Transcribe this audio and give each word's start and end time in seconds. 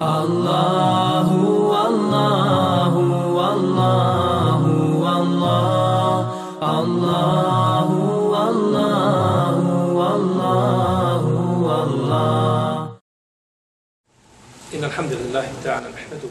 Allahu, 0.00 1.72
Allahu, 1.72 3.00
Allahu, 3.40 4.72
Allah, 5.08 6.12
Allahu, 6.60 8.00
Allahu, 8.36 9.68
Allahu, 9.96 11.32
Allah. 11.64 13.00
إن 14.76 14.84
الحمد 14.84 15.12
لله 15.12 15.46
تعالى 15.64 15.88
نحمده 15.96 16.28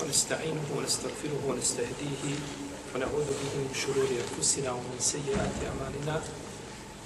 ونستعينه 0.00 0.66
ونستغفره 0.78 1.40
ونستهديه 1.48 2.22
ونعوذ 2.94 3.26
به 3.40 3.52
من 3.58 3.74
شرور 3.74 4.06
أنفسنا 4.06 4.70
ومن 4.70 4.96
سيئات 5.02 5.54
أعمالنا 5.66 6.22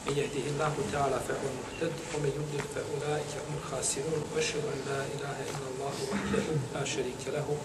من 0.07 0.17
يهده 0.17 0.45
الله 0.51 0.73
تعالى 0.91 1.19
فهو 1.27 1.45
المهتد 1.53 1.93
ومن 2.15 2.31
يضلل 2.37 2.65
فأولئك 2.75 3.31
هم 3.49 3.53
الخاسرون 3.63 4.23
وأشهد 4.35 4.63
أن 4.73 4.79
لا 4.89 5.01
إله 5.15 5.37
إلا 5.49 5.67
الله 5.71 5.93
وحده 6.11 6.43
لا 6.79 6.85
شريك 6.85 7.21
له 7.27 7.57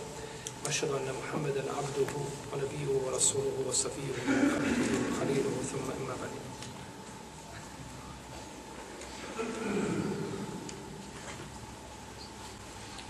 وأشهد 0.64 0.90
أن 0.90 1.08
محمدا 1.20 1.64
عبده 1.78 2.12
ونبيه 2.52 2.88
ورسوله 3.06 3.52
وصفيه 3.68 4.14
وخليله 4.26 5.54
ثم 5.72 5.86
أما 6.00 6.14
بعد 6.20 6.30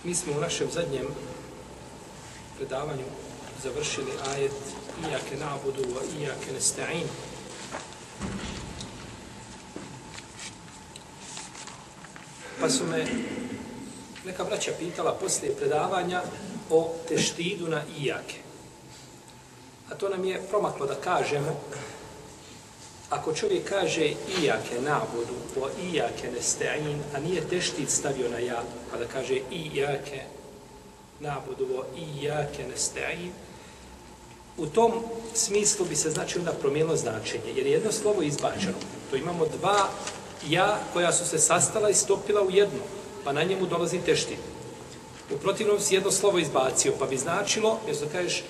Mi 0.04 0.14
smo 0.14 0.32
u 0.32 0.40
našem 0.40 0.70
zadnjem 0.70 1.06
predavanju 2.56 3.04
završili 3.62 4.12
ajet 4.34 4.52
Iyake 5.08 5.36
na'budu 5.36 5.82
wa 5.94 6.02
iyake 6.18 6.52
nesta'in. 6.52 7.06
Pa 12.60 12.70
su 12.70 12.84
me 12.86 13.06
neka 14.24 14.44
braća 14.44 14.72
pitala 14.78 15.14
poslije 15.20 15.56
predavanja 15.56 16.22
o 16.70 16.94
teštidu 17.08 17.68
na 17.68 17.82
ijake. 17.98 18.36
A 19.90 19.94
to 19.94 20.08
nam 20.08 20.24
je 20.24 20.42
promaklo 20.50 20.86
da 20.86 20.94
kažemo 20.94 21.60
Ako 23.10 23.34
čovjek 23.34 23.68
kaže 23.68 24.12
ijake 24.40 24.80
nabudu, 24.80 25.34
o 25.60 25.68
ijake 25.82 26.30
nesta'in, 26.30 26.98
a 27.14 27.20
nije 27.20 27.48
teštit 27.48 27.90
stavio 27.90 28.28
na 28.28 28.38
ja, 28.38 28.62
pa 28.90 28.98
da 28.98 29.06
kaže 29.06 29.40
ijake 29.50 30.22
nabudu, 31.20 31.66
o 31.74 31.84
ijake 31.96 32.64
nesta'in, 32.74 33.30
u 34.56 34.66
tom 34.66 34.92
smislu 35.34 35.86
bi 35.86 35.96
se 35.96 36.10
znači 36.10 36.38
onda 36.38 36.52
promijenilo 36.52 36.96
značenje, 36.96 37.52
jer 37.56 37.66
je 37.66 37.72
jedno 37.72 37.92
slovo 37.92 38.22
izbačeno. 38.22 38.78
To 39.10 39.16
imamo 39.16 39.46
dva 39.46 39.88
ja 40.48 40.78
koja 40.92 41.12
su 41.12 41.28
se 41.28 41.38
sastala 41.38 41.90
i 41.90 41.94
stopila 41.94 42.42
u 42.42 42.50
jedno, 42.50 42.80
pa 43.24 43.32
na 43.32 43.42
njemu 43.42 43.66
dolazi 43.66 43.98
tešti. 43.98 44.36
U 45.34 45.38
protivnom 45.38 45.80
si 45.80 45.94
jedno 45.94 46.10
slovo 46.10 46.38
izbacio, 46.38 46.92
pa 46.98 47.06
bi 47.06 47.16
značilo, 47.16 47.78
jer 47.86 47.96
da 47.96 48.06
kažeš 48.12 48.44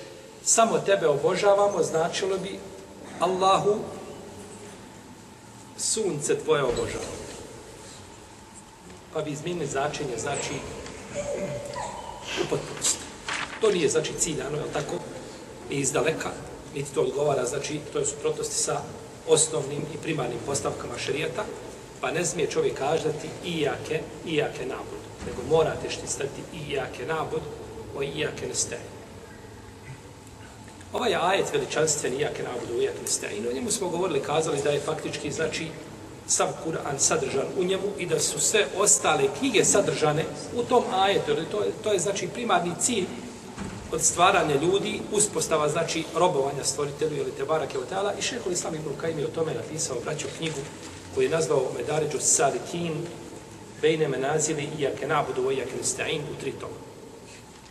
samo 0.44 0.78
tebe 0.78 1.06
obožavamo, 1.06 1.82
značilo 1.82 2.38
bi 2.38 2.58
Allahu 3.20 3.78
sunce 5.76 6.38
tvoje 6.38 6.62
obožavamo. 6.62 7.20
Pa 9.12 9.22
bi 9.22 9.30
izmijenili 9.30 9.66
značenje, 9.66 10.18
znači, 10.18 10.54
u 12.42 12.48
potpunosti. 12.50 12.98
To 13.60 13.70
nije, 13.70 13.88
znači, 13.88 14.12
ciljano, 14.18 14.56
je 14.56 14.72
tako, 14.72 14.94
iz 15.70 15.92
daleka. 15.92 16.30
niti 16.74 16.94
to 16.94 17.00
odgovara, 17.00 17.44
znači, 17.44 17.80
to 17.92 17.98
je 17.98 18.06
suprotnosti 18.06 18.54
sa 18.54 18.80
osnovnim 19.28 19.82
i 19.94 19.96
primarnim 20.02 20.38
postavkama 20.46 20.98
šarijata, 20.98 21.44
pa 22.00 22.10
ne 22.10 22.24
smije 22.24 22.50
čovjek 22.50 22.78
každati 22.78 23.28
ijake, 23.44 24.00
ijake 24.26 24.66
nabud, 24.66 25.00
nego 25.26 25.56
morate 25.56 25.90
štistati 25.90 26.42
ijake 26.68 27.06
nabud, 27.06 27.40
o 27.96 28.02
ijake 28.02 28.46
nestaje. 28.46 28.80
Ovaj 30.92 31.14
ajet 31.14 31.52
veličanstven 31.52 32.12
ijake 32.12 32.42
o 32.76 32.80
ijake 32.80 33.00
nestaje. 33.02 33.48
O 33.50 33.52
njemu 33.52 33.70
smo 33.70 33.88
govorili, 33.88 34.22
kazali 34.22 34.62
da 34.64 34.70
je 34.70 34.80
faktički, 34.80 35.32
znači, 35.32 35.66
sav 36.26 36.48
Kur'an 36.64 36.98
sadržan 36.98 37.46
u 37.58 37.64
njemu 37.64 37.88
i 37.98 38.06
da 38.06 38.20
su 38.20 38.40
sve 38.40 38.66
ostale 38.78 39.28
knjige 39.38 39.64
sadržane 39.64 40.24
u 40.56 40.62
tom 40.62 40.84
ajetu. 40.94 41.34
To 41.50 41.62
je, 41.62 41.70
to 41.82 41.92
je 41.92 41.98
znači 41.98 42.28
primarni 42.28 42.72
cilj 42.80 43.06
od 43.92 44.02
stvaranja 44.02 44.54
ljudi, 44.54 45.00
uspostava 45.12 45.68
znači 45.68 46.04
robovanja 46.14 46.64
stvoritelju 46.64 47.16
ili 47.16 47.30
te 47.30 47.44
barake 47.44 47.78
od 47.78 47.88
tela 47.88 48.14
i 48.18 48.22
šehol 48.22 48.52
Islam 48.52 48.74
Ibn 48.74 48.96
Kajim 49.00 49.18
je 49.18 49.26
o 49.26 49.30
tome 49.30 49.54
napisao 49.54 49.96
braću 50.04 50.26
knjigu 50.38 50.60
koji 51.14 51.24
je 51.24 51.30
nazvao 51.30 51.72
Medaređu 51.76 52.18
Salikin 52.20 53.06
Bejne 53.82 54.08
menazili 54.08 54.62
i 54.62 54.82
jake 54.82 55.06
nabudu 55.06 55.50
i 55.50 55.56
jake 55.56 55.76
nesta'in 55.82 56.20
u 56.20 56.40
tri 56.40 56.52
toma. 56.52 56.74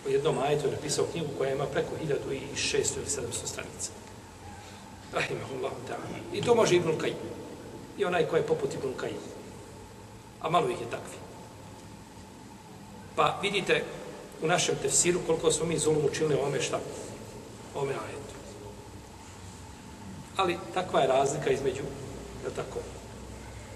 U 0.07 0.09
jednom 0.09 0.39
ajetu 0.39 0.66
je 0.66 0.72
napisao 0.72 1.05
knjigu 1.11 1.27
koja 1.38 1.53
ima 1.53 1.66
preko 1.66 1.89
1600 2.07 2.97
ili 2.97 3.05
700 3.05 3.45
stranica. 3.45 3.91
Rahimahullahu 5.13 5.75
ta'ala. 5.88 6.33
I 6.33 6.41
to 6.41 6.55
može 6.55 6.75
Ibn 6.75 6.97
Kajim. 6.97 7.16
I 7.97 8.05
onaj 8.05 8.25
ko 8.25 8.35
je 8.35 8.47
poput 8.47 8.73
Ibn 8.73 8.94
Kajim. 8.97 9.17
A 10.41 10.50
malo 10.50 10.69
ih 10.69 10.81
je 10.81 10.89
takvi. 10.91 11.17
Pa 13.16 13.39
vidite 13.41 13.83
u 14.41 14.47
našem 14.47 14.75
tefsiru 14.81 15.19
koliko 15.27 15.51
smo 15.51 15.66
mi 15.66 15.77
zulum 15.77 16.06
učili 16.06 16.38
ome 16.44 16.61
šta? 16.61 16.79
Ome 17.75 17.91
ajetu. 17.91 18.35
Ali 20.38 20.57
takva 20.73 21.01
je 21.01 21.07
razlika 21.07 21.50
između, 21.50 21.83
je 22.45 22.56
tako, 22.56 22.79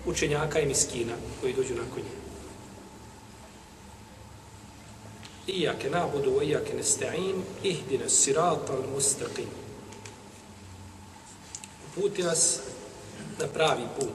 učenjaka 0.05 0.59
i 0.59 0.65
miskina 0.65 1.13
koji 1.41 1.53
dođu 1.53 1.75
nakon 1.75 2.01
njih. 2.01 2.23
Iyake 5.47 5.89
nabudu 5.89 6.31
wa 6.31 6.43
iyake 6.43 6.73
nesta'in 6.73 7.43
ihdina 7.63 8.09
sirata 8.09 8.73
al-mustaqim. 8.73 9.47
Uputi 11.97 12.23
nas 12.23 12.59
na 13.39 13.47
pravi 13.47 13.83
put. 13.99 14.09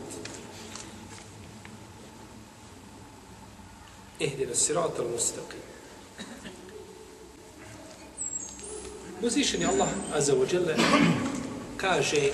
Ihdina 4.18 4.54
sirata 4.54 5.02
al-mustaqim. 5.02 5.68
Uzvišeni 9.22 9.66
Allah 9.66 9.88
Azza 10.14 10.32
wa 10.34 10.46
Jalla 10.52 10.74
kaže 11.76 12.32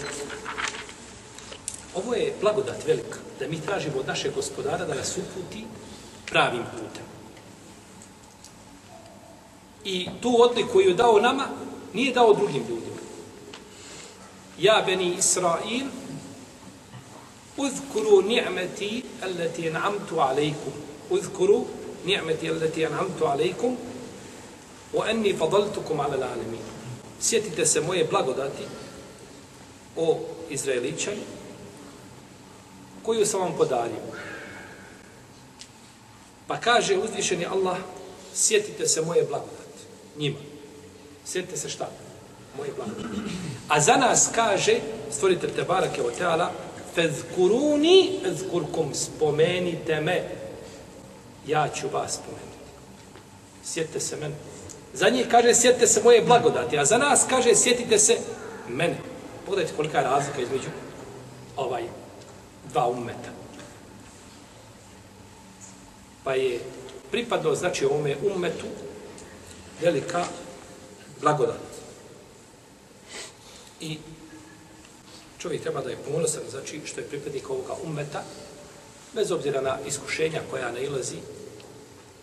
ovo 1.95 2.15
je 2.15 2.35
blagodat 2.41 2.87
velika 2.87 3.19
da 3.41 3.49
mi 3.49 3.61
tražimo 3.61 3.99
od 3.99 4.07
našeg 4.07 4.35
gospodara 4.35 4.85
da 4.85 4.95
nas 4.95 5.17
uputi 5.17 5.65
pravim 6.27 6.63
putem. 6.73 7.05
I 9.85 10.09
tu 10.21 10.43
odliku 10.43 10.73
koju 10.73 10.89
je 10.89 10.95
dao 10.95 11.21
nama, 11.21 11.49
nije 11.93 12.15
dao 12.15 12.35
drugim 12.35 12.65
ljudima. 12.69 12.95
Ja 14.59 14.83
beni 14.87 15.15
Israil, 15.19 15.87
uzkuru 17.57 18.23
ni'meti 18.23 19.03
allati 19.23 19.71
an'amtu 19.71 20.21
alejkum. 20.21 20.73
Uzkuru 21.11 21.65
ni'meti 22.07 22.51
allati 22.51 22.87
an'amtu 22.87 23.25
alejkum 23.25 23.77
wa 24.93 25.11
anni 25.11 25.35
fadaltukum 25.35 26.01
ala 26.01 26.15
alamin. 26.15 26.65
Sjetite 27.21 27.67
se 27.67 27.81
moje 27.81 28.05
blagodati 28.05 28.63
o 29.97 30.19
Izraeličani 30.51 31.21
koju 33.05 33.27
sam 33.27 33.41
vam 33.41 33.55
podario. 33.57 34.03
Pa 36.47 36.61
kaže 36.61 36.99
uzvišeni 36.99 37.47
Allah, 37.47 37.77
sjetite 38.35 38.89
se 38.89 39.03
moje 39.03 39.23
blagodati 39.29 39.83
njima. 40.19 40.39
Sjetite 41.25 41.57
se 41.57 41.69
šta? 41.69 41.91
Moje 42.57 42.71
blagodati. 42.77 43.21
A 43.69 43.81
za 43.81 43.97
nas 43.97 44.31
kaže, 44.35 44.81
stvoritelj 45.11 45.51
te 45.51 45.63
barake 45.63 46.03
o 46.03 46.11
teala, 46.11 46.53
fezkuruni 46.95 48.21
ezkurkum, 48.27 48.95
spomenite 48.95 50.01
me, 50.01 50.29
ja 51.47 51.69
ću 51.69 51.89
vas 51.93 52.15
spomenuti. 52.15 52.59
Sjetite 53.65 54.01
se 54.01 54.17
mene. 54.17 54.35
Za 54.93 55.09
njih 55.09 55.27
kaže, 55.31 55.55
sjetite 55.55 55.87
se 55.87 56.03
moje 56.03 56.23
blagodati, 56.23 56.79
a 56.79 56.85
za 56.85 56.99
nas 56.99 57.27
kaže, 57.29 57.55
sjetite 57.55 57.99
se 57.99 58.17
mene. 58.69 58.97
Pogledajte 59.47 59.77
kolika 59.77 59.99
je 59.99 60.05
razlika 60.05 60.41
između 60.41 60.69
ovaj 61.57 61.83
dva 62.75 62.89
ummeta. 62.91 63.31
Pa 66.25 66.35
je 66.35 66.61
pripadao, 67.11 67.55
znači, 67.55 67.85
ovome 67.85 68.17
ummetu 68.35 68.67
velika 69.81 70.25
blagodat. 71.21 71.61
I 73.81 73.99
čovjek 75.39 75.63
treba 75.63 75.83
da 75.83 75.91
je 75.91 76.03
ponosan, 76.11 76.43
znači, 76.51 76.81
što 76.85 77.01
je 77.01 77.07
pripadnik 77.09 77.51
ovoga 77.51 77.75
ummeta, 77.85 78.23
bez 79.15 79.31
obzira 79.31 79.61
na 79.61 79.79
iskušenja 79.87 80.41
koja 80.51 80.73
ne 80.73 80.83
ilazi, 80.83 81.17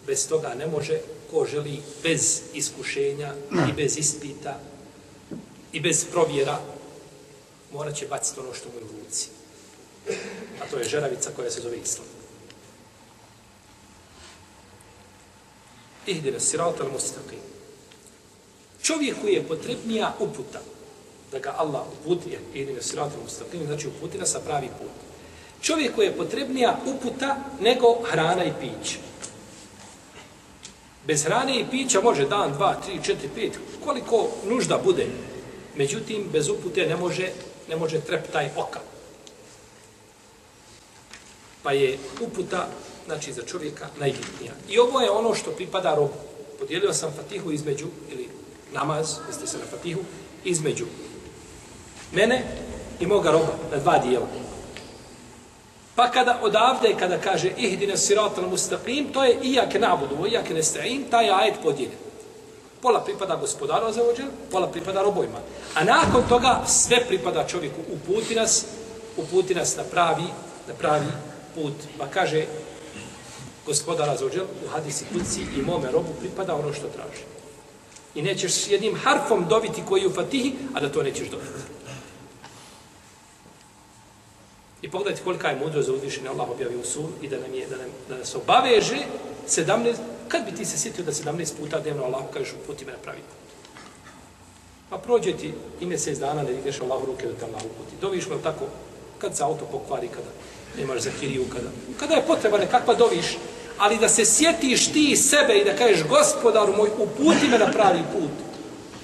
bez 0.07 0.27
toga 0.27 0.53
ne 0.53 0.67
može, 0.67 0.99
ko 1.31 1.45
želi 1.45 1.81
bez 2.03 2.41
iskušenja 2.53 3.33
i 3.69 3.73
bez 3.73 3.97
ispita 3.97 4.59
i 5.73 5.79
bez 5.79 6.05
provjera, 6.11 6.59
morat 7.73 7.95
će 7.95 8.07
baciti 8.07 8.39
ono 8.39 8.53
što 8.53 8.69
mu 8.69 8.75
je 8.75 8.83
u 8.83 9.03
ruci. 9.03 9.29
A 10.61 10.67
to 10.71 10.77
je 10.77 10.89
žeravica 10.89 11.29
koja 11.35 11.51
se 11.51 11.61
zove 11.61 11.77
Islam. 11.77 12.07
Ihdine 16.05 16.39
sirat 16.39 16.79
al-mustaqim. 16.79 17.41
Čovjeku 18.81 19.27
je 19.27 19.47
potrebnija 19.47 20.15
uputa 20.19 20.59
da 21.31 21.39
ga 21.39 21.53
Allah 21.57 21.81
uputi, 22.01 22.37
ihdine 22.53 22.81
sirat 22.81 23.11
al-mustaqim, 23.11 23.65
znači 23.65 23.87
uputi 23.87 24.17
nas 24.17 24.31
sa 24.31 24.39
pravi 24.39 24.67
put. 24.67 25.11
Čovjeku 25.61 26.01
je 26.01 26.17
potrebnija 26.17 26.79
uputa 26.85 27.37
nego 27.59 28.01
hrana 28.03 28.45
i 28.45 28.51
piće. 28.59 28.97
Bez 31.07 31.23
hrane 31.23 31.59
i 31.59 31.65
pića 31.71 32.01
može 32.01 32.27
dan, 32.27 32.53
dva, 32.53 32.75
tri, 32.85 32.99
četiri, 33.03 33.29
pet, 33.35 33.59
koliko 33.83 34.29
nužda 34.49 34.77
bude. 34.83 35.07
Međutim, 35.75 36.29
bez 36.33 36.49
upute 36.49 36.85
ne 36.85 36.95
može, 36.95 37.29
ne 37.69 37.75
može 37.75 37.99
treptaj 37.99 38.49
oka. 38.57 38.79
Pa 41.63 41.71
je 41.71 41.97
uputa, 42.21 42.67
znači, 43.05 43.33
za 43.33 43.41
čovjeka 43.41 43.87
najbitnija. 43.99 44.53
I 44.69 44.79
ovo 44.79 45.01
je 45.01 45.11
ono 45.11 45.35
što 45.35 45.51
pripada 45.51 45.95
robu. 45.95 46.13
Podijelio 46.59 46.93
sam 46.93 47.13
fatihu 47.15 47.51
između, 47.51 47.87
ili 48.11 48.29
namaz, 48.73 49.15
jeste 49.27 49.47
se 49.47 49.57
na 49.57 49.65
fatihu, 49.71 50.01
između 50.43 50.85
mene 52.11 52.43
i 52.99 53.05
moga 53.05 53.31
roba 53.31 53.53
na 53.71 53.77
dva 53.77 53.97
dijela. 53.97 54.27
Pa 55.95 56.11
kada 56.11 56.39
odavde, 56.41 56.95
kada 56.99 57.17
kaže 57.17 57.51
ihdina 57.57 57.97
siratal 57.97 58.49
mustaqim, 58.49 59.13
to 59.13 59.23
je 59.23 59.39
iake 59.43 59.79
nabudu, 59.79 60.27
iake 60.27 60.53
nesta'in, 60.53 61.03
taj 61.09 61.29
ajet 61.29 61.55
podijeljen. 61.63 61.97
Pola 62.81 63.03
pripada 63.03 63.35
gospodaru 63.35 63.91
za 63.93 64.01
ođel, 64.03 64.27
pola 64.51 64.67
pripada 64.67 65.01
robojima. 65.01 65.37
A 65.75 65.83
nakon 65.83 66.23
toga 66.29 66.63
sve 66.67 67.05
pripada 67.07 67.47
čovjeku. 67.47 67.81
Uputi 67.93 68.35
nas, 68.35 68.65
uputi 69.17 69.55
nas 69.55 69.75
na 69.75 69.83
pravi, 69.83 70.25
na 70.67 70.73
pravi 70.73 71.05
put. 71.55 71.73
Pa 71.97 72.07
kaže 72.07 72.45
gospodara 73.65 74.17
za 74.17 74.25
u 74.25 74.69
hadisi 74.69 75.05
kuci 75.13 75.41
i 75.57 75.61
mome 75.61 75.91
robu 75.91 76.09
pripada 76.19 76.55
ono 76.55 76.73
što 76.73 76.87
traži. 76.87 77.23
I 78.15 78.21
nećeš 78.21 78.53
s 78.53 78.71
jednim 78.71 78.95
harfom 78.95 79.45
dobiti 79.49 79.83
koji 79.89 80.01
je 80.01 80.07
u 80.07 80.13
fatihi, 80.13 80.53
a 80.73 80.79
da 80.79 80.91
to 80.91 81.03
nećeš 81.03 81.29
dobiti. 81.29 81.61
I 84.81 84.91
pogledajte 84.91 85.23
kolika 85.23 85.47
je 85.47 85.59
mudro 85.59 85.81
za 85.81 85.93
uzvišenje 85.93 86.29
Allah 86.29 86.49
objavio 86.49 86.79
u 86.79 86.83
sun 86.83 87.11
i 87.21 87.27
da 87.27 87.39
nam 87.39 87.53
je, 87.53 87.67
da, 87.67 87.77
nam, 87.77 87.89
da 88.09 88.17
nas 88.17 88.35
obaveže 88.35 88.97
17, 89.47 89.95
kad 90.27 90.45
bi 90.45 90.51
ti 90.51 90.65
se 90.65 90.77
sjetio 90.77 91.05
da 91.05 91.11
17 91.11 91.57
puta 91.59 91.79
dnevno 91.79 92.03
Allah 92.03 92.23
kažeš 92.33 92.53
uputi 92.63 92.85
me 92.85 92.91
na 92.91 92.97
pravi 92.97 93.19
put. 93.19 93.41
Pa 94.89 94.97
prođe 94.97 95.37
ti 95.37 95.53
i 95.81 95.85
mjesec 95.85 96.19
dana 96.19 96.43
da 96.43 96.51
ideš 96.51 96.81
Allah 96.81 97.03
ruke 97.05 97.27
da 97.27 97.33
te 97.33 97.45
Allah 97.45 97.61
uputi. 97.65 97.95
Doviš 98.01 98.27
me 98.27 98.35
tako, 98.43 98.65
kad 99.17 99.37
se 99.37 99.43
auto 99.43 99.65
pokvari, 99.65 100.07
kada 100.07 100.29
nemaš 100.77 101.01
za 101.01 101.09
kiriju, 101.19 101.45
kada, 101.53 101.69
kada 101.99 102.13
je 102.13 102.27
potreba 102.27 102.57
nekakva 102.57 102.93
doviš, 102.93 103.37
ali 103.77 103.97
da 103.97 104.09
se 104.09 104.25
sjetiš 104.25 104.91
ti 104.93 105.17
sebe 105.17 105.57
i 105.57 105.65
da 105.65 105.75
kažeš 105.75 106.07
gospodaru 106.07 106.75
moj, 106.77 106.89
uputi 106.97 107.47
me 107.47 107.59
na 107.59 107.71
pravi 107.71 108.03
put. 108.13 108.31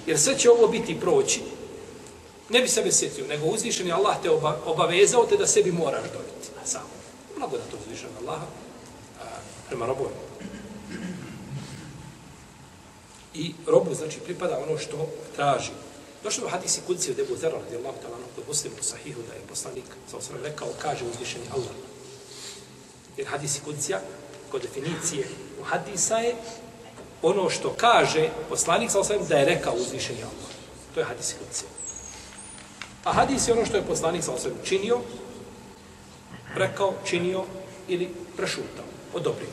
Jer 0.08 0.19
sve 0.19 0.38
će 0.38 0.52
ovo 0.52 0.68
biti 0.68 1.00
proći. 1.00 1.42
Ne 2.50 2.62
bi 2.62 2.68
sebe 2.68 2.92
sjetio, 2.92 3.28
nego 3.28 3.46
uzvišen 3.46 3.88
je 3.88 3.94
Allah 3.94 4.16
te 4.24 4.30
oba, 4.30 4.58
obavezao 4.66 5.25
te 5.25 5.38
da 5.38 5.48
sebi 5.48 5.72
moraš 5.72 6.04
dobiti. 6.14 6.48
Samo. 6.66 6.86
Mnogo 7.38 7.58
da 7.58 7.64
to 7.64 7.78
uzvišen 7.86 8.10
Allah 8.22 8.42
prema 9.68 9.86
robovima. 9.86 10.28
I 13.34 13.54
robu, 13.68 13.94
znači, 13.94 14.19
pripada 14.19 14.60
ono 14.68 14.78
što 14.78 15.08
traži. 15.36 15.72
Došlo 16.28 16.46
u 16.46 16.50
hadisi 16.50 16.82
kudci 16.88 17.12
od 17.12 17.20
Ebu 17.20 17.38
Zera, 17.38 17.58
radi 17.58 17.76
Allah, 17.76 17.96
tala, 18.02 18.18
kod 18.36 18.44
muslimu 18.48 18.76
sahihu, 18.82 19.22
da 19.28 19.34
je 19.34 19.48
poslanik, 19.50 19.84
sa 20.12 20.18
osram 20.18 20.44
rekao, 20.44 20.68
kaže 20.82 21.06
uzvišeni 21.06 21.46
Allah. 21.52 21.76
Jer 23.18 23.28
hadisi 23.28 23.62
kudcija, 23.66 24.02
kod 24.52 24.62
definicije 24.62 25.28
u 25.62 25.64
hadisa 25.64 26.18
je 26.18 26.36
ono 27.22 27.50
što 27.50 27.74
kaže 27.78 28.30
poslanik, 28.50 28.92
sa 28.92 29.00
osram, 29.00 29.28
da 29.30 29.38
je 29.38 29.46
rekao 29.46 29.74
uzvišeni 29.74 30.20
Allah. 30.20 30.52
To 30.94 31.00
je 31.00 31.06
hadisi 31.06 31.36
kudcija. 31.40 31.70
A 33.04 33.14
hadis 33.14 33.48
je 33.48 33.54
ono 33.54 33.66
što 33.66 33.78
je 33.78 33.88
poslanik 33.88 34.24
sa 34.24 34.32
osram 34.32 34.54
činio, 34.64 35.00
rekao, 36.56 36.94
činio 37.06 37.44
ili 37.88 38.10
prešutao, 38.38 38.86
odobrio. 39.14 39.50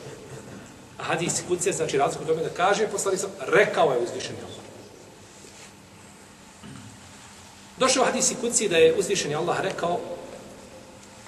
A 0.98 1.02
hadis 1.02 1.42
kudcija 1.48 1.72
znači 1.72 1.98
razliku 1.98 2.26
tome 2.26 2.42
da 2.42 2.50
kaže 2.50 2.88
poslanik 2.88 3.20
sa 3.20 3.28
rekao 3.40 3.92
je 3.92 4.02
uzvišeni 4.02 4.38
Allah. 4.38 4.63
Došao 7.76 8.04
hadis 8.04 8.32
kucije 8.40 8.68
da 8.68 8.76
je 8.76 8.94
uzvišeni 8.98 9.34
Allah 9.34 9.60
rekao 9.60 10.00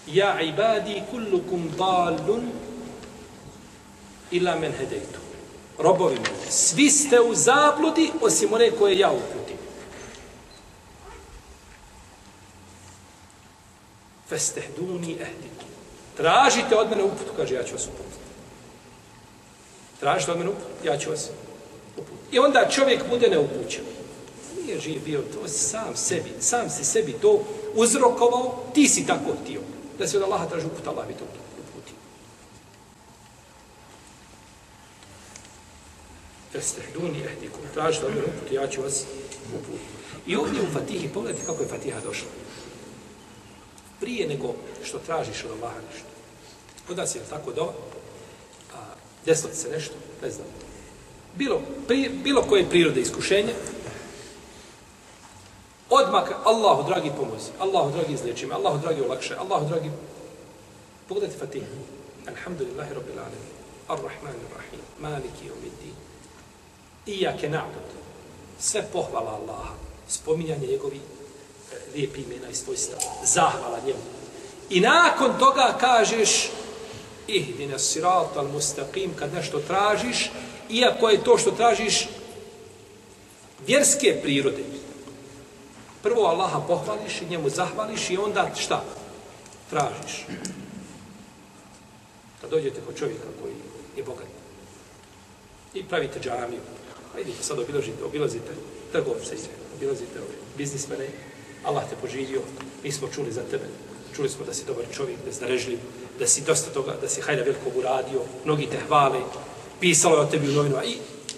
Ja 0.06 0.40
ibadi 0.40 1.02
kullukum 1.10 1.70
dalun 1.78 2.50
ila 4.30 4.54
men 4.56 4.72
hedejtu. 4.72 5.18
Robovi 5.78 6.14
moji, 6.14 6.50
svi 6.50 6.90
ste 6.90 7.20
u 7.20 7.34
zabludi 7.34 8.10
osim 8.20 8.52
one 8.52 8.70
koje 8.70 8.98
ja 8.98 9.10
uputim. 9.10 9.56
Festehduni 14.28 15.12
ehdikum. 15.12 15.68
Tražite 16.16 16.76
od 16.76 16.90
mene 16.90 17.02
uputu, 17.02 17.32
kaže, 17.36 17.54
ja 17.54 17.62
ću 17.62 17.74
vas 17.74 17.86
uputiti. 17.86 18.24
Tražite 20.00 20.32
od 20.32 20.38
mene 20.38 20.50
uputu, 20.50 20.86
ja 20.86 20.98
ću 20.98 21.10
vas 21.10 21.30
uputiti. 21.96 22.36
I 22.36 22.38
onda 22.38 22.68
čovjek 22.70 23.08
bude 23.10 23.28
neupućen. 23.28 23.95
Nije 24.66 24.80
živ 24.80 25.04
bio, 25.04 25.22
to 25.34 25.48
sam 25.48 25.96
sebi, 25.96 26.30
sam 26.40 26.70
si 26.70 26.84
sebi 26.84 27.12
to 27.12 27.44
uzrokovao, 27.74 28.64
ti 28.74 28.88
si 28.88 29.06
tako 29.06 29.32
htio. 29.42 29.60
Da 29.98 30.06
se 30.06 30.16
od 30.16 30.22
Allaha 30.22 30.46
traži 30.46 30.66
uput, 30.66 30.86
Allah 30.86 31.06
bi 31.06 31.14
to 31.14 31.24
uputio. 31.24 31.94
Festehduni 36.52 37.20
ehdikum. 37.20 37.60
Tražite 37.74 38.06
od 38.06 38.14
mene 38.14 38.26
uput, 38.26 38.52
ja 38.52 38.68
ću 38.68 38.82
vas 38.82 39.04
uputiti. 39.54 39.96
I 40.26 40.36
ovdje 40.36 40.62
u 40.62 40.72
Fatihi, 40.72 41.08
pogledajte 41.08 41.46
kako 41.46 41.62
je 41.62 41.68
Fatiha 41.68 42.00
došla 42.00 42.28
prije 44.00 44.28
nego 44.28 44.54
što 44.84 44.98
tražiš 44.98 45.44
od 45.44 45.50
Allaha 45.50 45.80
nešto. 45.92 46.08
Kod 46.86 46.96
nas 46.96 47.14
je 47.14 47.20
tako 47.30 47.52
do, 47.52 47.72
a, 48.74 48.78
desilo 49.26 49.54
se 49.54 49.68
nešto, 49.68 49.94
ne 50.22 50.30
znam. 50.30 50.46
Bilo, 51.34 51.60
pri, 51.86 52.10
bilo 52.24 52.42
koje 52.42 52.70
prirode 52.70 53.00
iskušenje, 53.00 53.54
odmah 55.90 56.28
Allahu 56.44 56.88
dragi 56.88 57.10
pomozi, 57.16 57.50
Allahu 57.58 57.92
dragi 57.92 58.12
izleči 58.12 58.46
me, 58.46 58.54
Allahu 58.54 58.78
dragi 58.78 59.02
olakše, 59.02 59.36
Allahu 59.36 59.68
dragi... 59.68 59.90
Pogledajte 61.08 61.38
Fatiha. 61.38 61.66
Alhamdulillahi 62.26 62.94
rabbil 62.94 63.18
alamin. 63.18 63.46
Ar-Rahman 63.88 64.34
ar-Rahim. 64.34 64.82
Maliki 64.98 65.50
umiddi. 65.50 65.92
Iyake 67.06 67.48
na'bud. 67.48 67.86
Sve 68.58 68.82
pohvala 68.92 69.30
Allaha. 69.30 69.74
Spominjanje 70.08 70.66
njegovi 70.66 70.96
eh, 70.96 71.76
lijepi 71.94 72.20
imena 72.20 72.48
i 72.48 72.54
svojstva. 72.54 72.98
Zahvala 73.24 73.78
njemu. 73.86 73.98
I 74.70 74.80
nakon 74.80 75.38
toga 75.38 75.76
kažeš 75.80 76.50
ihdina 77.26 77.78
sirat 77.78 78.36
al 78.36 78.48
mustaqim 78.48 79.14
kad 79.18 79.34
nešto 79.34 79.58
tražiš, 79.58 80.30
iako 80.70 81.08
je 81.08 81.24
to 81.24 81.38
što 81.38 81.50
tražiš 81.50 82.08
vjerske 83.66 84.20
prirode. 84.22 84.64
Prvo 86.06 86.26
Allaha 86.26 86.60
pohvališ 86.60 87.22
i 87.22 87.30
njemu 87.30 87.50
zahvališ 87.50 88.10
i 88.10 88.16
onda 88.16 88.50
šta? 88.58 88.84
Tražiš. 89.70 90.26
Kad 92.40 92.50
dođete 92.50 92.80
kod 92.86 92.98
čovjeka 92.98 93.28
koji 93.42 93.54
je 93.96 94.02
bogat 94.02 94.26
i 95.74 95.84
pravite 95.84 96.20
džamiju, 96.20 96.60
pa 97.12 97.20
idite 97.20 97.42
sad 97.42 97.58
obilazite, 97.58 98.04
obilazite 98.04 98.52
trgovce, 98.92 99.34
obilazite 99.76 100.20
biznismene, 100.56 101.08
Allah 101.64 101.84
te 101.90 101.96
poživio, 101.96 102.40
mi 102.84 102.92
smo 102.92 103.08
čuli 103.08 103.32
za 103.32 103.42
tebe. 103.50 103.66
Čuli 104.16 104.28
smo 104.28 104.46
da 104.46 104.54
si 104.54 104.64
dobar 104.64 104.84
čovjek, 104.92 105.18
da 105.24 105.32
si 105.32 105.78
da 106.18 106.26
si 106.26 106.42
dosta 106.46 106.70
toga, 106.70 106.96
da 107.00 107.08
si 107.08 107.20
hajda 107.20 107.42
velikog 107.42 107.76
uradio, 107.76 108.20
mnogi 108.44 108.66
te 108.66 108.78
hvale, 108.88 109.18
pisalo 109.80 110.16
je 110.16 110.20
o 110.20 110.26
tebi 110.26 110.48
u 110.48 110.52
novinu, 110.52 110.76
i 110.84 110.96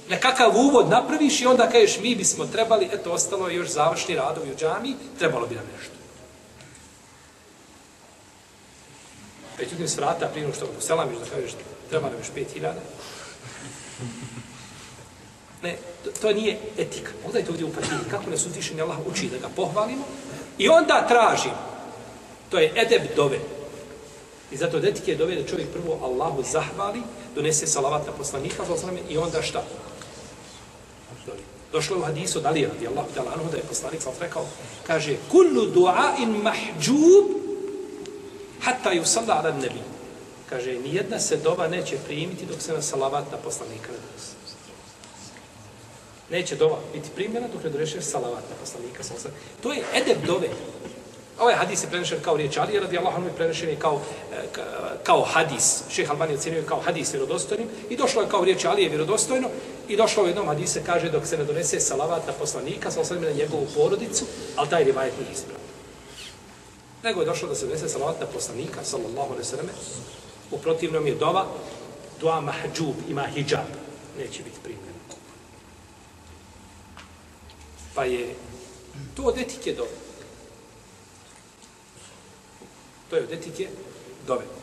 nekakav 0.09 0.57
uvod 0.57 0.89
napraviš 0.89 1.41
i 1.41 1.47
onda 1.47 1.71
kažeš 1.71 1.99
mi 2.01 2.15
bismo 2.15 2.47
trebali, 2.47 2.89
eto, 2.93 3.13
ostalo 3.13 3.49
je 3.49 3.57
još 3.57 3.69
završni 3.69 4.15
radovi 4.15 4.53
u 4.53 4.57
džami, 4.57 4.97
trebalo 5.19 5.47
bi 5.47 5.55
nam 5.55 5.65
nešto. 5.77 5.95
Već 9.59 9.91
s 9.91 9.95
svrata, 9.95 10.27
prije 10.27 10.53
što 10.57 10.67
poselamiš 10.67 11.19
da 11.19 11.25
kažeš 11.25 11.53
treba 11.89 12.09
nam 12.09 12.19
još 12.19 12.31
pet 12.35 12.53
hiljada. 12.53 12.81
Ne, 15.63 15.77
to, 16.05 16.11
to 16.21 16.33
nije 16.33 16.59
etika. 16.77 17.11
Pogledajte 17.23 17.51
ovdje 17.51 17.67
u 17.67 17.71
kako 18.11 18.31
nas 18.31 18.47
uzvišenje 18.47 18.83
Allah 18.83 18.97
uči 19.07 19.29
da 19.29 19.39
ga 19.39 19.49
pohvalimo. 19.57 20.05
I 20.59 20.69
onda 20.69 21.07
tražim. 21.09 21.51
To 22.51 22.59
je 22.59 22.73
edeb 22.77 23.03
dove. 23.17 23.39
I 24.51 24.57
zato 24.57 24.77
od 24.77 24.85
etike 24.85 25.11
je 25.11 25.17
dove 25.17 25.35
da 25.35 25.49
čovjek 25.49 25.69
prvo 25.73 25.99
Allahu 26.03 26.43
zahvali, 26.43 27.03
donese 27.35 27.67
salavat 27.67 28.07
na 28.07 28.13
poslanika, 28.13 28.63
i 29.09 29.19
onda 29.19 29.43
šta? 29.43 29.65
Došlo 31.73 31.97
je 31.97 32.01
u 32.01 32.05
hadisu, 32.05 32.39
od 32.39 32.55
li 32.55 32.67
radi 32.67 32.87
Allahu 32.87 33.09
ta'ala 33.17 33.33
anhu, 33.35 33.51
da 33.51 33.57
je 33.57 33.63
poslanik 33.63 34.03
sam 34.03 34.13
rekao, 34.21 34.47
kaže, 34.87 35.17
kullu 35.31 35.67
du'ain 35.75 36.43
mahđub, 36.43 37.27
hatta 38.61 38.93
ju 38.93 39.05
salla 39.05 39.35
ala 39.35 39.53
nebi. 39.53 39.81
Kaže, 40.49 40.79
nijedna 40.79 41.21
se 41.21 41.37
dova 41.37 41.69
neće 41.69 41.97
primiti 42.07 42.47
dok 42.47 42.61
se 42.63 42.73
na 42.73 42.83
salavat 42.83 43.33
na 43.33 43.37
poslanika 43.37 43.93
ne. 43.93 43.99
Neće 46.31 46.57
dova 46.57 46.79
biti 46.93 47.09
primljena 47.15 47.49
dok 47.53 47.65
ne 47.65 47.71
doneseš 47.71 48.05
salavat 48.05 48.45
na 48.51 48.57
poslanika. 48.61 49.03
Sam 49.03 49.17
to 49.63 49.73
je 49.73 49.83
edeb 49.95 50.19
dove. 50.27 50.49
Ovaj 51.39 51.55
hadis 51.55 51.85
je 51.85 51.89
prenešen 51.89 52.19
kao 52.23 52.37
riječ 52.37 52.57
Ali, 52.57 52.81
radi 52.81 52.99
Allah, 52.99 53.15
je 53.25 53.33
prenešen 53.37 53.69
je 53.69 53.77
kao, 53.77 54.01
e, 54.33 54.37
kao 55.03 55.23
hadis. 55.23 55.83
Šeha 55.91 56.13
Albani 56.13 56.35
ocenio 56.35 56.63
kao 56.67 56.81
hadis 56.81 57.13
vjerodostojnim 57.13 57.69
i 57.91 57.97
došlo 57.97 58.23
je 58.23 58.29
kao 58.29 58.45
riječ 58.45 58.65
Ali 58.65 58.83
je 58.83 58.89
vjerodostojno 58.89 59.49
i 59.89 59.97
došlo 59.97 60.25
u 60.25 60.27
jednom 60.27 60.47
hadise 60.47 60.83
kaže 60.87 61.11
dok 61.11 61.27
se 61.27 61.39
ne 61.39 61.45
donese 61.45 61.81
salavat 61.81 62.27
na 62.27 62.33
poslanika, 62.33 62.91
sa 62.91 63.15
na 63.15 63.31
njegovu 63.31 63.67
porodicu, 63.75 64.25
ali 64.57 64.69
taj 64.69 64.85
rivajet 64.85 65.15
nije 65.21 65.33
ispravan. 65.33 65.63
Nego 67.03 67.21
je 67.21 67.27
došlo 67.27 67.49
da 67.49 67.55
se 67.55 67.67
donese 67.67 67.89
salavat 67.89 68.21
na 68.21 68.27
poslanika, 68.27 68.85
sallallahu 68.85 69.33
alaihi 69.33 69.45
sallam, 69.45 69.69
u 70.51 70.59
protivnom 70.59 71.07
je 71.07 71.15
dova, 71.15 71.47
dua 72.21 72.41
mahđub, 72.41 72.95
ima 73.09 73.23
hijab, 73.23 73.69
neće 74.19 74.43
biti 74.43 74.59
primljen. 74.63 74.95
Pa 77.95 78.05
je 78.05 78.35
to 79.17 79.23
od 79.23 79.39
etike 79.39 79.73
dove. 79.73 79.91
To 83.11 83.17
je 83.17 83.23
od 83.23 83.33
etike 83.33 83.69
dove. 84.27 84.58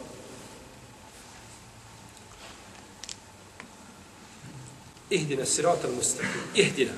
Ihdina 5.09 5.45
sirata 5.45 5.87
mustaqim. 5.95 6.41
Ihdina. 6.55 6.91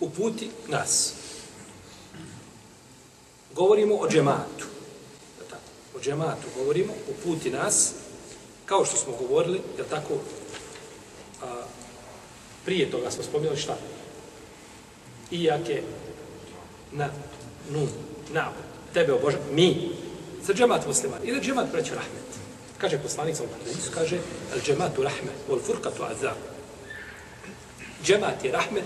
Uputi 0.00 0.50
nas. 0.68 1.12
Govorimo 3.54 3.94
o 3.94 4.08
džematu. 4.08 4.66
O 5.96 6.00
džematu 6.00 6.46
govorimo, 6.56 6.92
uputi 7.10 7.50
nas, 7.50 7.92
kao 8.66 8.84
što 8.84 8.96
smo 8.96 9.12
govorili, 9.16 9.60
jel 9.76 9.86
tako, 9.90 10.14
a, 11.42 11.62
prije 12.64 12.90
toga 12.90 13.10
smo 13.10 13.22
spomenuli 13.22 13.56
šta? 13.56 13.76
Iyake 15.30 15.82
na 16.92 17.08
nun, 17.70 17.88
na 18.32 18.52
tebe 18.94 19.12
oboža, 19.12 19.38
mi, 19.52 19.90
sa 20.46 20.52
džemat 20.52 20.86
musliman, 20.86 21.20
ili 21.24 21.40
džemat 21.40 21.72
braća 21.72 21.94
rahmet. 21.94 22.30
Kaže 22.78 22.98
poslanik 22.98 23.36
sa 23.36 23.44
kaže, 23.94 24.18
al 24.54 24.60
džematu 24.60 25.02
rahmet, 25.02 25.34
wal 25.48 25.60
furkatu 25.66 26.02
azab. 26.02 26.36
Džemat 28.04 28.44
je 28.44 28.52
rahmet, 28.52 28.84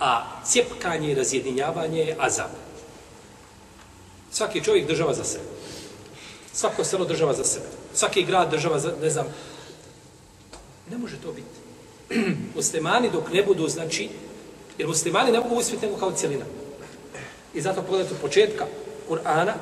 a 0.00 0.40
cijepkanje 0.44 1.10
i 1.10 1.14
razjedinjavanje 1.14 2.00
je 2.00 2.16
azab. 2.18 2.50
Svaki 4.30 4.64
čovjek 4.64 4.86
država 4.86 5.14
za 5.14 5.24
sebe. 5.24 5.44
Svako 6.52 6.84
selo 6.84 7.04
država 7.04 7.34
za 7.34 7.44
sebe. 7.44 7.66
Svaki 7.94 8.24
grad 8.24 8.50
država 8.50 8.78
za, 8.78 8.94
ne 9.02 9.10
znam, 9.10 9.26
ne 10.90 10.98
može 10.98 11.16
to 11.16 11.32
biti. 11.32 11.64
muslimani 12.56 13.10
dok 13.10 13.32
ne 13.32 13.42
budu, 13.42 13.68
znači, 13.68 14.08
jer 14.78 14.88
muslimani 14.88 15.32
ne 15.32 15.40
mogu 15.40 15.54
uspjeti 15.54 15.86
nego 15.86 15.98
kao 15.98 16.12
cijelina. 16.12 16.44
I 17.54 17.60
zato 17.60 17.82
pogledajte 17.82 18.14
od 18.14 18.20
početka 18.20 18.66
Kur'ana, 19.08 19.52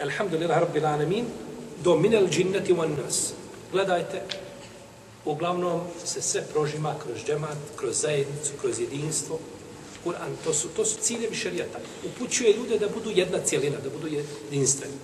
Alhamdulillah 0.00 0.60
Rabbil 0.60 0.86
Alamin, 0.86 1.24
do 1.82 1.96
minel 1.96 2.28
džinnati 2.28 2.72
van 2.72 2.96
nas. 3.04 3.32
Gledajte, 3.72 4.22
uglavnom 5.28 5.80
se 6.04 6.22
sve 6.22 6.42
prožima 6.52 6.94
kroz 7.02 7.24
džemat, 7.26 7.58
kroz 7.76 8.00
zajednicu, 8.00 8.52
kroz 8.60 8.80
jedinstvo. 8.80 9.38
Kur'an, 10.04 10.36
to 10.44 10.54
su, 10.54 10.68
to 10.68 10.84
su 10.84 11.00
ciljevi 11.00 11.36
šarijata. 11.36 11.78
Upućuje 12.04 12.52
ljude 12.52 12.78
da 12.78 12.88
budu 12.88 13.10
jedna 13.10 13.38
cijelina, 13.44 13.76
da 13.84 13.90
budu 13.90 14.06
jedinstveni. 14.06 14.94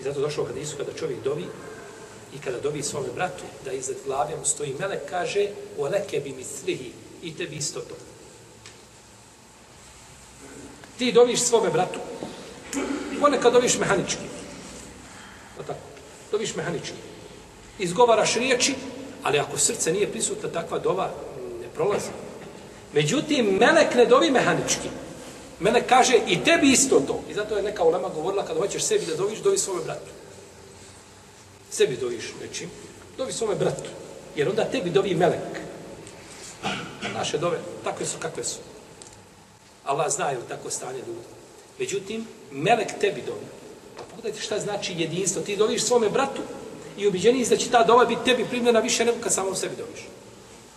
I 0.00 0.02
zato 0.02 0.20
došlo 0.20 0.44
kada 0.44 0.60
Isu, 0.60 0.76
kada 0.76 0.92
čovjek 0.92 1.24
dovi, 1.24 1.44
i 2.34 2.38
kada 2.38 2.60
dovi 2.60 2.82
svome 2.82 3.08
bratu, 3.14 3.44
da 3.64 3.72
iznad 3.72 3.96
glave 4.06 4.36
mu 4.36 4.44
stoji 4.44 4.74
melek, 4.78 5.00
kaže, 5.10 5.48
o 5.78 5.88
leke 5.88 6.20
bi 6.20 6.32
mi 6.32 6.44
slihi, 6.44 6.92
i 7.22 7.36
tebi 7.36 7.56
isto 7.56 7.80
to. 7.80 7.94
Ti 10.98 11.12
doviš 11.12 11.40
svome 11.40 11.70
bratu, 11.70 11.98
ponekad 13.20 13.52
doviš 13.52 13.78
mehanički. 13.78 14.29
Pa 15.60 15.66
tako, 15.66 15.80
doviš 16.32 16.54
mehanički. 16.56 16.96
Izgovaraš 17.78 18.34
riječi, 18.34 18.74
ali 19.22 19.38
ako 19.38 19.58
srce 19.58 19.92
nije 19.92 20.10
prisutno, 20.10 20.48
takva 20.48 20.78
dova 20.78 21.10
ne 21.62 21.68
prolazi. 21.74 22.10
Međutim, 22.92 23.46
melek 23.46 23.94
ne 23.94 24.06
dovi 24.06 24.30
mehanički. 24.30 24.88
Melek 25.60 25.86
kaže 25.88 26.18
i 26.26 26.44
tebi 26.44 26.70
isto 26.70 27.00
to. 27.00 27.20
I 27.30 27.34
zato 27.34 27.56
je 27.56 27.62
neka 27.62 27.84
ulema 27.84 28.08
govorila, 28.08 28.46
kada 28.46 28.60
hoćeš 28.60 28.82
sebi 28.82 29.06
da 29.06 29.16
doviš, 29.16 29.38
dovi 29.38 29.58
svome 29.58 29.84
bratu 29.84 30.10
sebi 31.70 31.96
doviš 31.96 32.24
nečim, 32.42 32.70
dovi 33.16 33.32
svome 33.32 33.54
bratu. 33.54 33.90
Jer 34.36 34.48
onda 34.48 34.64
tebi 34.64 34.90
dovi 34.90 35.14
melek. 35.14 35.60
Naše 37.14 37.38
dove, 37.38 37.58
takve 37.84 38.06
su 38.06 38.18
kakve 38.18 38.44
su. 38.44 38.58
Allah 39.84 40.10
zna 40.10 40.30
je 40.30 40.38
tako 40.48 40.70
stanje 40.70 40.98
ljudi. 40.98 41.28
Međutim, 41.78 42.26
melek 42.50 42.88
tebi 43.00 43.22
dovi. 43.26 43.46
Pogledajte 44.20 44.46
šta 44.46 44.58
znači 44.58 44.94
jedinstvo. 44.98 45.42
Ti 45.42 45.56
doviš 45.56 45.82
svome 45.82 46.08
bratu 46.08 46.42
i 46.98 47.06
ubiđeni 47.06 47.46
da 47.48 47.56
će 47.56 47.70
ta 47.70 47.84
dova 47.84 48.04
biti 48.04 48.24
tebi 48.24 48.44
primljena 48.44 48.80
više 48.80 49.04
nego 49.04 49.18
kad 49.22 49.32
samo 49.32 49.54
sebi 49.54 49.76
doviš. 49.76 50.00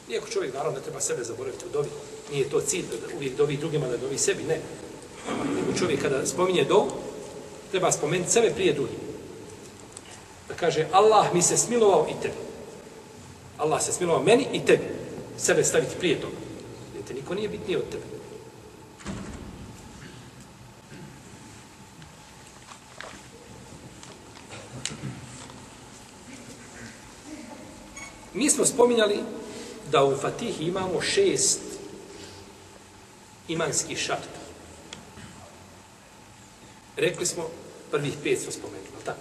Iako 0.09 0.27
čovjek, 0.27 0.53
naravno, 0.53 0.77
ne 0.77 0.83
treba 0.83 0.99
sebe 0.99 1.23
zaboraviti 1.23 1.65
u 1.65 1.69
dovi. 1.73 1.89
Nije 2.31 2.49
to 2.49 2.61
cilj 2.61 2.83
da 2.83 3.15
uvijek 3.15 3.35
dovi 3.37 3.57
drugima 3.57 3.87
da 3.87 3.97
dovi 3.97 4.17
sebi, 4.17 4.43
ne. 4.43 4.59
Nego 5.55 5.79
čovjek 5.79 6.01
kada 6.01 6.25
spominje 6.25 6.63
do, 6.63 6.87
treba 7.71 7.91
spomenuti 7.91 8.31
sebe 8.31 8.51
prije 8.55 8.73
drugim 8.73 8.99
da 10.47 10.53
kaže 10.53 10.87
Allah 10.91 11.33
mi 11.33 11.41
se 11.41 11.57
smilovao 11.57 12.07
i 12.09 12.21
tebi. 12.21 12.39
Allah 13.57 13.81
se 13.81 13.91
smilovao 13.91 14.23
meni 14.23 14.47
i 14.53 14.65
tebi. 14.65 14.83
Sebe 15.37 15.63
staviti 15.63 15.95
prije 15.99 16.21
toga. 16.21 16.37
Vidite, 16.93 17.13
niko 17.13 17.35
nije 17.35 17.49
bitniji 17.49 17.77
od 17.77 17.89
tebe. 17.91 18.03
Mi 28.33 28.49
smo 28.49 28.65
spominjali 28.65 29.19
da 29.91 30.03
u 30.03 30.17
Fatihi 30.17 30.65
imamo 30.65 31.01
šest 31.01 31.59
imanskih 33.47 33.97
šarta. 33.97 34.43
Rekli 36.97 37.25
smo, 37.25 37.49
prvih 37.91 38.13
pet 38.23 38.41
smo 38.41 38.51
spomenuli, 38.51 39.03
tako? 39.05 39.19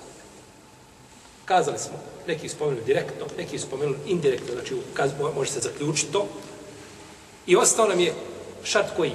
Kazali 1.44 1.78
smo, 1.78 1.98
neki 2.26 2.48
spomenuli 2.48 2.84
direktno, 2.84 3.26
neki 3.36 3.58
spomenuli 3.58 3.98
indirektno, 4.06 4.54
znači 4.54 4.76
kaz, 4.94 5.10
može 5.34 5.50
se 5.50 5.60
zaključiti 5.60 6.12
to. 6.12 6.28
I 7.46 7.56
ostao 7.56 7.88
nam 7.88 8.00
je 8.00 8.14
šart 8.64 8.96
koji? 8.96 9.12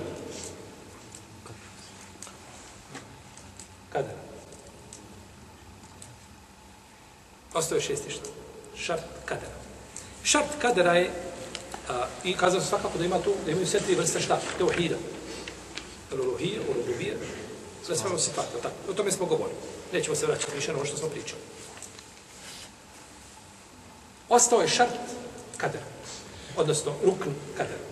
Kada? 3.90 4.10
Ostao 7.54 7.76
je 7.76 7.82
šesti 7.82 8.12
šart. 8.12 8.30
Šart 8.76 9.04
kadera. 9.26 9.57
Šart 10.28 10.60
kadera 10.62 10.94
je, 10.94 11.12
a, 11.90 12.06
i 12.24 12.34
kazao 12.34 12.60
sam 12.60 12.70
svakako 12.70 12.98
da 12.98 13.06
ima 13.06 13.20
tu, 13.20 13.34
da 13.46 13.52
imaju 13.52 13.68
sve 13.68 13.80
tri 13.80 13.96
vrste 13.96 14.20
šta? 14.22 14.40
Teohida. 14.58 14.96
Ruluhija, 16.12 16.62
urububija, 16.70 17.14
sve 17.86 17.96
svema 17.96 18.20
sifata. 18.20 18.58
Tako. 18.62 18.76
O 18.90 18.94
tome 18.94 19.12
smo 19.12 19.26
govorili. 19.26 19.60
Nećemo 19.94 20.16
se 20.16 20.26
vraćati 20.26 20.56
više 20.56 20.72
na 20.72 20.78
ono 20.78 20.86
što 20.86 20.98
smo 20.98 21.10
pričali. 21.10 21.42
Ostao 24.30 24.62
je 24.62 24.68
šart 24.68 24.92
kadera, 25.58 25.86
Odnosno, 26.58 26.94
rukn 27.06 27.30
kadera. 27.58 27.88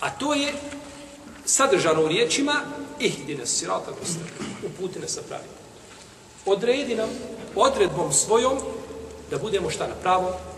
A 0.00 0.10
to 0.10 0.34
je 0.34 0.52
sadržano 1.44 2.04
u 2.04 2.08
riječima 2.08 2.54
ihdine 3.00 3.46
sirata 3.46 3.90
dosta. 4.00 4.20
Uputi 4.66 4.98
nas 4.98 5.16
na 5.16 5.22
pravi. 5.22 5.48
Odredi 6.46 6.94
nam 6.94 7.08
odredbom 7.56 8.12
svojom 8.12 8.58
da 9.30 9.38
budemo 9.38 9.70
šta 9.70 9.86
na 9.86 9.94
pravo 9.94 10.49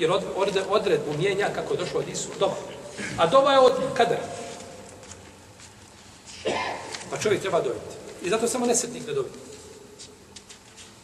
jer 0.00 0.10
od, 0.10 0.22
od, 0.36 0.64
odredbu 0.68 1.12
mijenja 1.18 1.48
kako 1.54 1.76
došlo 1.76 2.00
od 2.00 2.08
Isu 2.08 2.28
doma. 2.38 2.54
A 3.18 3.26
doba 3.26 3.52
je 3.52 3.58
od 3.58 3.72
kada? 3.94 4.16
Pa 7.10 7.18
čovjek 7.22 7.40
treba 7.40 7.60
dobiti. 7.60 7.94
I 8.22 8.30
zato 8.30 8.48
samo 8.48 8.66
nesretnik 8.66 9.06
da 9.06 9.12
dobiti. 9.12 9.38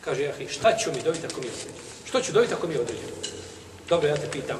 Kaže, 0.00 0.22
jahi, 0.22 0.48
šta 0.48 0.76
ću 0.76 0.92
mi 0.92 1.02
dobiti 1.02 1.26
ako 1.26 1.40
mi 1.40 1.46
određe? 1.46 1.78
Što 2.04 2.20
ću 2.20 2.32
dobiti 2.32 2.54
ako 2.54 2.66
mi 2.66 2.74
je 2.74 2.80
određeno? 2.80 3.12
Dobro, 3.88 4.08
ja 4.08 4.16
te 4.16 4.30
pitam. 4.30 4.58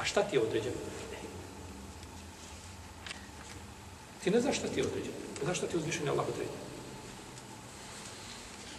A 0.00 0.04
šta 0.04 0.22
ti 0.22 0.36
je 0.36 0.42
određeno? 0.42 0.76
Ti 4.24 4.30
ne 4.30 4.40
znaš 4.40 4.56
šta 4.56 4.68
ti 4.68 4.80
je 4.80 4.86
određeno. 4.86 5.16
Ne 5.38 5.44
znaš 5.44 5.56
šta 5.56 5.66
ti 5.66 5.76
je 5.76 5.78
uzvišenje 5.78 6.10
Allah 6.10 6.28
određeno. 6.28 6.58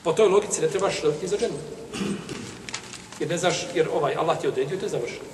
Po 0.03 0.13
toj 0.13 0.27
logici 0.27 0.61
ne 0.61 0.67
trebaš 0.67 1.01
dobiti 1.01 1.27
za 1.27 1.37
ženu. 1.37 1.57
Jer 3.19 3.29
ne 3.29 3.37
znaš, 3.37 3.65
jer 3.73 3.89
ovaj 3.93 4.15
Allah 4.15 4.39
ti 4.39 4.45
je 4.45 4.51
određio, 4.51 4.77
to 4.77 4.85
je 4.85 4.89
završeno. 4.89 5.29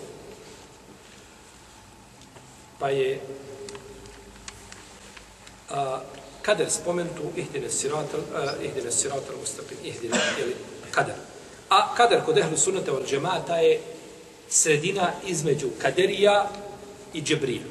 Pa 2.79 2.89
je 2.89 3.19
a, 5.69 5.99
kader 6.41 6.71
spomenutu 6.71 7.21
ihdine 7.35 7.69
siratel, 7.69 8.19
uh, 8.19 8.65
ihdine 8.65 8.91
siratel 8.91 9.35
mustaqim, 9.41 9.77
ihdine, 9.83 10.17
jeli, 10.39 10.55
kader. 10.91 11.15
A 11.69 11.95
kader 11.95 12.21
kod 12.25 12.37
ehlu 12.37 12.57
sunnata 12.57 12.93
od 12.93 13.07
džemata 13.09 13.55
je 13.55 13.79
sredina 14.49 15.11
između 15.27 15.69
kaderija 15.81 16.49
i 17.13 17.21
džebrija. 17.21 17.61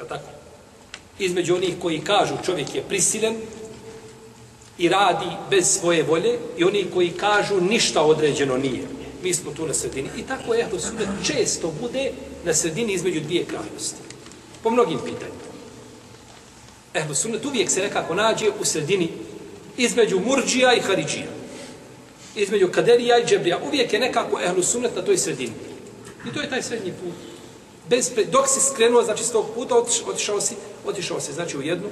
Je 0.00 0.08
tako? 0.08 0.30
Između 1.18 1.54
onih 1.54 1.74
koji 1.82 2.00
kažu 2.00 2.34
čovjek 2.44 2.74
je 2.74 2.82
prisilen 2.88 3.36
i 4.78 4.88
radi 4.88 5.30
bez 5.50 5.78
svoje 5.80 6.02
volje 6.02 6.38
i 6.56 6.64
oni 6.64 6.86
koji 6.94 7.10
kažu 7.10 7.60
ništa 7.60 8.02
određeno 8.02 8.56
nije. 8.56 9.03
Mi 9.24 9.34
smo 9.34 9.52
tu 9.52 9.66
na 9.66 9.74
sredini. 9.74 10.08
I 10.16 10.22
tako 10.22 10.54
ehlu 10.54 10.78
sunnet 10.78 11.08
često 11.26 11.72
bude 11.80 12.12
na 12.44 12.54
sredini 12.54 12.92
između 12.92 13.20
dvije 13.20 13.44
krajnosti. 13.44 13.96
Po 14.62 14.70
mnogim 14.70 14.98
pitanjima. 14.98 15.44
Ehlu 16.94 17.14
sunnet 17.14 17.44
uvijek 17.44 17.70
se 17.70 17.80
nekako 17.80 18.14
nađe 18.14 18.50
u 18.60 18.64
sredini 18.64 19.08
između 19.76 20.20
murđija 20.20 20.74
i 20.74 20.80
haridžija. 20.80 21.26
Između 22.36 22.68
kaderija 22.68 23.18
i 23.18 23.26
džebrija. 23.26 23.58
Uvijek 23.66 23.92
je 23.92 24.00
nekako 24.00 24.40
ehlu 24.40 24.62
sunnet 24.62 24.96
na 24.96 25.02
toj 25.02 25.18
sredini. 25.18 25.52
I 26.28 26.34
to 26.34 26.40
je 26.40 26.50
taj 26.50 26.62
srednji 26.62 26.92
put. 26.92 27.14
Bez, 27.88 28.10
pre, 28.14 28.24
dok 28.24 28.48
si 28.48 28.60
skrenuo, 28.60 29.02
znači, 29.02 29.24
s 29.24 29.32
tog 29.32 29.46
puta, 29.54 29.74
otišao 30.06 30.40
si, 30.40 30.54
otišao 30.84 31.20
si, 31.20 31.32
znači, 31.32 31.58
u 31.58 31.62
jednu 31.62 31.88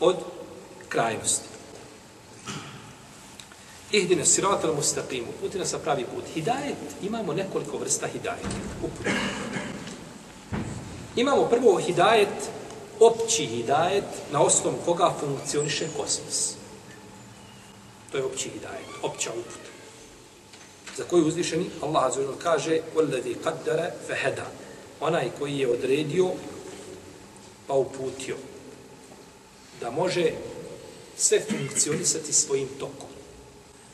od 0.00 0.16
krajnosti. 0.88 1.53
Ihdine 3.94 4.24
siratal 4.26 4.74
mustaqim, 4.74 5.24
puti 5.40 5.58
nas 5.58 5.74
pravi 5.84 6.04
put. 6.04 6.24
Hidajet, 6.34 6.76
imamo 7.02 7.32
nekoliko 7.32 7.78
vrsta 7.78 8.06
hidajet. 8.06 8.46
Imamo 11.16 11.44
prvo 11.46 11.76
hidajet, 11.78 12.50
opći 13.00 13.46
hidajet, 13.46 14.04
na 14.32 14.42
osnovu 14.42 14.76
koga 14.84 15.14
funkcioniše 15.20 15.86
kosmos. 15.96 16.54
To 18.12 18.18
je 18.18 18.24
opći 18.24 18.48
hidajet, 18.48 18.86
opća 19.02 19.30
uput. 19.30 19.62
Za 20.96 21.04
koju 21.04 21.26
uzvišeni 21.26 21.70
Allah 21.82 22.04
azzurra 22.04 22.34
kaže 22.42 22.80
وَلَّذِي 22.96 23.34
qaddara 23.44 23.90
fahada." 24.08 24.46
Onaj 25.00 25.30
koji 25.38 25.58
je 25.58 25.70
odredio, 25.70 26.30
pa 27.66 27.74
uputio. 27.74 28.36
Da 29.80 29.90
može 29.90 30.32
sve 31.16 31.40
funkcionisati 31.40 32.32
svojim 32.32 32.68
tokom. 32.78 33.13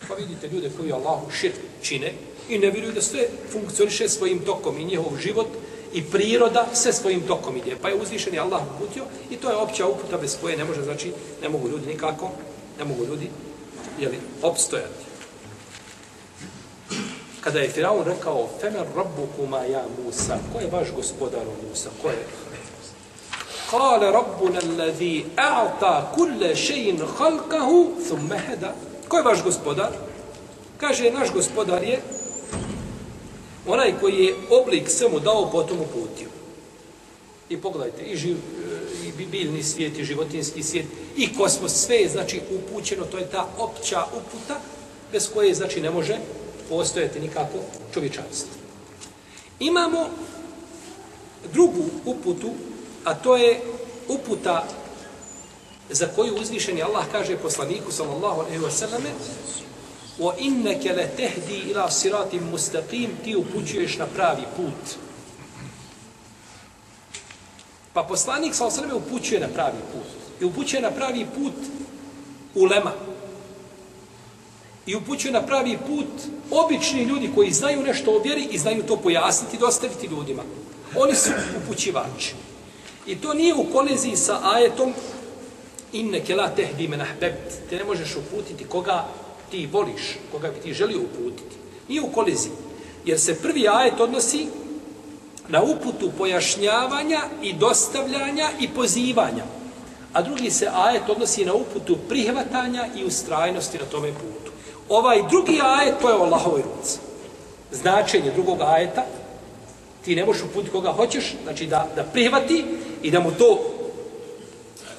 Pa 0.09 0.15
vidite 0.15 0.49
ljude 0.49 0.71
koji 0.77 0.93
Allahu 0.93 1.31
širk 1.31 1.55
čine 1.83 2.13
i 2.49 2.59
ne 2.59 2.71
vjeruju 2.71 2.93
da 2.93 3.03
sve 3.03 3.29
funkcioniše 3.53 4.09
svojim 4.09 4.39
tokom 4.39 4.79
i 4.79 4.85
njihov 4.85 5.19
život 5.23 5.47
i 5.93 6.05
priroda 6.05 6.67
sve 6.73 6.93
svojim 6.93 7.21
tokom 7.21 7.57
ide. 7.57 7.77
Pa 7.83 7.89
je 7.89 7.95
uzvišeni 7.95 8.39
Allah 8.39 8.63
uputio 8.75 9.05
i 9.31 9.37
to 9.37 9.51
je 9.51 9.57
opća 9.57 9.87
uputa 9.87 10.19
bez 10.19 10.37
koje 10.41 10.57
ne 10.57 10.65
može, 10.65 10.83
znači, 10.83 11.13
ne 11.43 11.49
mogu 11.49 11.69
ljudi 11.69 11.87
nikako, 11.87 12.31
ne 12.79 12.85
mogu 12.85 13.05
ljudi, 13.05 13.31
jeli, 13.99 14.19
opstojati. 14.43 15.11
Kada 17.41 17.59
je 17.59 17.69
Firaun 17.69 18.05
rekao, 18.05 18.49
Femer 18.61 18.87
rabbukuma 18.97 19.65
ja 19.65 19.85
Musa, 20.05 20.39
ko 20.53 20.61
je 20.61 20.71
vaš 20.73 20.89
gospodar 20.97 21.41
o 21.41 21.69
Musa, 21.69 21.91
ko 22.03 22.09
je? 22.09 22.27
Kale 23.71 24.13
rabbuna 24.13 24.61
alladhi 24.61 25.25
a'ta 25.37 26.13
kulle 26.15 26.55
še'in 26.55 26.99
halkahu 27.19 27.95
thumme 28.09 28.39
heda. 28.39 28.75
Ko 29.11 29.17
je 29.17 29.23
vaš 29.23 29.43
gospodar? 29.43 29.91
Kaže, 30.79 31.11
naš 31.11 31.33
gospodar 31.35 31.83
je 31.83 31.99
onaj 33.67 33.95
koji 34.01 34.15
je 34.15 34.35
oblik 34.51 34.91
svemu 34.91 35.21
dao, 35.21 35.51
potom 35.51 35.81
uputio. 35.81 36.29
I 37.49 37.57
pogledajte, 37.57 38.03
i, 38.03 38.17
živ, 38.17 38.37
e, 38.37 39.19
i 39.23 39.27
biljni 39.27 39.63
svijet, 39.63 39.99
i 39.99 40.05
životinski 40.05 40.63
svijet, 40.63 40.87
i 41.17 41.35
kosmos, 41.35 41.73
sve 41.73 41.97
je, 41.97 42.09
znači, 42.09 42.41
upućeno, 42.51 43.05
to 43.05 43.19
je 43.19 43.31
ta 43.31 43.49
opća 43.59 44.05
uputa, 44.17 44.61
bez 45.13 45.31
koje, 45.35 45.55
znači, 45.55 45.81
ne 45.81 45.91
može 45.91 46.19
postojati 46.69 47.21
nikako 47.21 47.59
čovječanstvo. 47.95 48.51
Imamo 49.61 50.09
drugu 51.53 51.85
uputu, 52.05 52.51
a 53.05 53.15
to 53.15 53.37
je 53.37 53.61
uputa 54.09 54.65
za 55.91 56.07
koju 56.17 56.35
uzvišeni 56.35 56.83
Allah 56.83 57.05
kaže 57.13 57.37
poslaniku 57.37 57.93
sallallahu 57.93 58.41
alejhi 58.41 58.59
ve 58.59 58.71
selleme 58.71 59.11
wa 60.19 60.35
innaka 60.39 60.93
la 60.97 61.07
tahdi 61.17 61.71
ila 61.71 61.91
siratin 61.91 62.43
mustaqim 62.53 63.11
ti 63.25 63.37
upućuješ 63.37 63.99
na 63.99 64.07
pravi 64.07 64.43
put. 64.57 64.97
Pa 67.93 68.03
poslanik 68.03 68.55
sallallahu 68.55 68.79
alejhi 68.79 68.95
ve 68.95 68.99
selleme 68.99 69.07
upućuje 69.07 69.41
na 69.41 69.49
pravi 69.49 69.79
put. 69.93 70.07
I 70.41 70.45
upućuje 70.45 70.83
na 70.83 70.91
pravi 70.91 71.27
put 71.35 71.55
ulema. 72.55 72.93
I 74.87 74.97
upućuje 74.97 75.33
na 75.33 75.43
pravi 75.43 75.79
put 75.87 76.07
obični 76.51 77.03
ljudi 77.03 77.31
koji 77.35 77.53
znaju 77.53 77.83
nešto 77.83 78.11
o 78.11 78.19
vjeri 78.19 78.49
i 78.51 78.59
znaju 78.59 78.83
to 78.83 78.97
pojasniti 78.97 79.57
i 79.57 79.61
dostaviti 79.61 80.07
ljudima. 80.07 80.43
Oni 80.97 81.15
su 81.15 81.31
upućivači. 81.63 82.35
I 83.07 83.17
to 83.17 83.35
nije 83.35 83.55
u 83.55 83.65
koliziji 83.73 84.17
sa 84.17 84.41
ajetom 84.43 84.95
inne 85.93 86.21
kela 86.25 86.49
tehdi 86.49 86.89
men 86.89 87.01
ahbebt. 87.01 87.69
Te 87.71 87.77
ne 87.77 87.85
možeš 87.85 88.17
uputiti 88.17 88.65
koga 88.65 89.07
ti 89.51 89.69
voliš, 89.73 90.19
koga 90.33 90.49
bi 90.49 90.61
ti 90.61 90.75
želio 90.75 90.99
uputiti. 90.99 91.57
Nije 91.89 92.03
u 92.03 92.13
koliziji. 92.13 92.53
Jer 93.05 93.21
se 93.21 93.43
prvi 93.43 93.69
ajet 93.69 94.01
odnosi 94.01 94.47
na 95.49 95.63
uputu 95.63 96.11
pojašnjavanja 96.19 97.21
i 97.43 97.53
dostavljanja 97.53 98.49
i 98.61 98.69
pozivanja. 98.69 99.45
A 100.13 100.23
drugi 100.23 100.51
se 100.51 100.69
ajet 100.75 101.03
odnosi 101.09 101.45
na 101.45 101.55
uputu 101.55 101.97
prihvatanja 102.09 102.87
i 102.97 103.05
ustrajnosti 103.05 103.79
na 103.79 103.85
tome 103.85 104.13
putu. 104.13 104.53
Ovaj 104.89 105.23
drugi 105.31 105.61
ajet, 105.63 105.95
to 106.01 106.09
je 106.09 106.15
o 106.15 106.23
Allahovoj 106.23 106.63
ruci. 106.63 106.99
Značenje 107.73 108.31
drugog 108.31 108.61
ajeta, 108.61 109.05
ti 110.05 110.17
ne 110.17 110.25
možeš 110.25 110.43
uputiti 110.43 110.73
koga 110.73 110.93
hoćeš, 110.93 111.35
znači 111.45 111.67
da, 111.67 111.89
da 111.97 112.03
prihvati 112.03 112.65
i 113.03 113.11
da 113.11 113.21
mu 113.21 113.31
to 113.31 113.59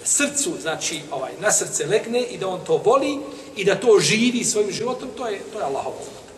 srcu, 0.04 0.52
znači 0.62 1.02
ovaj, 1.12 1.32
na 1.40 1.52
srce 1.52 1.86
legne 1.86 2.24
i 2.24 2.38
da 2.38 2.48
on 2.48 2.60
to 2.66 2.78
voli 2.78 3.20
i 3.56 3.66
da 3.66 3.80
to 3.80 4.00
živi 4.00 4.44
svojim 4.44 4.72
životom, 4.72 5.10
to 5.18 5.28
je, 5.28 5.42
to 5.54 5.60
je 5.60 5.66
Allahov 5.66 5.94
uputa. 5.94 6.34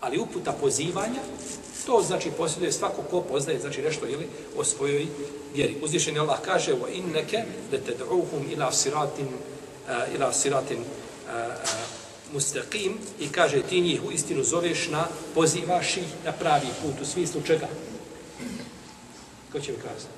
Ali 0.00 0.18
uputa 0.18 0.52
pozivanja, 0.52 1.20
to 1.86 2.02
znači 2.02 2.30
posjeduje 2.30 2.72
svako 2.72 3.02
ko 3.10 3.20
poznaje, 3.20 3.60
znači 3.60 3.82
nešto 3.82 4.06
ili 4.06 4.28
o 4.56 4.64
svojoj 4.64 5.06
vjeri. 5.54 5.76
Uzvišeni 5.82 6.18
Allah 6.18 6.38
kaže 6.44 6.72
wa 6.72 6.88
inneke 6.92 7.44
da 7.70 7.76
ted'uhum 7.76 8.52
ila 8.52 8.72
siratin, 8.72 9.26
uh, 9.26 10.14
ila 10.14 10.32
siratin 10.32 10.78
uh, 10.78 10.84
uh, 11.28 12.04
mustaqim 12.34 12.92
i 13.20 13.28
kaže 13.28 13.62
ti 13.62 13.80
njih 13.80 14.04
u 14.04 14.10
istinu 14.10 14.44
zoveš 14.44 14.88
na, 14.88 15.06
pozivaš 15.34 15.96
ih 15.96 16.08
na 16.24 16.32
pravi 16.32 16.66
put 16.82 17.00
u 17.02 17.04
smislu 17.04 17.40
čega? 17.46 17.68
Ko 19.52 19.60
će 19.60 19.72
mi 19.72 19.78
kazati? 19.78 20.13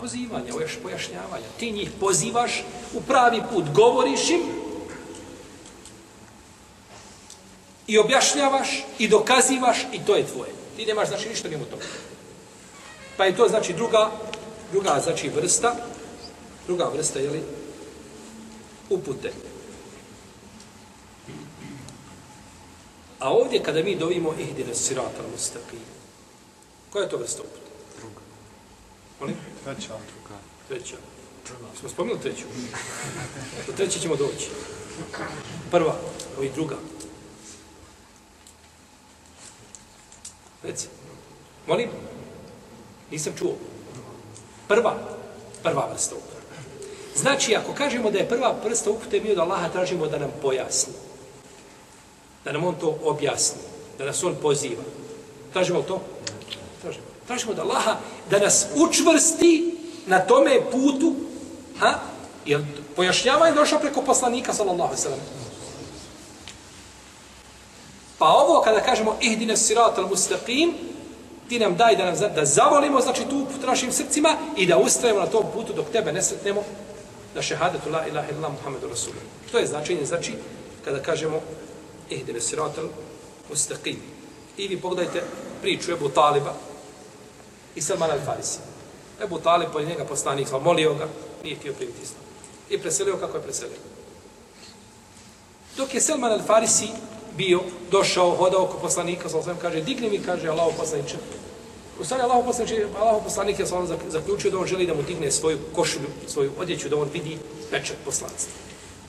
Pozivanja, 0.00 0.52
još 0.60 0.78
pojašnjavanje. 0.82 1.44
Ti 1.58 1.72
njih 1.72 1.90
pozivaš 2.00 2.64
u 2.94 3.00
pravi 3.00 3.42
put, 3.52 3.64
govoriš 3.74 4.30
im 4.30 4.42
i 7.86 7.98
objašnjavaš 7.98 8.84
i 8.98 9.08
dokazivaš 9.08 9.78
i 9.92 10.04
to 10.06 10.16
je 10.16 10.26
tvoje. 10.26 10.52
Ti 10.76 10.86
nemaš 10.86 11.08
znači 11.08 11.28
ništa 11.28 11.48
mimo 11.48 11.64
toga. 11.64 11.84
Pa 13.16 13.24
je 13.24 13.36
to 13.36 13.48
znači 13.48 13.72
druga, 13.72 14.10
druga 14.72 15.00
znači 15.02 15.28
vrsta, 15.28 15.74
druga 16.66 16.90
vrsta 16.94 17.18
je 17.18 17.30
li 17.30 17.42
upute. 18.90 19.32
A 23.18 23.30
ovdje 23.30 23.62
kada 23.62 23.82
mi 23.82 23.96
dovimo 23.96 24.34
ihdine 24.38 24.74
sirata 24.74 25.22
mustaqim, 25.32 25.84
koja 26.90 27.02
je 27.02 27.08
to 27.08 27.16
vrsta 27.16 27.42
upute? 27.42 27.63
Molim? 29.20 29.36
Treća. 29.64 29.94
Treća. 30.68 30.96
Smo 31.80 31.88
spomenuli 31.88 32.20
treću? 32.20 32.44
Do 33.66 33.72
treće 33.72 34.00
ćemo 34.00 34.16
doći. 34.16 34.48
Prva, 35.70 35.96
i 36.42 36.48
druga. 36.54 36.76
Reci. 40.62 40.88
Molim? 41.66 41.88
Nisam 43.10 43.32
čuo. 43.38 43.54
Prva. 44.68 44.96
Prva 45.62 45.88
vrsta 45.92 46.14
upute. 46.14 46.34
Znači, 47.16 47.56
ako 47.56 47.74
kažemo 47.74 48.10
da 48.10 48.18
je 48.18 48.28
prva 48.28 48.54
vrsta 48.64 48.90
upute, 48.90 49.20
mi 49.20 49.32
od 49.32 49.38
Allaha 49.38 49.68
tražimo 49.68 50.06
da 50.06 50.18
nam 50.18 50.30
pojasni. 50.42 50.92
Da 52.44 52.52
nam 52.52 52.64
on 52.64 52.74
to 52.74 52.98
objasni. 53.02 53.60
Da 53.98 54.04
nas 54.04 54.24
on 54.24 54.36
poziva. 54.42 54.82
Tražimo 55.52 55.82
to? 55.82 56.00
Tražimo. 56.82 57.13
Tražimo 57.26 57.54
da 57.54 57.62
Allaha 57.62 57.96
da 58.30 58.38
nas 58.38 58.66
učvrsti 58.74 59.78
na 60.06 60.18
tome 60.18 60.60
putu, 60.70 61.14
ha? 61.78 61.94
Jer 62.46 62.64
pojašnjavanje 62.96 63.54
došao 63.54 63.78
preko 63.78 64.02
poslanika, 64.02 64.52
sallallahu 64.52 64.96
sallam. 64.96 65.20
Pa 68.18 68.26
ovo, 68.26 68.60
kada 68.60 68.80
kažemo 68.80 69.16
ihdine 69.20 69.56
sirat 69.56 69.98
al 69.98 70.08
mustaqim, 70.08 70.72
ti 71.48 71.58
nam 71.58 71.76
daj 71.76 71.96
da, 71.96 72.04
nam, 72.04 72.34
da 72.34 72.44
zavolimo, 72.44 73.00
znači 73.00 73.22
tu 73.30 73.46
put 73.52 73.66
našim 73.66 73.92
srcima 73.92 74.36
i 74.56 74.66
da 74.66 74.78
ustrajemo 74.78 75.20
na 75.20 75.26
tom 75.26 75.44
putu 75.54 75.72
dok 75.72 75.86
tebe 75.92 76.12
ne 76.12 76.22
sretnemo 76.22 76.62
šehadetu 77.40 77.90
la 77.90 78.06
ilaha 78.06 78.30
illa 78.30 78.48
Muhammedu 78.48 78.88
Rasulullah. 78.88 79.24
To 79.52 79.58
je 79.58 79.66
značenje, 79.66 80.04
znači, 80.04 80.32
kada 80.84 81.02
kažemo 81.02 81.40
ihdine 82.10 82.40
siratal 82.40 82.88
mustaqim. 83.50 83.96
I 84.56 84.68
vi 84.68 84.80
pogledajte 84.80 85.22
priču 85.62 85.92
Ebu 85.92 86.08
Taliba 86.08 86.54
i 87.74 87.82
Salman 87.82 88.10
al-Farisi. 88.10 88.58
Ebu 89.22 89.38
Talib, 89.38 89.68
po 89.72 89.80
njega 89.80 90.04
poslanik, 90.04 90.48
pa 90.50 90.58
molio 90.58 90.94
ga, 90.94 91.08
nije 91.44 91.56
htio 91.56 91.72
primiti 91.72 92.02
islam. 92.02 92.22
I 92.70 92.78
preselio 92.78 93.16
kako 93.16 93.36
je 93.36 93.42
preselio. 93.42 93.78
Dok 95.76 95.94
je 95.94 96.00
Salman 96.00 96.32
al-Farisi 96.32 96.88
bio, 97.36 97.60
došao, 97.90 98.36
hodao 98.36 98.62
oko 98.64 98.78
poslanika, 98.78 99.28
sa 99.28 99.38
osvijem, 99.38 99.58
kaže, 99.62 99.80
digni 99.80 100.10
mi, 100.10 100.18
kaže, 100.18 100.48
Allaho 100.48 100.70
poslaniče. 100.78 101.16
U 102.00 102.04
stvari, 102.04 102.22
Allaho 102.22 102.42
poslaniče, 102.42 102.86
Allaho 103.00 103.20
poslanik 103.20 103.58
je 103.58 103.66
sa 103.66 103.86
zaključio 104.08 104.50
da 104.50 104.58
on 104.58 104.66
želi 104.66 104.86
da 104.86 104.94
mu 104.94 105.02
digne 105.02 105.30
svoju 105.30 105.58
košulju, 105.74 106.08
svoju 106.28 106.52
odjeću, 106.58 106.88
da 106.88 106.96
on 106.96 107.08
vidi 107.12 107.38
pečat 107.70 107.96
poslanstva. 108.04 108.52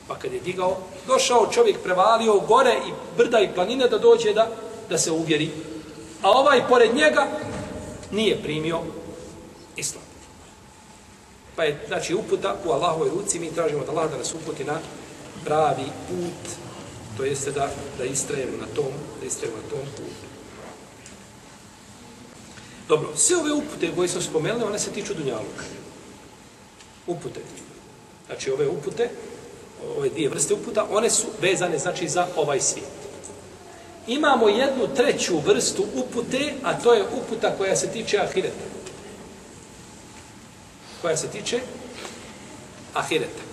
Pa 0.07 0.15
kad 0.15 0.33
je 0.33 0.39
digao, 0.39 0.77
došao 1.07 1.51
čovjek, 1.51 1.79
prevalio 1.83 2.39
gore 2.39 2.73
i 2.87 2.91
brda 3.17 3.39
i 3.39 3.53
planine 3.55 3.87
da 3.87 3.97
dođe 3.97 4.33
da, 4.33 4.47
da 4.89 4.97
se 4.97 5.11
uvjeri. 5.11 5.51
A 6.21 6.31
ovaj, 6.31 6.67
pored 6.69 6.95
njega, 6.95 7.27
nije 8.11 8.43
primio 8.43 8.79
islam. 9.75 10.03
Pa 11.55 11.63
je, 11.63 11.83
znači, 11.87 12.15
uputa 12.15 12.55
u 12.65 12.71
Allahovoj 12.71 13.09
ruci, 13.09 13.39
mi 13.39 13.53
tražimo 13.53 13.85
da 13.85 13.91
Allah 13.91 14.11
da 14.11 14.17
nas 14.17 14.33
uputi 14.33 14.63
na 14.63 14.79
pravi 15.45 15.85
put, 16.07 16.51
to 17.17 17.23
jeste 17.23 17.51
da, 17.51 17.69
da 17.97 18.03
istrajemo 18.03 18.57
na 18.57 18.67
tom, 18.75 18.91
da 19.21 19.27
istrajemo 19.27 19.57
na 19.57 19.69
tom 19.69 19.79
putu. 19.95 20.25
Dobro, 22.87 23.09
sve 23.15 23.37
ove 23.37 23.53
upute 23.53 23.95
koje 23.95 24.07
smo 24.07 24.21
spomenuli, 24.21 24.63
one 24.63 24.79
se 24.79 24.91
tiču 24.91 25.13
Dunjaluka. 25.13 25.63
Upute. 27.07 27.39
Znači, 28.27 28.51
ove 28.51 28.67
upute, 28.67 29.09
ove 29.97 30.09
dvije 30.09 30.29
vrste 30.29 30.53
uputa, 30.53 30.87
one 30.89 31.09
su 31.09 31.27
vezane, 31.41 31.79
znači, 31.79 32.09
za 32.09 32.27
ovaj 32.35 32.61
svijet. 32.61 32.94
Imamo 34.07 34.49
jednu 34.49 34.87
treću 34.95 35.39
vrstu 35.39 35.85
upute, 35.95 36.53
a 36.63 36.79
to 36.79 36.93
je 36.93 37.03
uputa 37.03 37.57
koja 37.57 37.75
se 37.75 37.87
tiče 37.87 38.17
ahireta. 38.17 38.65
Koja 41.01 41.17
se 41.17 41.27
tiče 41.27 41.59
ahireta. 42.93 43.43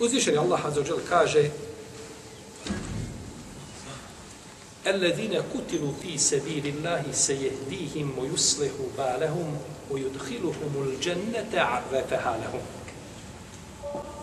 Uzvišeni 0.00 0.38
Allah 0.38 0.66
Azzawajal 0.66 1.00
kaže 1.08 1.50
الذين 4.86 5.42
كتلوا 5.54 5.92
في 6.02 6.18
سبيل 6.18 6.66
الله 6.66 7.02
سيهديهم 7.12 8.18
ويصلح 8.18 8.72
بالهم 8.98 9.58
ويدخلهم 9.90 10.72
الجنة 10.88 11.52
عرفها 11.60 12.38
لهم 12.44 12.60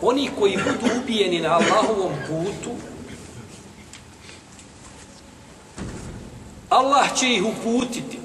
Oni 0.02 0.30
koji 0.38 0.56
budu 0.56 0.94
ubijeni 1.02 1.40
na 1.40 1.52
Allahovom 1.52 2.12
putu, 2.28 2.70
Allah 6.68 7.18
će 7.18 7.34
ih 7.34 7.44
uputiti. 7.44 8.18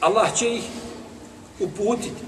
Allah 0.00 0.34
će 0.34 0.54
ih 0.54 0.62
uputiti. 1.60 2.22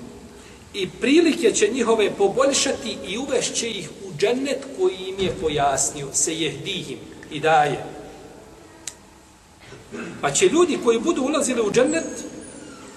I 0.74 0.90
prilike 0.90 1.52
će 1.52 1.68
njihove 1.68 2.10
poboljšati 2.10 2.96
i 3.06 3.18
uvešće 3.18 3.70
ih 3.70 3.90
u 4.08 4.12
džennet 4.18 4.64
koji 4.78 4.94
im 4.94 5.18
je 5.18 5.34
pojasnio, 5.40 6.08
se 6.12 6.34
jehdihim 6.34 6.98
i 7.30 7.40
daje. 7.40 7.84
Pa 10.20 10.30
će 10.30 10.48
ljudi 10.48 10.78
koji 10.84 10.98
budu 10.98 11.22
ulazili 11.22 11.60
u 11.60 11.72
džennet, 11.72 12.24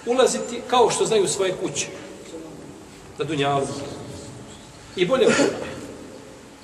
ulaziti 0.06 0.60
kao 0.70 0.90
što 0.90 1.06
znaju 1.06 1.28
svoje 1.28 1.52
kuće. 1.52 1.86
Na 3.18 3.24
dunjalu. 3.24 3.66
I 4.98 5.06
bolje 5.06 5.26
od 5.26 5.36
toga. 5.36 5.66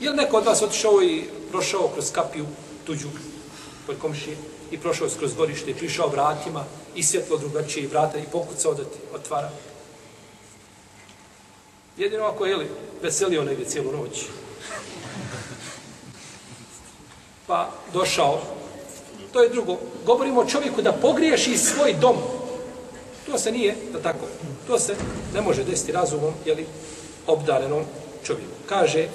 Je 0.01 0.11
li 0.11 0.17
neko 0.17 0.37
od 0.37 0.47
vas 0.47 0.63
otišao 0.63 1.03
i 1.03 1.25
prošao 1.51 1.89
kroz 1.89 2.13
kapiju 2.13 2.47
tuđu 2.87 3.09
pod 3.87 3.97
komšije 3.99 4.37
i 4.71 4.79
prošao 4.79 5.09
kroz 5.19 5.35
gorište 5.35 5.71
i 5.71 5.75
prišao 5.75 6.09
vratima 6.09 6.65
i 6.95 7.03
svjetlo 7.03 7.39
drugačije 7.39 7.85
i 7.85 7.87
vrata 7.87 8.19
i 8.19 8.27
pokucao 8.33 8.75
da 8.75 8.85
ti 8.85 8.99
otvara. 9.15 9.51
Jedino 11.97 12.25
ako 12.25 12.47
je 12.47 12.57
li 12.57 12.71
veselio 13.03 13.45
negdje 13.45 13.67
cijelu 13.67 13.93
noć. 13.93 14.25
Pa 17.47 17.71
došao 17.93 18.41
to 19.33 19.43
je 19.43 19.49
drugo. 19.49 19.77
Govorimo 20.07 20.41
o 20.41 20.47
čovjeku 20.47 20.83
da 20.83 20.93
pogriješi 20.93 21.59
svoj 21.59 21.93
dom. 22.01 22.17
To 23.27 23.39
se 23.39 23.53
nije, 23.53 23.77
da 23.93 24.03
tako, 24.03 24.27
to 24.67 24.79
se 24.79 24.97
ne 25.35 25.41
može 25.41 25.65
desiti 25.65 25.93
razumom, 25.93 26.35
jeli, 26.45 26.67
obdarenom 27.27 27.85
čovjeku. 28.25 28.57
Kaže, 28.69 29.09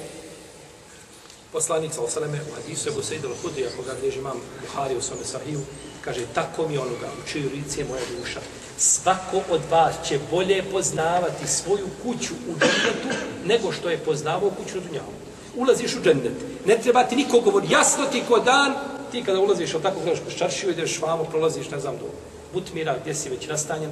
poslanik 1.51 1.93
sa 1.93 2.01
osaleme 2.01 2.39
u 2.51 2.55
hadisu 2.55 2.89
Ebu 2.89 3.01
Sejid 3.01 3.23
al-Hudri, 3.25 3.67
ako 3.73 3.83
ga 3.83 3.93
gdje 3.97 4.15
imam 4.15 4.37
Buhari 4.61 4.95
u 4.95 5.01
svome 5.01 5.25
sahiju, 5.25 5.61
kaže, 6.01 6.25
tako 6.33 6.67
mi 6.67 6.77
onoga, 6.77 7.07
u 7.07 7.27
čiju 7.29 7.49
lici 7.53 7.79
je 7.79 7.85
moja 7.85 8.01
duša. 8.19 8.39
Svako 8.77 9.41
od 9.49 9.61
vas 9.69 9.95
će 10.07 10.19
bolje 10.31 10.63
poznavati 10.71 11.47
svoju 11.47 11.87
kuću 12.03 12.33
u 12.33 12.53
džennetu 12.59 13.09
nego 13.45 13.71
što 13.71 13.89
je 13.89 13.97
poznavao 13.97 14.49
kuću 14.49 14.77
u 14.77 14.81
dunjavu. 14.81 15.13
Ulaziš 15.55 15.95
u 15.95 16.01
džennet, 16.03 16.33
ne 16.65 16.77
treba 16.77 17.03
ti 17.03 17.15
niko 17.15 17.39
govori, 17.39 17.67
jasno 17.69 18.05
ti 18.05 18.23
ko 18.27 18.39
dan, 18.39 18.73
ti 19.11 19.23
kada 19.23 19.39
ulaziš 19.39 19.73
od 19.73 19.81
tako 19.81 19.99
gledaš 19.99 20.19
kroz 20.21 20.35
čaršiju, 20.35 20.71
ideš 20.71 20.99
vamo, 21.01 21.23
prolaziš, 21.23 21.69
ne 21.69 21.79
znam, 21.79 21.97
do 21.97 22.05
Butmira, 22.53 22.97
gdje 23.01 23.15
si 23.15 23.29
već 23.29 23.47
nastanjen, 23.47 23.91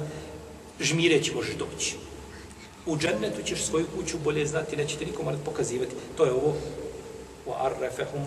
žmireći 0.80 1.34
možeš 1.34 1.54
doći. 1.54 1.96
U 2.88 2.96
džennetu 2.96 3.42
ćeš 3.44 3.64
svoju 3.64 3.86
kuću 3.96 4.18
bolje 4.24 4.46
znati, 4.46 4.76
neće 4.76 4.96
ti 4.96 5.06
nikom 5.06 5.24
morati 5.24 5.44
pokazivati. 5.44 5.94
To 6.16 6.24
je 6.24 6.32
ovo, 6.32 6.56
wa 7.46 7.54
arrafahum 7.66 8.22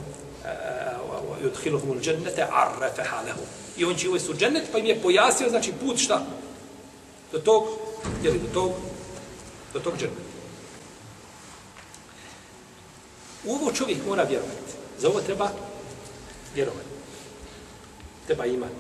eh, 0.45 0.91
yudkhiluhum 1.43 1.91
al-jannata 1.97 2.47
arrafaha 2.51 3.15
lahum. 3.15 3.45
I 3.77 3.85
on 3.85 3.95
će 3.95 4.09
uvesti 4.09 4.31
u 4.31 4.35
džennet, 4.35 4.63
pa 4.71 4.77
im 4.77 4.85
je 4.85 5.01
pojasnio, 5.01 5.49
znači 5.49 5.73
put 5.85 5.97
šta? 5.97 6.25
Do 7.31 7.39
tog, 7.39 7.63
je 8.23 8.31
li 8.31 8.39
do 8.39 8.47
tog, 8.53 8.71
do 9.73 9.79
tog 9.79 9.93
dženneta. 9.97 10.21
U 13.45 13.53
ovo 13.53 13.71
čovjek 13.71 13.97
mora 14.07 14.23
vjerovati. 14.23 14.71
Za 14.99 15.07
ovo 15.07 15.21
treba 15.21 15.49
vjerovati. 16.55 16.87
Treba 18.25 18.45
imati. 18.45 18.75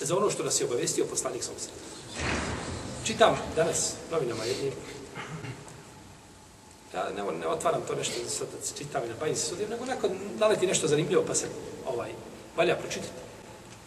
Za 0.00 0.16
ono 0.16 0.30
što 0.30 0.42
nas 0.42 0.60
je 0.60 0.66
obavestio 0.66 1.04
poslanik 1.04 1.42
sa 1.42 1.50
osreda. 1.56 1.93
Čitam 3.04 3.36
danas 3.56 3.94
novinama 4.10 4.44
jednim. 4.44 4.72
Ja 6.94 7.08
ne, 7.16 7.38
ne 7.38 7.46
otvaram 7.46 7.82
to 7.86 7.94
nešto 7.94 8.28
sad 8.28 8.46
da 8.46 8.78
čitam 8.78 9.04
i 9.04 9.08
da 9.08 9.14
bavim 9.20 9.36
se 9.36 9.46
sudim, 9.46 9.68
nego 9.70 9.84
neko 9.84 10.08
naleti 10.38 10.66
nešto 10.66 10.88
zanimljivo 10.88 11.24
pa 11.26 11.34
se 11.34 11.46
ovaj, 11.86 12.10
valja 12.56 12.76
pročitati. 12.76 13.12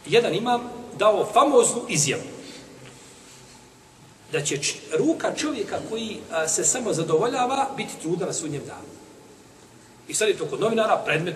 Jedan 0.06 0.34
imam 0.34 0.70
dao 0.98 1.30
famoznu 1.34 1.82
izjavu 1.90 2.24
da 4.32 4.42
će 4.42 4.60
ruka 4.98 5.36
čovjeka 5.36 5.80
koji 5.90 6.20
a, 6.32 6.48
se 6.48 6.64
samo 6.64 6.94
zadovoljava 6.94 7.70
biti 7.78 7.94
truda 8.02 8.26
na 8.26 8.34
sudnjem 8.34 8.66
danu. 8.66 8.88
I 10.08 10.14
sad 10.14 10.28
je 10.28 10.38
to 10.38 10.46
kod 10.46 10.60
novinara 10.60 11.02
predmet, 11.06 11.36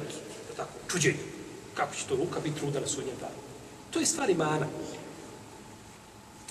tako, 0.58 0.70
čuđenja. 0.92 1.18
Kako 1.74 1.96
će 1.96 2.06
to 2.10 2.16
ruka 2.16 2.40
biti 2.40 2.60
truda 2.60 2.80
na 2.80 2.88
sudnjem 2.88 3.16
danu? 3.20 3.42
To 3.92 4.00
je 4.00 4.06
stvar 4.06 4.30
imana. 4.30 4.68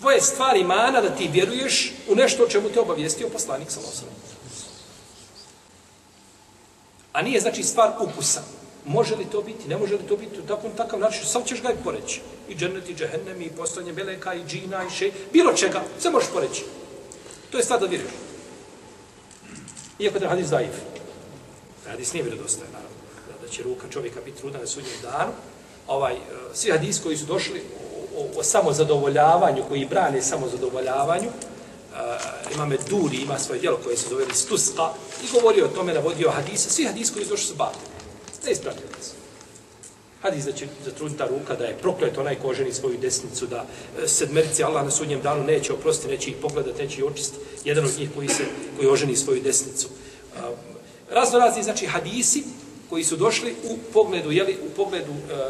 Tvoje 0.00 0.20
stvar 0.20 0.56
imana 0.56 1.00
da 1.00 1.16
ti 1.16 1.28
vjeruješ 1.32 1.92
u 2.08 2.14
nešto 2.14 2.44
o 2.44 2.48
čemu 2.48 2.68
te 2.68 2.80
obavijestio 2.80 3.28
poslanik 3.28 3.70
sa 3.70 3.80
osnovom. 3.80 4.14
A 7.12 7.22
nije 7.22 7.40
znači 7.40 7.62
stvar 7.62 7.92
ukusa. 8.00 8.42
Može 8.86 9.16
li 9.16 9.24
to 9.24 9.42
biti, 9.42 9.68
ne 9.68 9.76
može 9.76 9.94
li 9.94 10.08
to 10.08 10.16
biti 10.16 10.40
u 10.40 10.46
takvom 10.46 10.72
takav 10.76 11.00
način, 11.00 11.26
samo 11.26 11.44
ćeš 11.44 11.62
ga 11.62 11.72
i 11.72 11.84
poreći. 11.84 12.20
I 12.48 12.54
džennet, 12.54 12.88
i 12.88 12.94
džehennem, 12.94 13.42
i 13.42 13.50
postanje 13.50 13.92
meleka, 13.92 14.34
i 14.34 14.44
džina, 14.48 14.84
i 14.86 14.90
še, 14.90 15.10
bilo 15.32 15.52
čega, 15.52 15.82
sve 15.98 16.10
možeš 16.10 16.30
poreći. 16.32 16.64
To 17.50 17.58
je 17.58 17.64
stvar 17.64 17.80
da 17.80 17.86
vjeruješ. 17.86 18.12
Iako 19.98 20.18
da 20.18 20.24
je 20.24 20.30
hadis 20.30 20.46
zaiv. 20.46 20.72
Hadis 21.86 22.12
nije 22.12 22.22
vjerodostajan, 22.22 22.72
naravno. 22.72 22.96
Da, 23.42 23.48
će 23.48 23.62
ruka 23.62 23.86
čovjeka 23.90 24.20
biti 24.24 24.38
trudna 24.38 24.58
na 24.58 24.66
sudnjem 24.66 25.02
danu. 25.02 25.32
Ovaj, 25.86 26.14
eh, 26.14 26.18
svi 26.54 26.70
hadis 26.70 27.00
koji 27.02 27.16
su 27.16 27.26
došli 27.26 27.62
o, 28.20 28.40
o, 28.40 28.42
samozadovoljavanju, 28.42 29.64
koji 29.68 29.86
brane 29.86 30.22
samozadovoljavanju, 30.22 31.28
uh, 31.28 32.54
imame 32.54 32.76
Duri, 32.88 33.16
ima 33.16 33.38
svoje 33.38 33.60
djelo 33.60 33.78
koje 33.84 33.96
se 33.96 34.08
zove 34.08 34.24
Stuska, 34.34 34.88
i 35.24 35.40
govori 35.40 35.62
o 35.62 35.68
tome, 35.68 35.94
navodio 35.94 36.30
hadise, 36.30 36.70
svi 36.70 36.84
hadis 36.84 37.10
koji 37.10 37.24
su 37.24 37.30
došli 37.30 37.46
su 37.46 37.54
bate. 37.54 37.78
Ne 38.44 38.52
ispravljaju 38.52 38.86
hadis. 38.92 39.12
Hadis 40.22 40.44
da 40.44 40.52
će 40.52 40.66
zatruditi 40.84 41.22
ruka, 41.30 41.54
da 41.54 41.64
je 41.64 41.78
proklet 41.78 42.18
onaj 42.18 42.34
ko 42.34 42.54
ženi 42.54 42.72
svoju 42.72 42.98
desnicu, 42.98 43.46
da 43.46 43.64
e, 44.02 44.08
sedmerici 44.08 44.64
Allah 44.64 44.84
na 44.84 44.90
sudnjem 44.90 45.22
danu 45.22 45.44
neće 45.44 45.72
oprostiti, 45.72 46.12
neće 46.12 46.30
ih 46.30 46.36
pogledati, 46.42 46.82
neće 46.82 46.98
ih 46.98 47.04
očistiti. 47.04 47.44
Jedan 47.64 47.84
od 47.84 47.98
njih 47.98 48.10
koji, 48.16 48.28
se, 48.28 48.44
koji 48.76 48.88
oženi 48.88 49.16
svoju 49.16 49.42
desnicu. 49.42 49.88
Uh, 49.88 50.58
razno 51.10 51.38
razni, 51.38 51.62
znači, 51.62 51.86
hadisi 51.86 52.44
koji 52.90 53.04
su 53.04 53.16
došli 53.16 53.54
u 53.64 53.78
pogledu, 53.92 54.30
jeli, 54.30 54.58
u 54.66 54.70
pogledu 54.76 55.10
uh, 55.10 55.18
uh, 55.18 55.40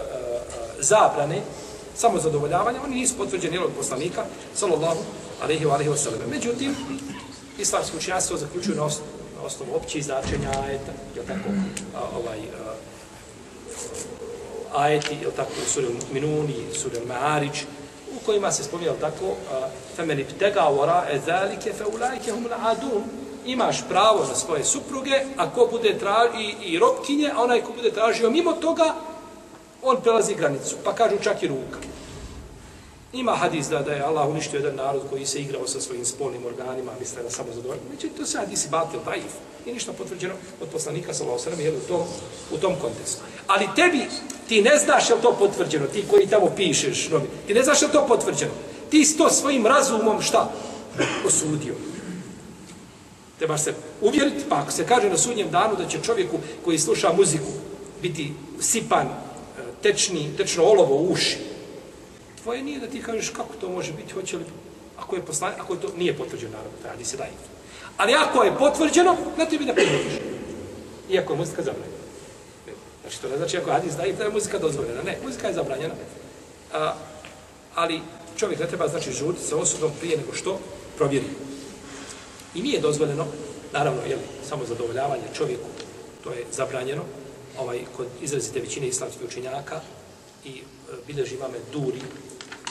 zabrane 0.78 1.42
samo 2.00 2.18
zadovoljavanje, 2.18 2.78
oni 2.84 2.94
nisu 2.94 3.16
potvrđeni 3.16 3.58
od 3.58 3.70
poslanika, 3.76 4.24
sallallahu 4.54 5.00
alaihi 5.42 5.64
wa 5.64 5.72
alaihi 5.72 5.90
wa 5.90 5.96
sallam. 5.96 6.20
Međutim, 6.30 6.76
islamsko 7.58 7.96
učenjaci 7.96 8.28
to 8.28 8.36
zaključuju 8.36 8.76
na 8.76 8.84
osnovu, 8.84 9.10
na 9.36 9.42
osnovu 9.42 9.74
opće 9.76 10.02
značenja 10.02 10.50
ajeta, 10.64 10.92
je 11.16 11.22
tako, 11.26 11.48
a, 11.96 12.00
ovaj, 12.18 12.38
a, 12.38 12.74
ajeti, 14.82 15.14
je 15.14 15.30
tako, 15.36 15.50
sura 15.66 15.88
Minuni, 16.12 16.64
sura 16.74 17.00
Ma'arić, 17.08 17.64
u 18.16 18.26
kojima 18.26 18.52
se 18.52 18.64
spominje, 18.64 18.90
tako, 19.00 19.36
femeni 19.96 20.24
ptega 20.24 20.60
vora 20.60 21.06
e 21.10 21.20
zalike 21.26 21.72
fe 21.72 21.84
ulajke 21.84 22.32
hum 22.32 22.46
adun, 22.62 23.02
imaš 23.46 23.88
pravo 23.88 24.26
na 24.28 24.34
svoje 24.34 24.64
supruge, 24.64 25.20
a 25.36 25.50
ko 25.50 25.68
bude 25.70 25.98
tražio, 25.98 26.40
i, 26.40 26.72
i 26.72 26.78
robkinje, 26.78 27.30
a 27.36 27.42
onaj 27.42 27.60
ko 27.60 27.72
bude 27.76 27.90
tražio 27.90 28.30
mimo 28.30 28.52
toga, 28.52 28.94
on 29.82 30.00
prelazi 30.02 30.34
granicu, 30.34 30.76
pa 30.84 30.94
kažu 30.94 31.16
čak 31.22 31.42
i 31.42 31.48
ruka. 31.48 31.78
Ima 33.12 33.32
hadis 33.32 33.68
da, 33.68 33.78
da 33.82 33.92
je 33.92 34.02
Allah 34.02 34.28
uništio 34.28 34.58
jedan 34.58 34.74
narod 34.74 35.02
koji 35.10 35.26
se 35.26 35.40
igrao 35.40 35.66
sa 35.66 35.80
svojim 35.80 36.04
spolnim 36.04 36.46
organima, 36.46 36.92
misle 37.00 37.22
da 37.22 37.30
samo 37.30 37.48
zadovoljno. 37.54 37.82
Međutim, 37.90 38.18
to 38.18 38.26
se 38.26 38.38
hadisi 38.38 38.68
batil, 38.68 39.00
daif. 39.04 39.32
I 39.66 39.72
ništa 39.72 39.92
potvrđeno 39.92 40.34
od 40.60 40.68
poslanika 40.68 41.14
sa 41.14 41.24
Laosarama, 41.24 41.62
jel, 41.62 41.74
u 41.74 41.88
tom, 41.88 42.00
u 42.52 42.56
tom 42.56 42.74
kontekstu. 42.80 43.22
Ali 43.46 43.68
tebi, 43.76 44.06
ti 44.48 44.62
ne 44.62 44.78
znaš 44.78 45.10
je 45.10 45.16
to 45.22 45.36
potvrđeno, 45.38 45.86
ti 45.86 46.04
koji 46.10 46.26
tamo 46.26 46.50
pišeš, 46.56 47.08
novi, 47.08 47.26
ti 47.46 47.54
ne 47.54 47.62
znaš 47.62 47.82
je 47.82 47.92
to 47.92 48.06
potvrđeno. 48.06 48.52
Ti 48.90 49.04
si 49.04 49.18
to 49.18 49.30
svojim 49.30 49.66
razumom 49.66 50.22
šta? 50.22 50.50
Osudio. 51.26 51.74
Trebaš 53.38 53.62
se 53.62 53.74
uvjeriti, 54.00 54.44
pa 54.48 54.56
ako 54.56 54.70
se 54.70 54.86
kaže 54.86 55.08
na 55.08 55.18
sudnjem 55.18 55.50
danu 55.50 55.76
da 55.76 55.88
će 55.88 56.02
čovjeku 56.02 56.38
koji 56.64 56.78
sluša 56.78 57.12
muziku 57.12 57.52
biti 58.02 58.32
sipan, 58.60 59.08
tečni, 59.82 60.30
tečno 60.36 60.64
olovo 60.64 60.94
u 60.94 61.12
uši, 61.12 61.38
tvoje 62.42 62.62
nije 62.62 62.80
da 62.80 62.86
ti 62.86 63.02
kažeš 63.02 63.28
kako 63.28 63.54
to 63.60 63.68
može 63.68 63.92
biti, 63.92 64.12
hoće 64.12 64.36
li, 64.36 64.44
ako 64.98 65.16
je 65.16 65.22
poslani, 65.22 65.54
ako 65.58 65.74
je 65.74 65.80
to 65.80 65.88
nije 65.96 66.16
potvrđeno, 66.16 66.52
naravno, 66.52 66.78
radi 66.84 67.04
se 67.04 67.16
daje. 67.16 67.32
Ali 67.96 68.14
ako 68.14 68.42
je 68.42 68.58
potvrđeno, 68.58 69.16
na 69.36 69.46
tebi 69.46 69.64
da 69.64 69.74
prihodiš. 69.74 70.12
Iako 71.10 71.32
je 71.32 71.38
muzika 71.38 71.62
zabranjena. 71.62 72.00
Znači, 73.00 73.20
to 73.20 73.28
ne 73.28 73.36
znači 73.36 73.58
ako 73.58 73.70
hadis 73.70 73.96
daje, 73.96 74.12
da 74.12 74.24
je 74.24 74.30
muzika 74.30 74.58
dozvoljena. 74.58 75.02
Ne, 75.02 75.18
muzika 75.24 75.46
je 75.46 75.54
zabranjena. 75.54 75.94
A, 76.72 76.94
ali 77.74 78.00
čovjek 78.36 78.60
ne 78.60 78.66
treba, 78.66 78.88
znači, 78.88 79.12
žuriti 79.12 79.44
sa 79.44 79.56
osudom 79.56 79.90
prije 80.00 80.16
nego 80.16 80.32
što 80.32 80.58
provjeri. 80.96 81.26
I 82.54 82.62
nije 82.62 82.80
dozvoljeno, 82.80 83.26
naravno, 83.72 84.00
jel, 84.08 84.18
samo 84.48 84.64
zadovoljavanje 84.64 85.22
čovjeku, 85.36 85.68
to 86.24 86.30
je 86.30 86.44
zabranjeno, 86.52 87.02
ovaj, 87.60 87.80
kod 87.96 88.06
izrazite 88.20 88.60
većine 88.60 88.88
islamskih 88.88 89.26
učenjaka 89.26 89.80
i 90.44 90.50
e, 90.50 90.62
bilježi 91.06 91.34
imame 91.34 91.58
Duri 91.72 92.00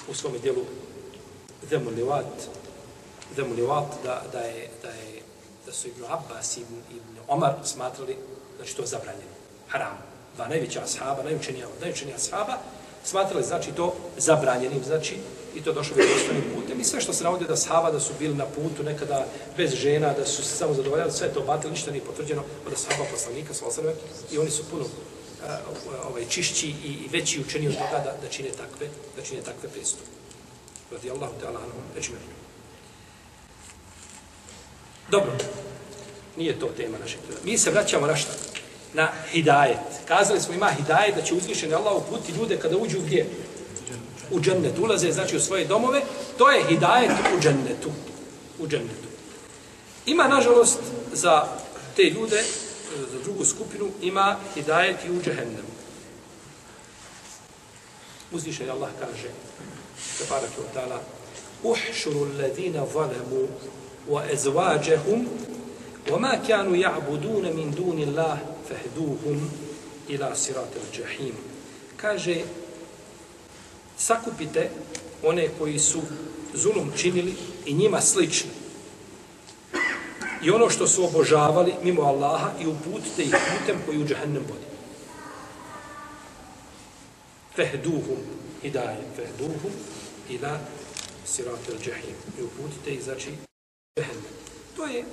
u 0.09 0.13
svom 0.13 0.33
dijelu 0.41 0.61
Zemulivat, 1.69 2.25
Zemulivat, 3.35 3.85
da, 4.03 4.23
da, 4.31 4.39
je, 4.39 4.69
da, 4.81 4.89
je, 4.89 5.21
da 5.65 5.71
su 5.73 5.87
Ibn 5.87 6.03
Abbas 6.09 6.57
i 6.57 6.61
Ibn, 6.61 6.75
Ibn 6.91 7.19
Omar 7.27 7.53
smatrali 7.63 8.17
da 8.59 8.65
to 8.65 8.85
zabranjeno, 8.85 9.35
haram. 9.67 9.97
Dva 10.35 10.47
najveća 10.47 10.81
ashaba, 10.83 11.23
najučenija, 11.23 11.67
najučenija 11.81 12.15
ashaba, 12.15 12.57
smatrali 13.03 13.43
znači 13.43 13.71
to 13.71 13.95
zabranjenim, 14.17 14.83
znači 14.83 15.17
i 15.55 15.61
to 15.61 15.73
došlo 15.73 15.95
vjerodostojnim 15.95 16.43
putem. 16.55 16.79
I 16.79 16.83
sve 16.83 17.01
što 17.01 17.13
se 17.13 17.23
navodi 17.23 17.45
da 17.45 17.55
sahaba 17.55 17.91
da 17.91 17.99
su 17.99 18.13
bili 18.19 18.35
na 18.35 18.45
putu 18.45 18.83
nekada 18.83 19.25
bez 19.57 19.73
žena, 19.73 20.13
da 20.13 20.25
su 20.25 20.43
se 20.43 20.55
samo 20.55 20.73
zadovoljali, 20.73 21.11
sve 21.11 21.33
to 21.33 21.41
batili, 21.41 21.71
ništa 21.71 21.91
nije 21.91 22.03
potvrđeno 22.03 22.43
od 22.67 22.77
sahaba 22.77 23.05
poslanika, 23.11 23.53
svalsarve, 23.53 23.93
i 24.31 24.37
oni 24.37 24.49
su 24.49 24.63
puno 24.71 24.83
uh, 24.83 26.09
ovaj, 26.09 26.25
čišći 26.29 26.67
i, 26.67 26.89
i 27.05 27.09
veći 27.11 27.41
učeni 27.41 27.67
od 27.67 27.73
toga 27.73 28.03
da, 28.03 28.15
da 28.21 28.27
čine 28.29 28.49
takve, 28.49 28.87
da 29.15 29.21
čine 29.21 29.41
takve 29.41 29.69
pristupe. 29.69 30.09
Radi 30.91 31.11
Allahu 31.11 31.33
te 31.39 31.47
Allah, 31.47 31.61
već. 31.95 32.09
Dobro, 35.11 35.31
nije 36.37 36.59
to 36.59 36.67
tema 36.77 36.97
našeg 36.97 37.19
Mi 37.43 37.57
se 37.57 37.71
vraćamo 37.71 38.07
na 38.07 38.15
šta? 38.15 38.31
Na 38.93 39.11
hidajet. 39.31 39.79
Kazali 40.07 40.41
smo 40.41 40.53
ima 40.53 40.69
hidajet 40.69 41.15
da 41.15 41.21
će 41.21 41.33
uzvišeni 41.33 41.73
Allah 41.73 41.95
uputi 41.95 42.31
ljude 42.31 42.57
kada 42.57 42.77
uđu 42.77 42.99
gdje? 42.99 43.25
u 44.30 44.40
džennet, 44.40 44.78
ulaze 44.78 45.12
znači 45.12 45.36
u 45.36 45.40
svoje 45.40 45.64
domove, 45.64 46.02
to 46.38 46.50
je 46.50 46.64
hidajet 46.68 47.10
u 47.36 47.40
džennetu. 47.40 47.90
U 48.58 48.66
džennetu. 48.68 49.08
Ima, 50.06 50.28
nažalost, 50.28 50.78
za 51.12 51.44
te 51.96 52.02
ljude, 52.02 52.44
za 53.12 53.18
drugu 53.24 53.44
skupinu, 53.44 53.90
ima 54.02 54.36
hidajet 54.54 54.96
i 55.06 55.10
u 55.10 55.22
džehennemu. 55.22 55.74
Uzviše 58.32 58.70
Allah 58.70 58.90
kaže, 59.00 59.28
tabarak 60.18 60.50
wa 60.50 60.80
ta'ala, 60.80 60.98
uhšuru 61.62 62.20
alladhina 62.20 62.86
zalemu 62.92 63.48
wa 64.08 64.32
ezvađehum 64.32 65.28
وما 66.10 66.34
كانوا 66.34 66.76
يعبدون 66.76 67.42
من 67.56 67.74
دون 67.76 68.02
الله 68.02 68.38
فهدوهم 68.68 69.50
إلى 70.10 70.34
صراط 70.34 70.72
الجحيم 70.86 71.34
kaže 71.96 72.44
sakupite 73.99 74.69
one 75.23 75.49
koji 75.59 75.79
su 75.79 76.01
zulum 76.53 76.91
činili 76.97 77.33
i 77.65 77.73
njima 77.73 78.01
slični. 78.01 78.49
I 80.43 80.51
ono 80.51 80.69
što 80.69 80.87
su 80.87 81.05
obožavali 81.05 81.73
mimo 81.83 82.01
Allaha 82.01 82.51
i 82.61 82.67
uputite 82.67 83.23
ih 83.23 83.31
putem 83.31 83.77
koji 83.85 84.01
u 84.01 84.07
džahennem 84.07 84.43
vodi. 84.49 84.65
Fehduhum 87.55 88.17
hidaje, 88.61 88.97
fehduhum 89.15 89.71
ila 90.29 90.59
siratel 91.25 91.75
džahim. 91.83 92.15
I 92.39 92.41
uputite 92.43 92.93
ih, 92.93 93.03
znači, 93.03 93.29
džahennem. 93.99 94.31
To 94.75 94.85
je 94.85 95.03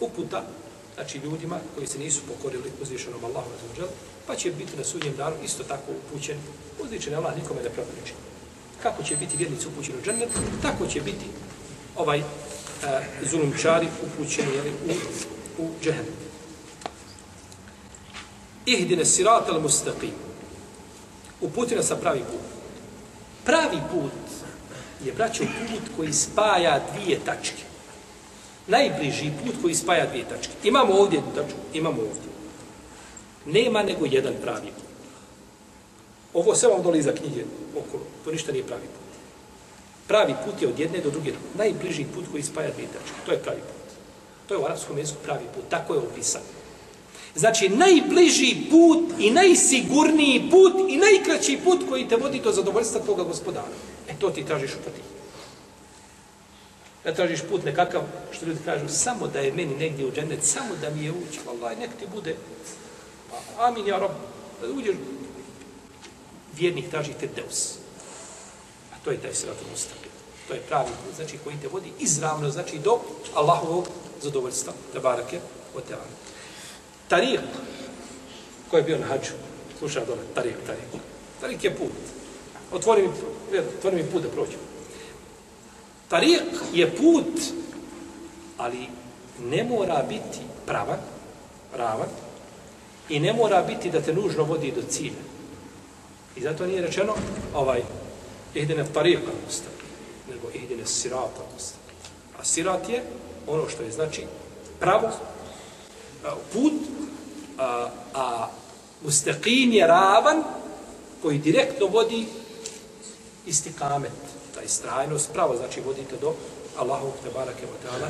uputa, 0.00 0.44
znači, 0.94 1.18
ljudima 1.18 1.58
koji 1.74 1.86
se 1.86 1.98
nisu 1.98 2.20
pokorili 2.28 2.72
uzvišenom 2.82 3.24
Allahu, 3.24 3.50
pa 4.26 4.36
će 4.36 4.50
biti 4.50 4.76
na 4.76 4.84
sudnjem 4.84 5.16
danu 5.16 5.36
isto 5.44 5.64
tako 5.64 5.92
upućen. 5.92 6.38
Uzvišen 6.82 7.14
Allah 7.14 7.36
nikome 7.36 7.62
ne 7.62 7.70
propriči 7.70 8.29
kako 8.82 9.02
će 9.02 9.16
biti 9.16 9.36
vjernici 9.36 9.68
upućeni 9.68 9.98
u 9.98 10.04
džennet, 10.04 10.28
tako 10.62 10.86
će 10.86 11.00
biti 11.00 11.26
ovaj 11.96 12.18
e, 12.18 12.22
zulumčari 13.22 13.88
upućeni 14.06 14.48
jeli, 14.54 14.72
u, 14.88 15.62
u 15.62 15.70
džennet. 15.82 16.20
Ihdine 18.66 19.04
sirat 19.04 19.48
al 19.48 19.60
mustaqim. 19.60 20.14
Uputi 21.40 21.74
nas 21.74 21.86
sa 21.86 21.96
pravi 21.96 22.20
put. 22.20 22.40
Pravi 23.44 23.78
put 23.92 24.12
je, 25.04 25.12
braćo, 25.12 25.44
put 25.44 25.96
koji 25.96 26.12
spaja 26.12 26.80
dvije 26.92 27.20
tačke. 27.24 27.62
Najbliži 28.66 29.30
put 29.44 29.54
koji 29.62 29.74
spaja 29.74 30.06
dvije 30.06 30.24
tačke. 30.28 30.52
Imamo 30.64 30.94
ovdje 30.94 31.16
jednu 31.16 31.32
tačku, 31.34 31.58
imamo 31.72 32.02
ovdje. 32.02 32.30
Nema 33.46 33.82
nego 33.82 34.06
jedan 34.06 34.34
pravi 34.42 34.66
put. 34.66 34.89
Ovo 36.34 36.54
sve 36.54 36.68
vam 36.68 36.82
doli 36.82 36.98
iza 36.98 37.12
knjige 37.12 37.44
okolo. 37.76 38.02
To 38.24 38.30
ništa 38.30 38.52
nije 38.52 38.66
pravi 38.66 38.82
put. 38.82 39.10
Pravi 40.06 40.34
put 40.44 40.62
je 40.62 40.68
od 40.68 40.78
jedne 40.78 41.00
do 41.00 41.10
druge. 41.10 41.32
Najbliži 41.54 42.04
put 42.14 42.24
koji 42.30 42.42
spaja 42.42 42.70
dvije 42.70 42.88
tačke. 42.88 43.16
To 43.26 43.32
je 43.32 43.42
pravi 43.42 43.60
put. 43.60 43.94
To 44.46 44.54
je 44.54 44.58
u 44.58 44.64
arapskom 44.64 44.98
jeziku 44.98 45.18
pravi 45.24 45.44
put. 45.54 45.64
Tako 45.68 45.94
je 45.94 46.00
opisan. 46.00 46.42
Znači, 47.34 47.68
najbliži 47.68 48.56
put 48.70 49.10
i 49.18 49.30
najsigurniji 49.30 50.50
put 50.50 50.72
i 50.88 50.96
najkraći 50.96 51.58
put 51.64 51.80
koji 51.88 52.08
te 52.08 52.16
vodi 52.16 52.40
do 52.40 52.52
zadovoljstva 52.52 53.00
tvoga 53.00 53.22
gospodara. 53.22 53.74
E 54.08 54.12
to 54.18 54.30
ti 54.30 54.44
tražiš 54.44 54.74
u 54.74 54.78
pati. 54.84 55.00
Ne 57.04 57.14
tražiš 57.14 57.40
put 57.50 57.64
nekakav, 57.64 58.02
što 58.32 58.46
ljudi 58.46 58.60
kažu, 58.64 58.88
samo 58.88 59.26
da 59.26 59.40
je 59.40 59.52
meni 59.52 59.76
negdje 59.76 60.06
u 60.06 60.12
džennet, 60.12 60.44
samo 60.44 60.74
da 60.80 60.90
mi 60.90 61.04
je 61.04 61.10
ući, 61.10 61.40
Allah, 61.48 61.78
nek 61.78 61.90
ti 62.00 62.06
bude, 62.14 62.36
pa, 63.30 63.66
amin, 63.66 63.86
ja 63.86 63.98
rob, 63.98 64.10
uđeš, 64.76 64.96
vjernik 66.60 66.90
traži 66.90 67.12
te 67.20 67.26
deus. 67.26 67.74
A 68.92 68.96
to 69.04 69.10
je 69.10 69.20
taj 69.20 69.34
siratul 69.34 69.66
mustaqim. 69.72 70.12
To 70.48 70.54
je 70.54 70.60
pravi 70.60 70.90
put, 71.04 71.16
znači 71.16 71.38
koji 71.44 71.56
te 71.62 71.68
vodi 71.68 71.92
izravno, 71.98 72.50
znači 72.50 72.78
do 72.78 73.00
Allahovog 73.34 73.88
zadovoljstva. 74.22 74.72
Te 74.92 75.00
barake, 75.00 75.40
o 75.74 75.80
te 75.80 75.94
ane. 75.94 76.16
Tariq, 77.10 77.40
ko 78.70 78.76
je 78.76 78.82
bio 78.82 78.98
na 78.98 79.06
hađu, 79.06 79.32
slušaj 79.78 80.06
dole, 80.06 80.22
tariq, 80.34 80.58
tariq. 80.66 81.00
Tariq 81.42 81.64
je 81.64 81.76
put. 81.76 81.96
Otvori 82.72 83.02
mi, 83.02 83.58
otvori 83.58 83.96
mi 83.96 84.10
put 84.10 84.22
da 84.22 84.28
prođem. 84.28 84.60
Tariq 86.10 86.60
je 86.72 86.96
put, 86.96 87.40
ali 88.58 88.86
ne 89.38 89.64
mora 89.64 90.02
biti 90.08 90.38
pravan, 90.66 90.98
ravan, 91.76 92.08
i 93.08 93.20
ne 93.20 93.32
mora 93.32 93.62
biti 93.62 93.90
da 93.90 94.00
te 94.00 94.14
nužno 94.14 94.44
vodi 94.44 94.72
do 94.72 94.82
cilja. 94.82 95.29
I 96.36 96.40
zato 96.40 96.66
nije 96.66 96.82
rečeno 96.82 97.14
ovaj 97.54 97.82
ihdine 98.54 98.84
tariqa 98.94 99.32
mustaqim, 99.46 99.90
nego 100.30 100.50
ihdine 100.54 100.86
sirata 100.86 101.42
mustaqim. 101.54 101.96
A 102.38 102.44
sirat 102.44 102.88
je 102.88 103.02
ono 103.46 103.68
što 103.68 103.82
je 103.82 103.92
znači 103.92 104.26
pravo, 104.80 105.10
put, 106.52 106.72
a, 107.58 107.88
a 108.14 108.48
mustaqim 109.04 109.72
je 109.72 109.86
ravan 109.86 110.42
koji 111.22 111.38
direktno 111.38 111.86
vodi 111.86 112.26
istikamet, 113.46 114.12
ta 114.54 114.62
istrajnost, 114.62 115.32
pravo 115.32 115.56
znači 115.56 115.80
vodite 115.80 116.16
do 116.20 116.34
Allahovog 116.78 117.14
te 117.24 117.30
barake 117.34 117.66
wa 117.66 117.88
ta'ala 117.88 118.08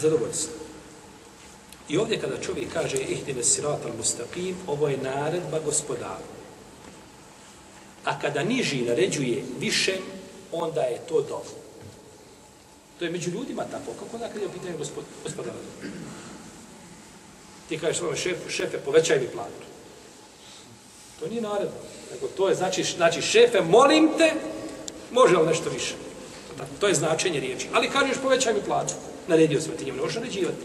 zadovoljstva. 0.00 0.52
I 1.88 1.98
ovdje 1.98 2.20
kada 2.20 2.40
čovjek 2.40 2.72
kaže 2.72 2.96
ihdine 2.96 3.44
sirat 3.44 3.84
al 3.84 3.92
mustaqim, 3.98 4.54
ovo 4.66 4.88
je 4.88 4.96
naredba 4.96 5.58
gospodaru. 5.64 6.41
A 8.04 8.18
kada 8.20 8.42
niži 8.42 8.82
naređuje 8.82 9.42
više, 9.58 9.92
onda 10.52 10.80
je 10.80 10.98
to 11.08 11.20
dobro. 11.20 11.54
To 12.98 13.04
je 13.04 13.10
među 13.10 13.30
ljudima 13.30 13.64
tako. 13.64 13.92
Kako 13.98 14.16
onda 14.16 14.28
kada 14.28 14.40
je 14.40 14.52
pitanje 14.52 14.76
gospod, 14.78 15.04
gospodara? 15.24 15.56
Ti 17.68 17.78
kažeš 17.78 17.96
svojom 17.96 18.16
šefu, 18.16 18.50
šefe, 18.50 18.78
povećaj 18.78 19.20
mi 19.20 19.26
platu. 19.26 19.66
To 21.20 21.28
nije 21.28 21.42
naredba. 21.42 21.80
Nego 22.12 22.26
to 22.36 22.48
je 22.48 22.54
znači, 22.54 22.84
znači 22.84 23.22
šefe, 23.22 23.60
molim 23.60 24.10
te, 24.18 24.32
može 25.12 25.36
li 25.36 25.46
nešto 25.46 25.70
više? 25.70 25.94
To 26.80 26.88
je 26.88 26.94
značenje 26.94 27.40
riječi. 27.40 27.68
Ali 27.72 27.90
kažeš 27.90 28.16
povećaj 28.22 28.54
mi 28.54 28.62
platu. 28.62 28.94
Naredio 29.28 29.60
sam 29.60 29.72
ti 29.78 29.84
njemu, 29.84 29.96
ne 29.96 30.02
možeš 30.02 30.16
naređivati. 30.16 30.64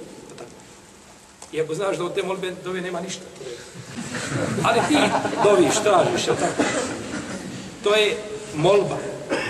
Iako 1.53 1.75
znaš 1.75 1.97
da 1.97 2.05
od 2.05 2.15
te 2.15 2.23
molbe 2.23 2.51
dove 2.63 2.81
nema 2.81 3.01
ništa. 3.01 3.23
Ali 4.63 4.79
ti 4.89 4.97
doviš, 5.43 5.75
tražiš, 5.83 6.27
je 6.27 6.35
tako? 6.35 6.63
To 7.87 7.95
je 7.95 8.17
molba. 8.55 8.97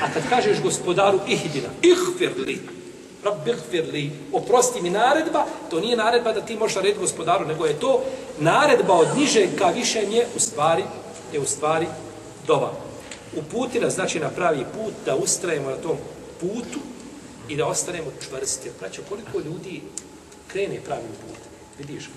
A 0.03 0.13
kad 0.13 0.29
kažeš 0.29 0.61
gospodaru 0.61 1.19
ihdina, 1.27 1.69
ihfir 1.81 2.31
li, 2.37 2.59
rabbi 3.23 3.51
ihfir 3.51 3.85
li, 3.93 4.11
oprosti 4.33 4.81
mi 4.81 4.89
naredba, 4.89 5.45
to 5.69 5.79
nije 5.79 5.97
naredba 5.97 6.33
da 6.33 6.41
ti 6.41 6.55
možeš 6.55 6.75
narediti 6.75 6.99
gospodaru, 6.99 7.45
nego 7.45 7.65
je 7.65 7.79
to 7.79 8.03
naredba 8.39 8.93
od 8.93 9.07
niže 9.17 9.47
ka 9.57 9.69
više 9.69 9.99
je 9.99 10.27
u 10.35 10.39
stvari, 10.39 10.83
je 11.33 11.39
u 11.39 11.45
stvari 11.45 11.87
dova. 12.47 12.71
Uputi 13.37 13.79
nas, 13.79 13.93
znači 13.93 14.19
na 14.19 14.29
pravi 14.29 14.65
put, 14.73 14.93
da 15.05 15.15
ustrajemo 15.15 15.69
na 15.69 15.77
tom 15.77 15.97
putu 16.41 16.79
i 17.49 17.55
da 17.55 17.67
ostanemo 17.67 18.11
čvrsti. 18.27 18.69
Praćo, 18.79 19.01
koliko 19.09 19.39
ljudi 19.39 19.81
krene 20.47 20.79
pravim 20.85 21.11
put, 21.25 21.39
vidiš 21.79 22.09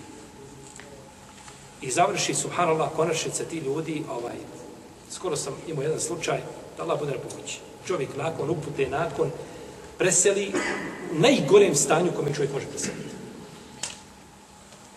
I 1.83 1.91
završi, 1.91 2.35
subhanallah, 2.35 2.91
konačnice 2.97 3.45
ti 3.45 3.59
ljudi, 3.59 4.03
ovaj, 4.11 4.60
skoro 5.11 5.37
sam 5.37 5.55
imao 5.69 5.83
jedan 5.83 6.01
slučaj, 6.01 6.41
da 6.77 6.83
Allah 6.83 6.99
bude 6.99 7.13
na 7.13 7.19
pomoći. 7.19 7.59
Čovjek 7.87 8.17
nakon 8.17 8.51
upute, 8.51 8.89
nakon 8.89 9.31
preseli 9.99 10.53
u 11.13 11.19
najgorem 11.19 11.75
stanju 11.75 12.13
kome 12.17 12.35
čovjek 12.35 12.53
može 12.53 12.67
preseliti. 12.67 13.11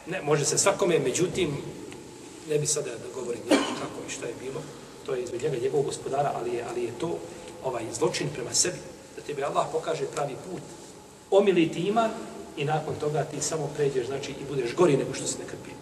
Ne, 0.08 0.22
može 0.22 0.46
se 0.46 0.58
svakome, 0.58 1.00
međutim, 1.00 1.58
ne 2.50 2.60
bi 2.60 2.68
sada 2.68 2.90
da 2.90 3.14
govorim 3.16 3.42
kako 3.50 4.08
i 4.08 4.12
šta 4.12 4.26
je 4.26 4.34
bilo, 4.42 4.62
to 5.06 5.16
je 5.16 5.24
izmed 5.24 5.44
njega 5.44 5.58
njegovog 5.58 5.86
gospodara, 5.86 6.32
ali 6.36 6.56
je, 6.56 6.66
ali 6.70 6.84
je 6.84 7.00
to 7.00 7.18
ovaj 7.64 7.84
zločin 7.94 8.28
prema 8.34 8.54
sebi, 8.54 8.78
da 9.16 9.22
tebi 9.22 9.44
Allah 9.44 9.68
pokaže 9.72 10.06
pravi 10.06 10.36
put, 10.50 10.62
omili 11.32 11.72
ti 11.72 11.80
iman 11.80 12.12
i 12.58 12.66
nakon 12.66 12.96
toga 13.00 13.24
ti 13.24 13.42
samo 13.42 13.70
pređeš, 13.76 14.08
znači 14.08 14.32
i 14.32 14.46
budeš 14.50 14.76
gori 14.76 14.98
nego 14.98 15.14
što 15.14 15.28
si 15.28 15.40
nekad 15.40 15.60
bio. 15.66 15.73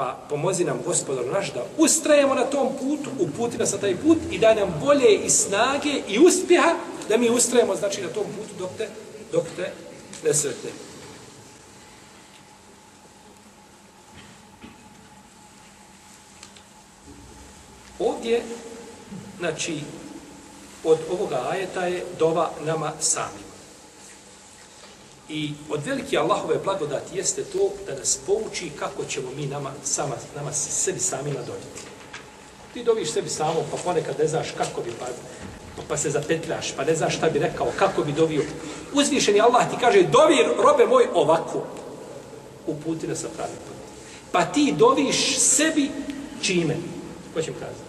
Pa 0.00 0.16
pomozi 0.28 0.64
nam 0.64 0.80
gospodar 0.86 1.26
naš 1.26 1.52
da 1.52 1.64
ustrajemo 1.78 2.34
na 2.34 2.44
tom 2.44 2.68
putu, 2.80 3.10
uputi 3.18 3.58
nas 3.58 3.72
na 3.72 3.78
taj 3.78 3.96
put 3.96 4.18
i 4.30 4.38
daj 4.38 4.54
nam 4.54 4.74
bolje 4.84 5.14
i 5.24 5.30
snage 5.30 5.90
i 6.08 6.18
uspjeha 6.18 6.74
da 7.08 7.16
mi 7.16 7.30
ustrajemo 7.30 7.76
znači 7.76 8.02
na 8.02 8.08
tom 8.08 8.24
putu 8.24 8.54
dok 8.58 8.70
te, 8.78 8.88
dok 9.32 9.44
te 9.56 9.72
ne 10.24 10.34
sretne. 10.34 10.70
Ovdje, 17.98 18.42
znači, 19.38 19.80
od 20.84 20.98
ovoga 21.10 21.48
ajeta 21.50 21.86
je 21.86 22.04
dova 22.18 22.50
nama 22.64 22.92
samim. 23.00 23.49
I 25.30 25.52
od 25.70 25.86
velike 25.86 26.18
Allahove 26.18 26.58
blagodati 26.64 27.18
jeste 27.18 27.44
to 27.44 27.70
da 27.86 27.94
nas 27.94 28.18
pouči 28.26 28.70
kako 28.78 29.04
ćemo 29.04 29.30
mi 29.36 29.46
nama, 29.46 29.72
sama, 29.84 30.16
nama 30.36 30.52
sebi 30.52 31.00
samima 31.00 31.40
dobiti. 31.46 31.82
Ti 32.74 32.84
doviš 32.84 33.12
sebi 33.12 33.28
samo, 33.28 33.64
pa 33.70 33.76
ponekad 33.84 34.18
ne 34.18 34.26
znaš 34.26 34.46
kako 34.58 34.82
bi, 34.82 34.90
pa, 35.00 35.06
pa 35.88 35.96
se 35.96 36.10
zapetljaš, 36.10 36.72
pa 36.76 36.84
ne 36.84 36.94
znaš 36.94 37.16
šta 37.16 37.30
bi 37.30 37.38
rekao, 37.38 37.66
kako 37.78 38.04
bi 38.04 38.12
dovio. 38.12 38.42
Uzvišeni 38.92 39.40
Allah 39.40 39.70
ti 39.70 39.76
kaže, 39.80 40.02
dovi 40.02 40.36
robe 40.64 40.86
moj 40.86 41.06
ovako. 41.14 41.66
Uputi 42.66 43.06
nas 43.06 43.18
sa 43.18 43.28
pravi 43.36 43.52
put. 43.66 43.76
Pa 44.32 44.44
ti 44.44 44.74
doviš 44.78 45.38
sebi 45.38 45.90
čime? 46.42 46.76
Ko 47.34 47.42
će 47.42 47.50
mi 47.50 47.56
kazati? 47.56 47.80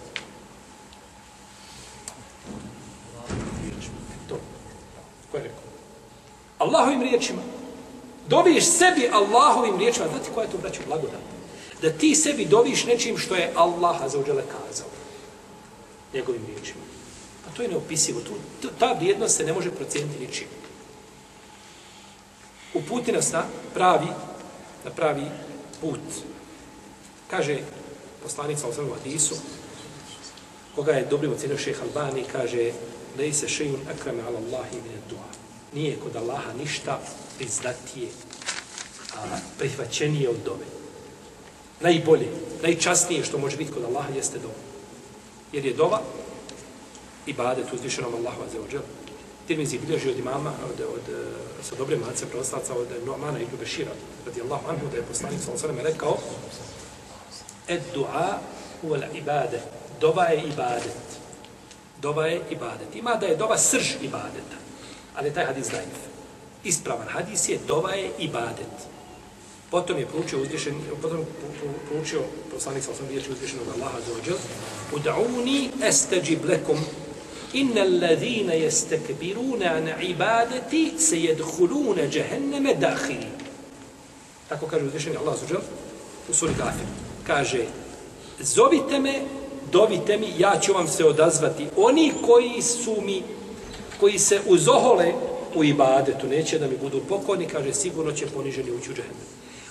To. 4.28 4.38
Ko 5.30 5.36
je 5.36 5.42
rekao? 5.42 5.62
Allahovim 6.72 7.02
riječima. 7.02 7.42
Doviš 8.28 8.64
sebi 8.64 9.08
Allahovim 9.12 9.78
riječima. 9.78 10.06
Znate 10.08 10.30
koja 10.34 10.44
je 10.44 10.50
to, 10.50 10.58
braću, 10.58 10.80
blagodat? 10.86 11.20
Da 11.82 11.90
ti 11.90 12.14
sebi 12.14 12.44
doviš 12.44 12.84
nečim 12.84 13.18
što 13.18 13.34
je 13.34 13.52
Allah 13.54 13.96
za 14.00 14.18
kazao. 14.24 14.88
Njegovim 16.14 16.46
riječima. 16.46 16.80
Pa 17.44 17.56
to 17.56 17.62
je 17.62 17.68
neopisivo. 17.68 18.20
Tu, 18.60 18.68
ta 18.78 18.92
vrijednost 18.92 19.36
se 19.36 19.44
ne 19.44 19.52
može 19.52 19.70
procijeniti 19.70 20.26
ničim. 20.26 20.46
Uputi 22.74 23.12
nas 23.12 23.32
na 23.32 23.42
pravi, 23.74 24.06
na 24.84 24.90
pravi 24.90 25.26
put. 25.80 26.00
Kaže 27.30 27.58
poslanica 28.22 28.68
u 28.68 28.72
Zrnu 28.72 28.94
Hadisu, 28.94 29.34
koga 30.74 30.92
je 30.92 31.06
dobro 31.10 31.30
ocenio 31.30 31.58
šeha 31.58 31.82
Albani, 31.82 32.24
kaže 32.32 32.72
da 33.16 33.32
se 33.32 33.48
šejun 33.48 33.80
akrame 33.94 34.22
ala 34.22 34.38
Allahi 34.38 34.76
min 34.76 35.00
dua 35.10 35.41
nije 35.74 35.96
kod 36.02 36.16
Allaha 36.16 36.52
ništa 36.58 36.98
priznatije, 37.38 38.08
a 39.16 39.38
prihvaćenije 39.58 40.28
od 40.28 40.36
dove. 40.44 40.66
Najbolje, 41.80 42.28
najčasnije 42.62 43.24
što 43.24 43.38
može 43.38 43.56
biti 43.56 43.72
kod 43.72 43.84
Allaha 43.84 44.14
jeste 44.14 44.38
dova. 44.38 44.54
Jer 45.52 45.66
je 45.66 45.74
dova 45.74 46.00
i 47.26 47.32
badet 47.32 47.72
uzvišenom 47.72 48.14
Allahu 48.14 48.42
za 48.52 48.60
ođel. 48.68 48.82
Tirmizi 49.46 49.78
bilježi 49.78 50.10
od 50.10 50.18
imama, 50.18 50.52
od, 50.64 50.80
od, 50.80 51.14
eh, 51.14 51.62
sa 51.62 51.74
dobre 51.74 51.96
mace 51.96 52.26
preostaca 52.26 52.74
od 52.74 52.88
Nu'mana 53.06 53.42
ibn 53.42 53.56
Bešira, 53.60 53.90
radi 54.26 54.40
Allahu 54.42 54.68
anhu, 54.68 54.86
da 54.90 54.96
je 54.96 55.02
poslanik 55.02 55.40
sallam 55.40 55.58
sallam 55.58 55.78
rekao 55.78 56.18
Ed 57.68 57.82
du'a 57.94 58.38
uvala 58.82 59.06
ibade. 59.14 59.60
Dova 60.00 60.24
je 60.24 60.42
ibadet. 60.42 61.02
Dova 62.00 62.26
je 62.26 62.40
ibadet. 62.50 62.94
Ima 62.94 63.14
da 63.14 63.26
je 63.26 63.36
dova 63.36 63.58
srž 63.58 63.90
ibadeta 64.02 64.61
ali 65.14 65.34
taj 65.34 65.44
hadis 65.44 65.70
daif. 65.70 65.98
Ispravan 66.64 67.08
hadis 67.08 67.48
je 67.48 67.58
dova 67.68 67.92
je 67.92 68.10
ibadet. 68.18 68.92
Potom 69.70 69.98
je 69.98 70.06
proučio 70.06 70.42
uzvišen, 70.42 70.74
potom 71.02 71.24
proučio 71.88 72.20
poslanik 72.52 72.84
sa 72.84 72.90
osam 72.90 73.08
riječi 73.08 73.32
uzvišenog 73.32 73.66
Allaha 73.76 73.98
za 74.06 74.12
ođel, 74.20 74.36
Ud'uni 74.92 75.68
estajib 75.82 76.44
lekum, 76.44 76.78
inna 77.52 77.80
alladhina 77.80 78.52
yastakbiruna 78.52 79.76
an 79.76 80.02
ibadati 80.02 80.92
sayadkhuluna 80.98 82.02
jahannama 82.12 82.74
dakhili. 82.80 83.26
Tako 84.48 84.66
kaže 84.66 84.84
uzvišeni 84.84 85.16
Allah 85.16 85.38
za 85.38 85.44
ođel 85.44 85.60
u 86.28 86.34
suri 86.34 86.52
Kafir. 86.58 86.86
Kaže, 87.26 87.64
zovite 88.40 89.00
me, 89.00 89.20
dovite 89.72 90.16
mi, 90.16 90.34
ja 90.38 90.58
ću 90.60 90.72
vam 90.72 90.88
se 90.88 91.04
odazvati. 91.04 91.66
Oni 91.76 92.12
koji 92.26 92.62
su 92.62 92.96
mi 93.02 93.22
koji 94.02 94.18
se 94.18 94.40
uzohole 94.46 95.12
u 95.54 95.64
ibadetu, 95.64 96.26
neće 96.26 96.58
da 96.58 96.66
mi 96.66 96.76
budu 96.76 97.00
pokorni, 97.08 97.46
kaže, 97.46 97.74
sigurno 97.74 98.12
će 98.12 98.26
poniženi 98.26 98.70
ući 98.70 98.90
u 98.90 98.94
džehennem. 98.94 99.26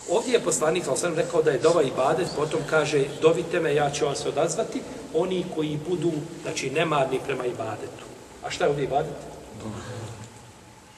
Ovdje 0.10 0.34
je 0.34 0.44
poslanik, 0.44 0.84
ali 0.88 0.98
sam 0.98 1.15
rekao 1.15 1.41
da 1.41 1.52
je 1.52 1.60
dova 1.60 1.84
ibadet, 1.84 2.27
potom 2.36 2.60
kaže, 2.69 3.04
dovite 3.21 3.60
me, 3.60 3.75
ja 3.75 3.90
ću 3.90 4.06
vam 4.06 4.15
se 4.15 4.29
odazvati, 4.29 4.82
oni 5.13 5.46
koji 5.56 5.79
budu, 5.90 6.12
znači, 6.44 6.69
nemarni 6.69 7.19
prema 7.25 7.46
ibadetu. 7.46 8.06
A 8.44 8.50
šta 8.50 8.63
je 8.63 8.69
ovdje 8.69 8.84
ibadet? 8.84 9.13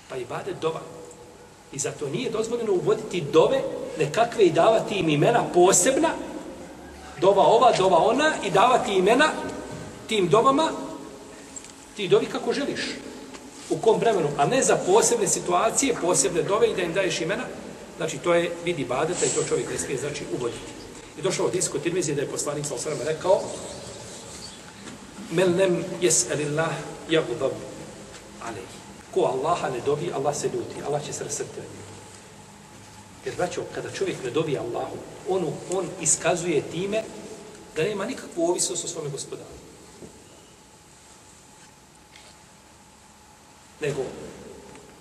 Pa 0.09 0.17
ibadet 0.17 0.55
dova. 0.61 0.81
I 1.71 1.79
zato 1.79 2.09
nije 2.09 2.29
dozvoljeno 2.29 2.73
uvoditi 2.73 3.23
dove, 3.33 3.61
nekakve 3.97 4.43
i 4.43 4.51
davati 4.51 4.95
im 4.95 5.09
imena 5.09 5.43
posebna, 5.53 6.09
dova 7.21 7.43
ova, 7.43 7.71
dova 7.77 7.97
ona, 7.97 8.31
i 8.45 8.51
davati 8.51 8.93
imena 8.93 9.29
tim 10.07 10.27
dovama, 10.27 10.71
ti 11.95 12.07
dovi 12.07 12.25
kako 12.25 12.53
želiš 12.53 12.81
u 13.73 13.77
kom 13.81 13.99
vremenu, 13.99 14.29
a 14.37 14.45
ne 14.45 14.63
za 14.63 14.75
posebne 14.75 15.27
situacije, 15.27 15.95
posebne 16.01 16.41
dove 16.41 16.69
i 16.71 16.75
da 16.75 16.81
im 16.81 16.93
daješ 16.93 17.21
imena, 17.21 17.43
znači 17.97 18.17
to 18.17 18.33
je 18.33 18.51
vidi 18.65 18.85
badeta 18.85 19.25
i 19.25 19.29
to 19.29 19.43
čovjek 19.43 19.71
ne 19.71 19.77
smije 19.77 19.99
znači 19.99 20.23
uvoditi. 20.37 20.71
I 21.19 21.21
došao 21.21 21.45
od 21.45 21.55
isko 21.55 21.79
tirmizije 21.79 22.15
da 22.15 22.21
je 22.21 22.31
poslanik 22.31 22.65
sa 22.65 22.75
osvrame 22.75 23.03
rekao 23.03 23.41
Mel 25.31 25.49
nem 25.55 25.83
jes 26.01 26.29
elillah 26.31 26.73
jagudab 27.09 27.51
alej. 28.43 28.65
Ko 29.13 29.21
Allaha 29.21 29.69
ne 29.69 29.79
dobi, 29.85 30.11
Allah 30.13 30.35
se 30.35 30.47
ljuti, 30.47 30.83
Allah 30.87 31.05
će 31.05 31.13
se 31.13 31.23
rasrti 31.23 31.57
na 31.57 31.63
njegu. 31.63 31.83
Jer 33.25 33.35
braćo, 33.35 33.61
kada 33.75 33.91
čovjek 33.91 34.17
ne 34.23 34.31
dobi 34.31 34.57
Allahu, 34.57 34.97
on, 35.29 35.53
on 35.73 35.89
iskazuje 36.01 36.61
time 36.61 37.03
da 37.75 37.83
nema 37.83 38.05
nikakvu 38.05 38.49
ovisnost 38.49 38.85
o 38.85 38.87
svome 38.87 39.09
gospodaru. 39.09 39.52
Nego 43.83 44.03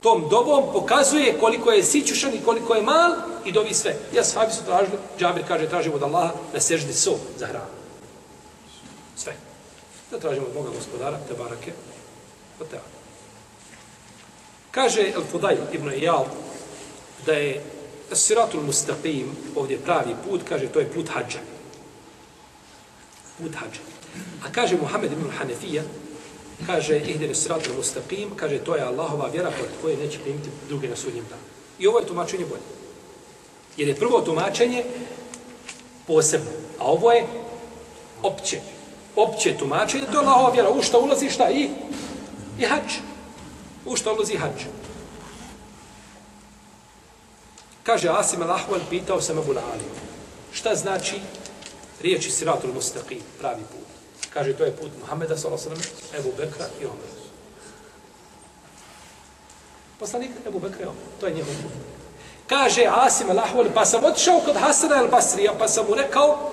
tom 0.02 0.28
dobom 0.28 0.72
pokazuje 0.72 1.38
koliko 1.40 1.70
je 1.70 1.84
sićušan 1.84 2.34
i 2.34 2.44
koliko 2.44 2.74
je 2.74 2.82
mal 2.82 3.12
i 3.44 3.52
dovi 3.52 3.74
sve. 3.74 3.96
Ja 4.14 4.24
sahabi 4.24 4.52
su 4.52 4.64
tražili, 4.64 4.98
Džabir 5.18 5.44
kaže, 5.48 5.68
tražimo 5.68 5.94
od 5.96 6.02
Allaha 6.02 6.32
da 6.52 6.60
seždi 6.60 6.92
so 6.92 7.14
za 7.38 7.46
hranu. 7.46 7.70
Sve. 9.16 9.32
Da 10.10 10.18
tražimo 10.18 10.46
od 10.46 10.52
Boga 10.54 10.70
gospodara, 10.74 11.18
te 11.28 11.34
barake, 11.34 11.72
od 12.60 12.68
te 12.68 12.78
Kaže 14.70 15.12
El 15.14 15.22
Fudaj 15.30 15.56
ibn 15.72 15.90
Iyal 15.90 16.24
da 17.26 17.32
je 17.32 17.62
Siratul 18.12 18.60
Mustaqim, 18.60 19.26
ovdje 19.56 19.78
pravi 19.78 20.14
put, 20.28 20.40
kaže 20.48 20.66
to 20.66 20.80
je 20.80 20.92
put 20.92 21.08
hađa. 21.08 21.38
Put 23.38 23.54
hađa. 23.54 23.80
A 24.44 24.52
kaže 24.52 24.76
Muhammed 24.76 25.12
ibn 25.12 25.30
Hanefija, 25.30 25.82
kaže 26.66 26.98
ihdine 26.98 27.34
Siratul 27.34 27.74
Mustaqim, 27.78 28.34
kaže 28.36 28.58
to 28.58 28.76
je 28.76 28.82
Allahova 28.82 29.28
vjera 29.28 29.50
kod 29.50 29.68
koje 29.82 29.96
neće 29.96 30.18
primiti 30.18 30.48
druge 30.68 30.88
na 30.88 30.96
sudnjem 30.96 31.24
danu. 31.30 31.42
I 31.78 31.86
ovo 31.86 31.98
je 31.98 32.06
tumačenje 32.06 32.44
bolje. 32.44 32.62
Jer 33.76 33.88
je 33.88 33.94
prvo 33.94 34.20
tumačenje 34.20 34.84
posebno, 36.06 36.50
a 36.78 36.84
ovo 36.84 37.12
je 37.12 37.26
opće. 38.22 38.60
Opće 39.16 39.58
tumačenje, 39.58 40.04
to 40.12 40.20
je 40.20 40.26
Allahova 40.26 40.50
vjera. 40.50 40.70
U 40.70 40.82
što 40.82 41.00
ulazi 41.00 41.30
šta? 41.30 41.50
I, 41.50 41.68
i 42.58 42.64
hač. 42.64 42.92
U 43.86 43.96
što 43.96 44.14
ulazi 44.14 44.36
hač. 44.36 44.62
Kaže 47.82 48.08
Asim 48.08 48.40
al-Ahwal, 48.40 48.80
pitao 48.90 49.20
sam 49.20 49.38
Abu 49.38 49.50
Ali. 49.50 49.84
Šta 50.52 50.74
znači 50.74 51.16
riječi 52.02 52.30
Siratul 52.30 52.70
Mustaqim, 52.72 53.20
pravi 53.40 53.62
put? 53.72 53.81
Kaže, 54.34 54.56
to 54.56 54.64
je 54.64 54.76
put 54.76 54.90
Muhammeda, 55.00 55.36
s.a.v. 55.36 55.76
Ebu 56.18 56.32
Bekra 56.36 56.66
i 56.80 56.84
Omer. 56.84 57.12
Poslanik 59.98 60.30
Ebu 60.46 60.58
Bekra 60.58 60.82
i 60.82 60.88
Omer. 60.88 61.02
To 61.20 61.26
je 61.26 61.34
njegov 61.34 61.54
put. 61.62 61.72
Kaže 62.46 62.84
Asim 62.88 63.28
al-Ahwal, 63.28 63.68
pa 63.74 63.84
sam 63.84 64.04
otišao 64.04 64.40
kod 64.44 64.56
Hasana 64.56 64.96
al-Basrija, 65.04 65.52
pa 65.58 65.68
sam 65.68 65.86
mu 65.88 65.94
rekao, 65.94 66.52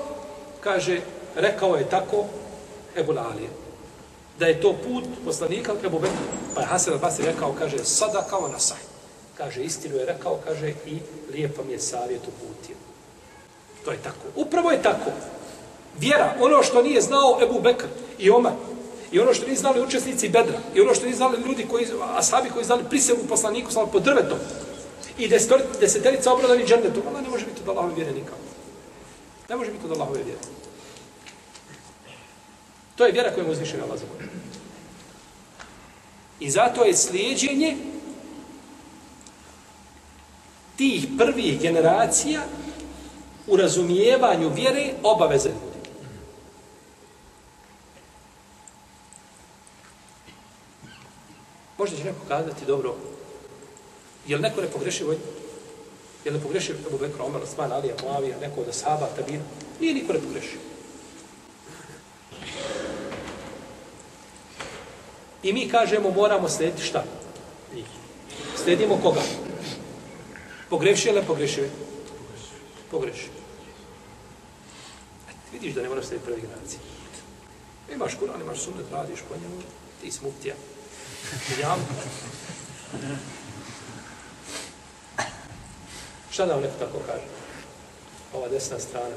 kaže, 0.59 1.01
rekao 1.35 1.75
je 1.75 1.89
tako 1.89 2.25
Ebu 2.95 3.13
Ali. 3.17 3.49
Da 4.39 4.45
je 4.45 4.61
to 4.61 4.73
put 4.73 5.03
poslanika 5.25 5.73
Ebu 5.83 5.99
Bekra. 5.99 6.17
Pa 6.55 6.61
je 6.61 6.67
Hasan 6.67 6.93
al-Basri 6.93 7.25
rekao, 7.25 7.55
kaže, 7.59 7.85
sada 7.85 8.25
kao 8.29 8.47
na 8.47 8.59
sajt 8.59 8.89
kaže, 9.39 9.63
istinu 9.63 9.95
je 9.95 10.05
rekao, 10.05 10.39
kaže, 10.45 10.73
i 10.85 10.99
lijepo 11.31 11.63
mi 11.63 11.71
je 11.71 11.79
savjet 11.79 12.21
uputio. 12.27 12.75
To 13.85 13.91
je 13.91 13.97
tako. 14.03 14.27
Upravo 14.35 14.71
je 14.71 14.81
tako. 14.81 15.11
Vjera, 15.97 16.35
ono 16.39 16.63
što 16.63 16.81
nije 16.81 17.01
znao 17.01 17.39
Ebu 17.43 17.61
Bekr 17.61 17.85
i 18.19 18.29
Omar, 18.29 18.53
i 19.11 19.19
ono 19.19 19.33
što 19.33 19.45
nije 19.45 19.57
znali 19.57 19.81
učesnici 19.81 20.29
Bedra, 20.29 20.59
i 20.75 20.81
ono 20.81 20.95
što 20.95 21.05
nije 21.05 21.15
znali 21.15 21.37
ljudi 21.47 21.65
koji, 21.69 21.87
asabi 22.15 22.49
koji 22.49 22.65
znali 22.65 22.83
prisegu 22.89 23.21
poslaniku, 23.29 23.71
sam 23.71 23.89
pod 23.91 24.03
drvetom, 24.03 24.37
i 25.17 25.27
deseterica 25.79 26.33
obradani 26.33 26.65
džernetom, 26.65 27.03
Allah 27.07 27.21
ne 27.23 27.29
može 27.29 27.45
biti 27.45 27.61
od 27.61 27.69
Allahove 27.69 27.95
vjere 27.95 28.11
nikako. 28.11 28.37
Ne 29.49 29.55
može 29.55 29.71
biti 29.71 29.85
od 29.85 29.91
Allahove 29.91 30.23
vjere. 30.23 30.39
To 32.95 33.05
je 33.05 33.11
vjera 33.11 33.31
koja 33.33 33.43
je 33.43 33.51
uzvišena 33.51 33.83
Allah 33.83 33.99
za 33.99 34.05
I 36.39 36.49
zato 36.49 36.83
je 36.83 36.95
slijedjenje 36.95 37.77
tih 40.77 41.07
prvih 41.17 41.61
generacija 41.61 42.41
u 43.47 43.55
razumijevanju 43.55 44.49
vjere 44.49 44.93
obaveze 45.03 45.49
Možda 51.79 51.97
će 51.97 52.03
neko 52.03 52.19
kazati, 52.27 52.65
dobro, 52.65 52.95
je 54.27 54.35
li 54.35 54.41
neko 54.41 54.61
ne 54.61 54.67
pogrešio 54.67 55.07
vojnje? 55.07 55.21
Je 56.25 56.31
li 56.31 56.37
ne 56.37 56.43
pogrešio 56.43 56.75
Ebu 56.87 56.97
Bekra, 56.97 57.23
Omer, 57.23 57.41
Osman, 57.43 57.71
Alija, 57.71 57.95
Moavija, 58.03 58.39
neko 58.39 58.61
od 58.61 58.75
Saba, 58.75 59.07
Tabina? 59.15 59.43
Nije 59.79 59.93
niko 59.93 60.13
ne 60.13 60.19
pogrešio. 60.19 60.59
I 65.43 65.53
mi 65.53 65.69
kažemo, 65.69 66.11
moramo 66.11 66.49
slijediti 66.49 66.83
šta? 66.83 67.03
Slijedimo 68.63 68.99
koga? 69.03 69.21
Pogrešio 70.69 71.11
ili 71.11 71.25
pogrešio? 71.27 71.69
Pogrešio. 72.91 73.29
E, 75.29 75.33
vidiš 75.53 75.73
da 75.73 75.81
ne 75.81 75.89
moraš 75.89 76.05
staviti 76.05 76.25
prve 76.25 76.41
generacije. 76.41 76.79
Imaš 77.93 78.15
kuran, 78.15 78.41
imaš 78.41 78.59
sunnet, 78.59 78.85
radiš 78.91 79.19
po 79.29 79.35
njemu, 79.35 79.61
ti 80.01 80.11
si 80.11 80.19
muftija. 80.23 80.55
Šta 86.31 86.45
da 86.45 86.53
vam 86.53 86.61
neko 86.61 86.75
tako 86.79 86.97
kaže? 87.07 87.23
Ova 88.33 88.47
desna 88.47 88.79
strana. 88.79 89.15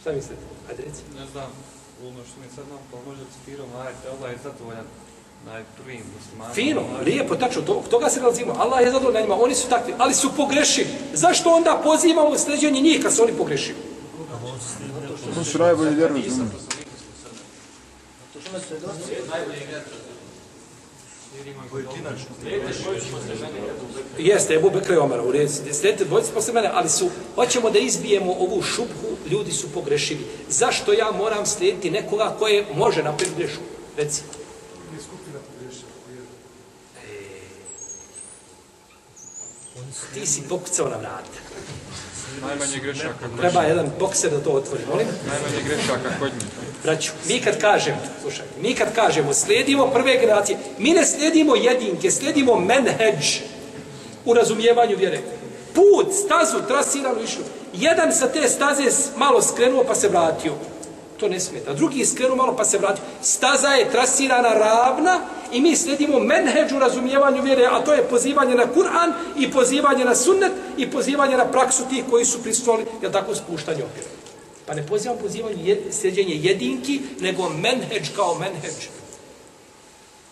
Šta 0.00 0.12
mislite? 0.12 0.42
Ajde 0.70 0.82
reci. 0.82 1.02
Ne 1.18 1.26
znam, 1.32 1.50
ono 2.02 2.24
što 2.24 2.40
mi 2.40 2.46
sad 2.56 2.68
nam 2.68 2.78
pa 2.90 2.96
možda 3.10 3.24
citiramo, 3.34 3.78
ajde, 3.78 3.98
Allah 4.10 4.30
je 4.32 4.38
zadovoljan 4.42 4.84
najprvim 5.46 6.02
muslimanima. 6.18 6.54
Fino, 6.54 6.82
lijepo, 7.04 7.36
tačno, 7.36 7.62
to, 7.62 7.84
toga 7.90 8.10
se 8.10 8.20
razimo. 8.20 8.54
Allah 8.58 8.80
je 8.80 8.92
zadovoljan 8.92 9.22
njima, 9.22 9.36
oni 9.40 9.54
su 9.54 9.68
takvi, 9.68 9.94
ali 9.98 10.14
su 10.14 10.30
pogrešili. 10.36 10.88
Zašto 11.12 11.50
onda 11.50 11.80
pozivamo 11.84 12.28
u 12.28 12.38
sljeđenje 12.38 12.80
njih 12.80 13.02
kad 13.02 13.14
su 13.14 13.22
oni 13.22 13.32
pogrešili? 13.32 13.78
To 15.34 15.44
su 15.44 15.58
najbolji 15.58 15.96
vjeruju 22.44 22.72
za 23.38 23.46
njih. 23.46 23.66
Jeste, 24.18 24.54
Ebu 24.54 24.70
Bekra 24.70 24.94
i 24.94 24.98
Omara, 24.98 25.22
u 25.22 25.32
reci. 25.32 25.74
Slijedite, 25.74 26.04
bojite 26.04 26.30
posle 26.34 26.52
mene, 26.54 26.70
ali 26.74 26.88
su, 26.88 27.10
hoćemo 27.34 27.70
da 27.70 27.78
izbijemo 27.78 28.32
ovu 28.32 28.62
šubhu, 28.62 29.08
ljudi 29.30 29.52
su 29.52 29.72
pogrešili. 29.72 30.26
Zašto 30.48 30.92
ja 30.92 31.10
moram 31.10 31.46
slijediti 31.46 31.90
nekoga 31.90 32.36
koje 32.38 32.66
može 32.74 33.02
napraviti 33.02 33.36
grešku? 33.38 33.62
Recimo. 33.96 34.28
ti 40.14 40.26
si 40.26 40.42
pokucao 40.48 40.88
na 40.88 40.96
vrata. 40.96 41.45
Najmanje 42.46 42.78
grešaka 42.82 43.28
kod 43.30 43.40
Treba 43.40 43.62
jedan 43.62 43.90
bokser 43.98 44.30
da 44.30 44.40
to 44.40 44.50
otvori, 44.50 44.82
molim? 44.88 45.06
Najmanje 45.06 45.62
grešaka 45.68 46.10
kod 46.20 46.30
njih. 46.32 46.66
Braću, 46.84 47.12
mi 47.28 47.40
kad 47.40 47.60
kažemo, 47.60 47.98
slušaj, 48.22 48.46
mi 48.62 48.74
kad 48.74 48.94
kažemo, 48.94 49.34
slijedimo 49.34 49.86
prve 49.86 50.18
generacije, 50.20 50.58
mi 50.78 50.90
ne 50.90 51.06
slijedimo 51.06 51.56
jedinke, 51.56 52.10
slijedimo 52.10 52.60
menheđ 52.60 53.40
u 54.24 54.34
razumijevanju 54.34 54.96
vjere. 54.96 55.20
Put, 55.74 56.14
stazu, 56.24 56.66
trasiranu 56.68 57.22
išlo. 57.22 57.44
Jedan 57.72 58.12
sa 58.12 58.28
te 58.28 58.48
staze 58.48 58.82
malo 59.16 59.42
skrenuo 59.42 59.84
pa 59.84 59.94
se 59.94 60.08
vratio. 60.08 60.52
To 61.16 61.28
ne 61.28 61.40
smeta. 61.40 61.72
Drugi 61.72 62.04
skrenuo 62.04 62.36
malo 62.36 62.56
pa 62.56 62.64
se 62.64 62.78
vratio. 62.78 63.04
Staza 63.22 63.68
je 63.68 63.90
trasirana 63.90 64.48
ravna 64.48 65.20
i 65.52 65.60
mi 65.60 65.76
sledimo 65.76 66.18
menheđu 66.18 66.78
razumijevanju 66.78 67.42
vjere, 67.42 67.66
a 67.66 67.84
to 67.84 67.92
je 67.92 68.02
pozivanje 68.02 68.54
na 68.54 68.64
Kur'an 68.74 69.12
i 69.38 69.50
pozivanje 69.50 70.04
na 70.04 70.14
sunnet 70.14 70.52
i 70.76 70.90
pozivanje 70.90 71.36
na 71.36 71.50
praksu 71.50 71.82
tih 71.90 72.04
koji 72.10 72.24
su 72.24 72.42
pristupali, 72.42 72.86
jel 73.02 73.12
tako, 73.12 73.34
spuštanje 73.34 73.84
opira. 73.84 74.06
Pa 74.66 74.74
ne 74.74 74.86
pozivam 74.86 75.18
pozivanje 75.18 75.64
je, 75.64 75.82
sređenje 75.90 76.34
jedinki, 76.34 77.00
nego 77.20 77.48
menheđ 77.48 78.08
kao 78.16 78.34
menheđ. 78.34 78.74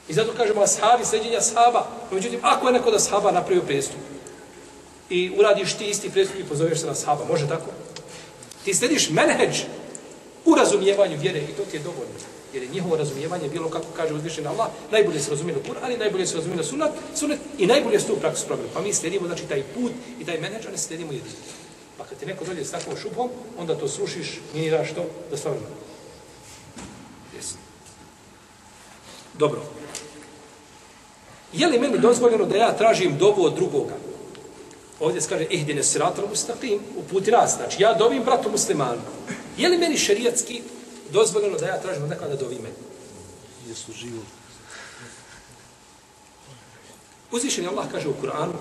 I 0.08 0.12
zato 0.12 0.32
kažemo 0.36 0.62
ashabi, 0.62 1.04
sređenja 1.04 1.38
ashaba. 1.38 1.86
Međutim, 2.10 2.40
ako 2.42 2.66
je 2.66 2.72
neko 2.72 2.90
da 2.90 2.96
ashaba 2.96 3.32
napravio 3.32 3.62
prestup 3.62 4.00
i 5.10 5.32
uradiš 5.38 5.74
ti 5.74 5.86
isti 5.86 6.10
prestup 6.10 6.40
i 6.40 6.44
pozoveš 6.44 6.80
se 6.80 6.86
na 6.86 6.92
ashaba, 6.92 7.24
može 7.28 7.48
tako? 7.48 7.70
Ti 8.64 8.74
slediš 8.74 9.10
menheđ 9.10 9.62
u 10.44 10.54
razumijevanju 10.54 11.18
vjere 11.20 11.38
i 11.38 11.52
to 11.56 11.62
ti 11.70 11.76
je 11.76 11.82
dovoljno. 11.82 12.33
Jer 12.54 12.62
je 12.62 12.68
njihovo 12.68 12.96
razumijevanje 12.96 13.48
bilo, 13.48 13.70
kako 13.70 13.86
kaže 13.96 14.14
uzvišen 14.14 14.46
Allah, 14.46 14.68
najbolje 14.90 15.20
se 15.20 15.30
razumijelo 15.30 15.62
Kur'an 15.68 15.92
i 15.94 15.98
najbolje 15.98 16.26
se 16.26 16.36
razumijelo 16.36 16.64
sunat, 16.64 16.92
sunat 17.14 17.38
i 17.58 17.66
najbolje 17.66 18.00
se 18.00 18.06
tu 18.06 18.16
praksu 18.16 18.46
proveli. 18.46 18.68
Pa 18.74 18.80
mi 18.80 18.94
slijedimo 18.94 19.26
znači, 19.26 19.44
taj 19.48 19.62
put 19.62 19.92
i 20.20 20.24
taj 20.24 20.40
menedžer 20.40 20.72
ne 20.72 20.78
slijedimo 20.78 21.12
jedinu. 21.12 21.34
Pa 21.98 22.04
kad 22.04 22.18
ti 22.18 22.26
neko 22.26 22.44
dođe 22.44 22.64
s 22.64 22.70
takvom 22.70 22.96
šupom, 22.96 23.30
onda 23.58 23.74
to 23.74 23.88
slušiš, 23.88 24.40
miniraš 24.54 24.94
to, 24.94 25.04
da 25.30 25.36
stvarno. 25.36 25.60
Jesi. 27.36 27.54
Dobro. 29.38 29.62
Je 31.52 31.66
li 31.66 31.78
meni 31.78 31.98
dozvoljeno 31.98 32.44
da 32.44 32.56
ja 32.56 32.76
tražim 32.76 33.18
dovu 33.18 33.44
od 33.44 33.54
drugoga? 33.54 33.94
Ovdje 35.00 35.20
se 35.20 35.28
kaže, 35.28 35.44
ihdine 35.44 35.82
siratom 35.82 36.24
mustaqim, 36.30 36.78
uputi 36.96 37.30
nas. 37.30 37.56
Znači, 37.56 37.82
ja 37.82 37.94
dovim 37.94 38.24
bratu 38.24 38.50
muslimanu. 38.50 39.00
Je 39.58 39.68
li 39.68 39.78
meni 39.78 39.96
šerijatski 39.96 40.62
dozvoljeno 41.13 41.57
da 41.57 41.67
ja 41.67 41.81
tražim 41.81 42.03
od 42.03 42.09
nekoga 42.09 42.29
da 42.29 42.35
dovi 42.35 42.55
meni. 42.55 42.75
Jesu 43.67 43.93
živo. 43.93 44.21
Uzvišen 47.31 47.63
je 47.63 47.69
Allah 47.69 47.85
kaže 47.91 48.09
u 48.09 48.13
Kur'anu 48.21 48.53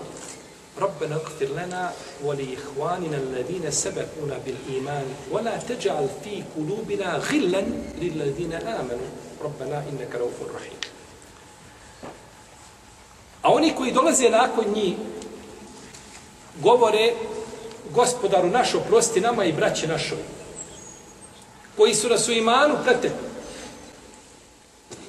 ربنا 0.79 1.15
اغفر 1.15 1.45
لنا 1.45 1.91
ولإخواننا 2.23 3.17
الذين 3.17 3.71
سبقونا 3.71 4.37
بالإيمان 4.45 5.05
ولا 5.31 5.57
تجعل 5.57 6.07
في 6.23 6.43
قلوبنا 6.55 7.17
غلا 7.17 7.63
للذين 8.01 8.53
آمنوا 8.53 9.09
Rabbana 9.39 9.83
inneka 9.91 10.17
raufur 10.17 10.51
rahim. 10.53 10.75
A 13.41 13.53
oni 13.53 13.73
koji 13.75 13.91
dolaze 13.91 14.29
nakon 14.29 14.65
njih, 14.75 14.93
govore, 16.61 17.13
gospodaru 17.93 18.49
naš, 18.49 18.75
oprosti 18.75 19.21
nama 19.21 19.45
i 19.45 19.53
braće 19.53 19.87
našoj, 19.87 20.17
koji 21.76 21.94
su 21.94 22.08
nas 22.08 22.28
u 22.28 22.32
imanu 22.32 22.74
pretekli. 22.84 23.28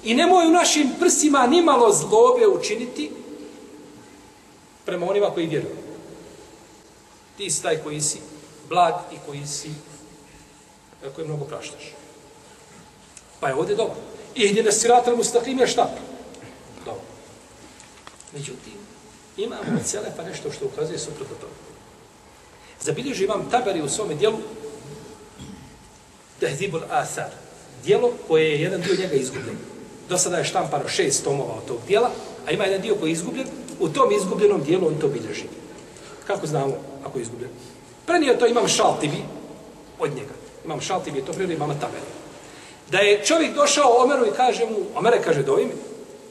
I 0.04 0.14
nemoj 0.14 0.48
u 0.48 0.52
našim 0.52 0.90
prsima 1.00 1.48
nimalo 1.48 1.94
zlobe 1.94 2.48
učiniti 2.48 3.12
prema 4.86 5.10
onima 5.10 5.30
koji 5.30 5.48
vjeruju. 5.48 5.76
Ti 7.38 7.50
si 7.50 7.62
taj 7.62 7.78
koji 7.78 8.02
si 8.02 8.20
blag 8.70 8.94
i 9.12 9.16
koji 9.26 9.48
si 9.48 9.70
e, 11.04 11.10
koji 11.16 11.28
mnogo 11.28 11.46
praštaš. 11.46 11.94
Pa 13.40 13.48
je 13.48 13.56
ovdje 13.56 13.76
dobro. 13.76 13.96
I 14.36 14.50
gdje 14.50 14.64
na 14.64 14.72
siratel 14.72 15.16
mustaqim 15.16 15.60
je 15.60 15.68
šta? 15.68 15.90
Dobro. 16.86 17.02
Međutim, 18.34 18.74
imamo 19.38 19.62
od 19.62 20.14
pa 20.18 20.24
nešto 20.24 20.52
što 20.52 20.66
ukazuje 20.66 21.00
suprotno 21.00 21.36
tome. 21.36 21.54
Zabilježi 22.82 23.24
imam 23.24 23.50
tabari 23.52 23.82
u 23.82 23.90
svome 23.90 24.16
dijelu 24.16 24.38
Tehzibul 26.40 26.82
Asar. 26.92 27.30
Dijelo 27.84 28.12
koje 28.28 28.52
je 28.52 28.62
jedan 28.62 28.82
dio 28.82 28.96
njega 29.00 29.14
izgubljen. 29.14 29.58
Do 30.10 30.18
sada 30.18 30.38
je 30.38 30.44
štampano 30.44 30.88
šest 30.88 31.24
tomova 31.24 31.54
od 31.54 31.66
tog 31.66 31.78
dijela, 31.88 32.10
a 32.48 32.52
ima 32.52 32.64
jedan 32.64 32.82
dio 32.82 32.96
koji 32.96 33.10
je 33.10 33.14
izgubljen. 33.14 33.48
U 33.80 33.90
tom 33.90 34.12
izgubljenom 34.12 34.64
dijelu 34.64 34.88
on 34.88 34.96
to 35.02 35.08
bilježi. 35.08 35.44
Kako 36.28 36.48
znamo 36.48 36.78
ako 37.06 37.20
je 37.20 37.22
izgubljen? 37.22 37.52
Prenio 38.06 38.34
to 38.34 38.48
imam 38.48 38.68
Šaltibi 38.68 39.22
od 40.00 40.16
njega. 40.16 40.34
Imam 40.66 40.82
šaltivi, 40.82 41.22
to 41.22 41.34
prenio 41.34 41.56
imama 41.56 41.74
tabari. 41.74 42.02
Da 42.92 42.98
je 42.98 43.26
čovjek 43.26 43.56
došao 43.56 44.04
Omeru 44.04 44.26
i 44.26 44.36
kaže 44.36 44.66
mu, 44.66 44.78
Omere 44.96 45.22
kaže, 45.22 45.44
dovi 45.44 45.66
mi. 45.66 45.72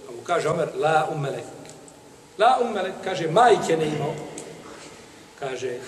A 0.08 0.12
mu 0.12 0.22
kaže 0.24 0.48
Omer, 0.48 0.68
la 0.76 1.08
umelek. 1.14 1.44
La 2.38 2.58
umelek, 2.62 2.92
kaže, 3.04 3.30
majke 3.30 3.76
ne 3.76 3.86
imao. 3.86 4.14
Kaže, 5.38 5.78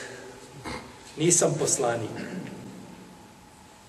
nisam 1.16 1.54
poslanik. 1.58 2.10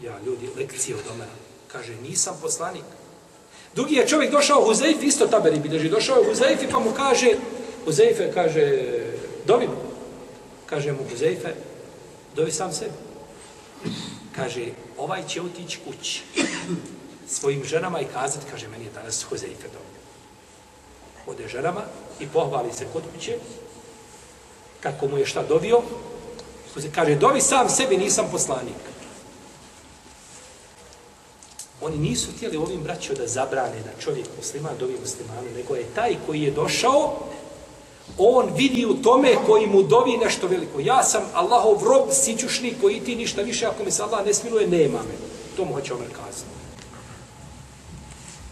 Ja, 0.03 0.19
ljudi, 0.25 0.49
lekcije 0.57 0.95
od 0.95 1.11
Omera. 1.11 1.31
Kaže, 1.71 1.95
nisam 1.95 2.37
poslanik. 2.41 2.83
Drugi 3.75 3.95
je 3.95 4.07
čovjek 4.07 4.31
došao 4.31 4.65
Huzeif, 4.65 5.03
isto 5.03 5.27
taberi 5.27 5.59
bilježi, 5.59 5.89
došao 5.89 6.17
je 6.17 6.29
Huzeif 6.29 6.59
pa 6.71 6.79
mu 6.79 6.91
kaže, 6.91 7.33
Huzeife 7.85 8.31
kaže, 8.33 8.83
dovi 9.45 9.67
mu. 9.67 9.75
Kaže 10.65 10.91
mu 10.91 10.99
Huzeife, 11.09 11.53
dovi 12.35 12.51
sam 12.51 12.73
sebi. 12.73 12.93
Kaže, 14.35 14.65
ovaj 14.97 15.27
će 15.27 15.41
otići 15.41 15.79
kući 15.87 16.23
svojim 17.27 17.63
ženama 17.63 18.01
i 18.01 18.05
kazati, 18.13 18.45
kaže, 18.51 18.67
meni 18.67 18.85
je 18.85 18.91
danas 18.91 19.23
Huzeife 19.23 19.67
dovi. 19.73 19.97
Ode 21.27 21.47
ženama 21.47 21.81
i 22.19 22.27
pohvali 22.27 22.73
se 22.73 22.85
kod 22.93 23.03
kuće, 23.13 23.37
kako 24.79 25.07
mu 25.07 25.17
je 25.17 25.25
šta 25.25 25.43
dovio, 25.43 25.81
kaže, 26.95 27.15
dovi 27.15 27.41
sam 27.41 27.69
sebi, 27.69 27.97
nisam 27.97 28.29
poslanik. 28.31 28.96
Oni 31.81 31.97
nisu 31.97 32.31
htjeli 32.35 32.57
ovim 32.57 32.83
braćo 32.83 33.13
da 33.13 33.27
zabrane 33.27 33.81
da 33.85 34.01
čovjek 34.01 34.25
musliman 34.37 34.73
dovi 34.79 34.97
muslimanu, 35.01 35.47
nego 35.55 35.75
je 35.75 35.85
taj 35.95 36.15
koji 36.25 36.41
je 36.41 36.51
došao, 36.51 37.13
on 38.17 38.53
vidi 38.55 38.85
u 38.85 38.93
tome 38.93 39.35
koji 39.45 39.67
mu 39.67 39.83
dovi 39.83 40.17
nešto 40.17 40.47
veliko. 40.47 40.79
Ja 40.79 41.03
sam 41.03 41.21
Allahov 41.33 41.83
rob, 41.83 42.09
sićušni, 42.11 42.75
koji 42.81 42.99
ti 42.99 43.15
ništa 43.15 43.41
više, 43.41 43.65
ako 43.65 43.83
mi 43.83 43.91
se 43.91 44.03
Allah 44.03 44.25
ne 44.25 44.33
smiluje, 44.33 44.67
nema 44.67 44.97
me. 44.97 45.15
To 45.57 45.65
mu 45.65 45.73
hoće 45.73 45.93
Omer 45.93 46.09
kazati. 46.09 46.57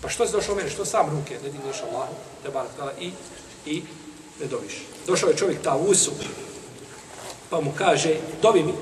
Pa 0.01 0.09
što 0.09 0.25
si 0.25 0.31
došao 0.31 0.55
mene? 0.55 0.69
Što 0.69 0.85
sam 0.85 1.09
ruke 1.09 1.39
ne 1.43 1.49
digneš 1.49 1.81
Allahu? 1.81 2.13
Te 2.43 2.49
bar 2.49 2.65
i, 2.99 3.11
i 3.65 3.83
ne 4.39 4.47
doviš. 4.47 4.83
Došao 5.07 5.29
je 5.29 5.37
čovjek 5.37 5.61
ta 5.61 5.75
usu, 5.75 6.11
pa 7.49 7.61
mu 7.61 7.71
kaže, 7.77 8.15
dovi 8.41 8.63
mi. 8.63 8.73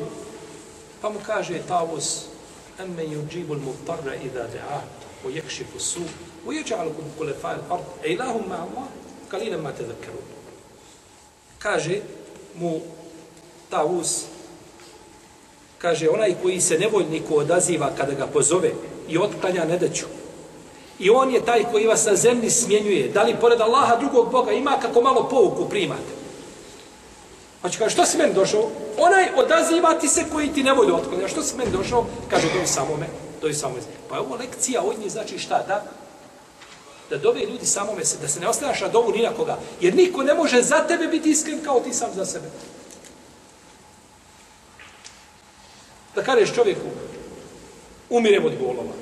Pa 1.02 1.10
mu 1.10 1.20
kaže 1.26 1.62
ta 1.68 1.84
us, 1.84 2.33
أمن 2.81 3.27
يجيب 3.29 3.53
المضطر 3.53 4.13
إذا 4.13 4.51
دعاه 4.55 4.83
ويكشف 5.25 5.67
السوء 5.77 6.09
ويجعلكم 6.47 7.03
خلفاء 7.19 7.55
الأرض 7.55 7.85
إله 8.05 8.39
مع 8.51 8.65
الله 8.65 8.87
قليلا 9.33 9.57
ما 9.57 9.71
تذكرون 9.71 10.27
kaže 11.59 12.01
mu 12.55 12.81
Taus 13.71 14.25
kaže 15.79 16.09
onaj 16.09 16.35
koji 16.43 16.61
se 16.61 16.79
nevoljniku 16.79 17.37
odaziva 17.37 17.91
kada 17.97 18.13
ga 18.15 18.27
pozove 18.27 18.73
i 19.09 19.19
otklanja 19.19 19.65
nedaću 19.65 20.07
i 20.99 21.11
on 21.11 21.35
je 21.35 21.45
taj 21.45 21.65
koji 21.73 21.87
vas 21.87 22.07
na 22.07 22.17
zemlji 22.17 22.51
smjenjuje 22.51 23.09
da 23.09 23.23
li 23.23 23.37
pored 23.41 23.61
Allaha 23.61 23.97
drugog 23.97 24.31
Boga 24.31 24.53
ima 24.53 24.79
kako 24.83 25.01
malo 25.01 25.29
pouku 25.29 25.69
primate 25.69 26.13
Pa 27.64 27.70
će 27.70 27.80
kaže, 27.80 27.94
što 27.94 28.06
si 28.06 28.18
meni 28.18 28.34
došao? 28.34 28.70
Onaj 28.98 29.30
odaziva 29.36 29.94
ti 29.94 30.08
se 30.08 30.24
koji 30.34 30.54
ti 30.54 30.64
ne 30.64 30.74
volju 30.74 30.96
A 30.96 31.28
Što 31.28 31.44
si 31.44 31.58
meni 31.58 31.72
došao? 31.72 32.06
Kaže, 32.30 32.48
dovi 32.54 32.68
samome. 32.68 33.08
samo 33.42 33.54
samome. 33.54 33.82
Pa 34.10 34.16
je 34.16 34.22
ovo 34.22 34.36
lekcija 34.36 34.82
od 34.82 35.00
njih 35.00 35.12
znači 35.12 35.40
šta? 35.40 35.64
Da, 35.68 35.84
da 37.10 37.18
dove 37.18 37.40
ljudi 37.40 37.66
samome 37.66 38.06
se, 38.06 38.18
da 38.22 38.28
se 38.28 38.40
ne 38.40 38.48
ostaneš 38.48 38.82
na 38.82 38.88
dovu 38.88 39.12
ni 39.12 39.24
na 39.24 39.34
koga. 39.34 39.58
Jer 39.82 39.96
niko 39.96 40.24
ne 40.24 40.34
može 40.34 40.62
za 40.62 40.88
tebe 40.88 41.08
biti 41.08 41.30
iskren 41.30 41.64
kao 41.64 41.80
ti 41.80 41.94
sam 41.94 42.10
za 42.16 42.26
sebe. 42.26 42.48
Da 46.16 46.24
kažeš 46.24 46.54
čovjeku, 46.56 46.88
umirem 48.10 48.46
od 48.46 48.54
bolova. 48.60 48.94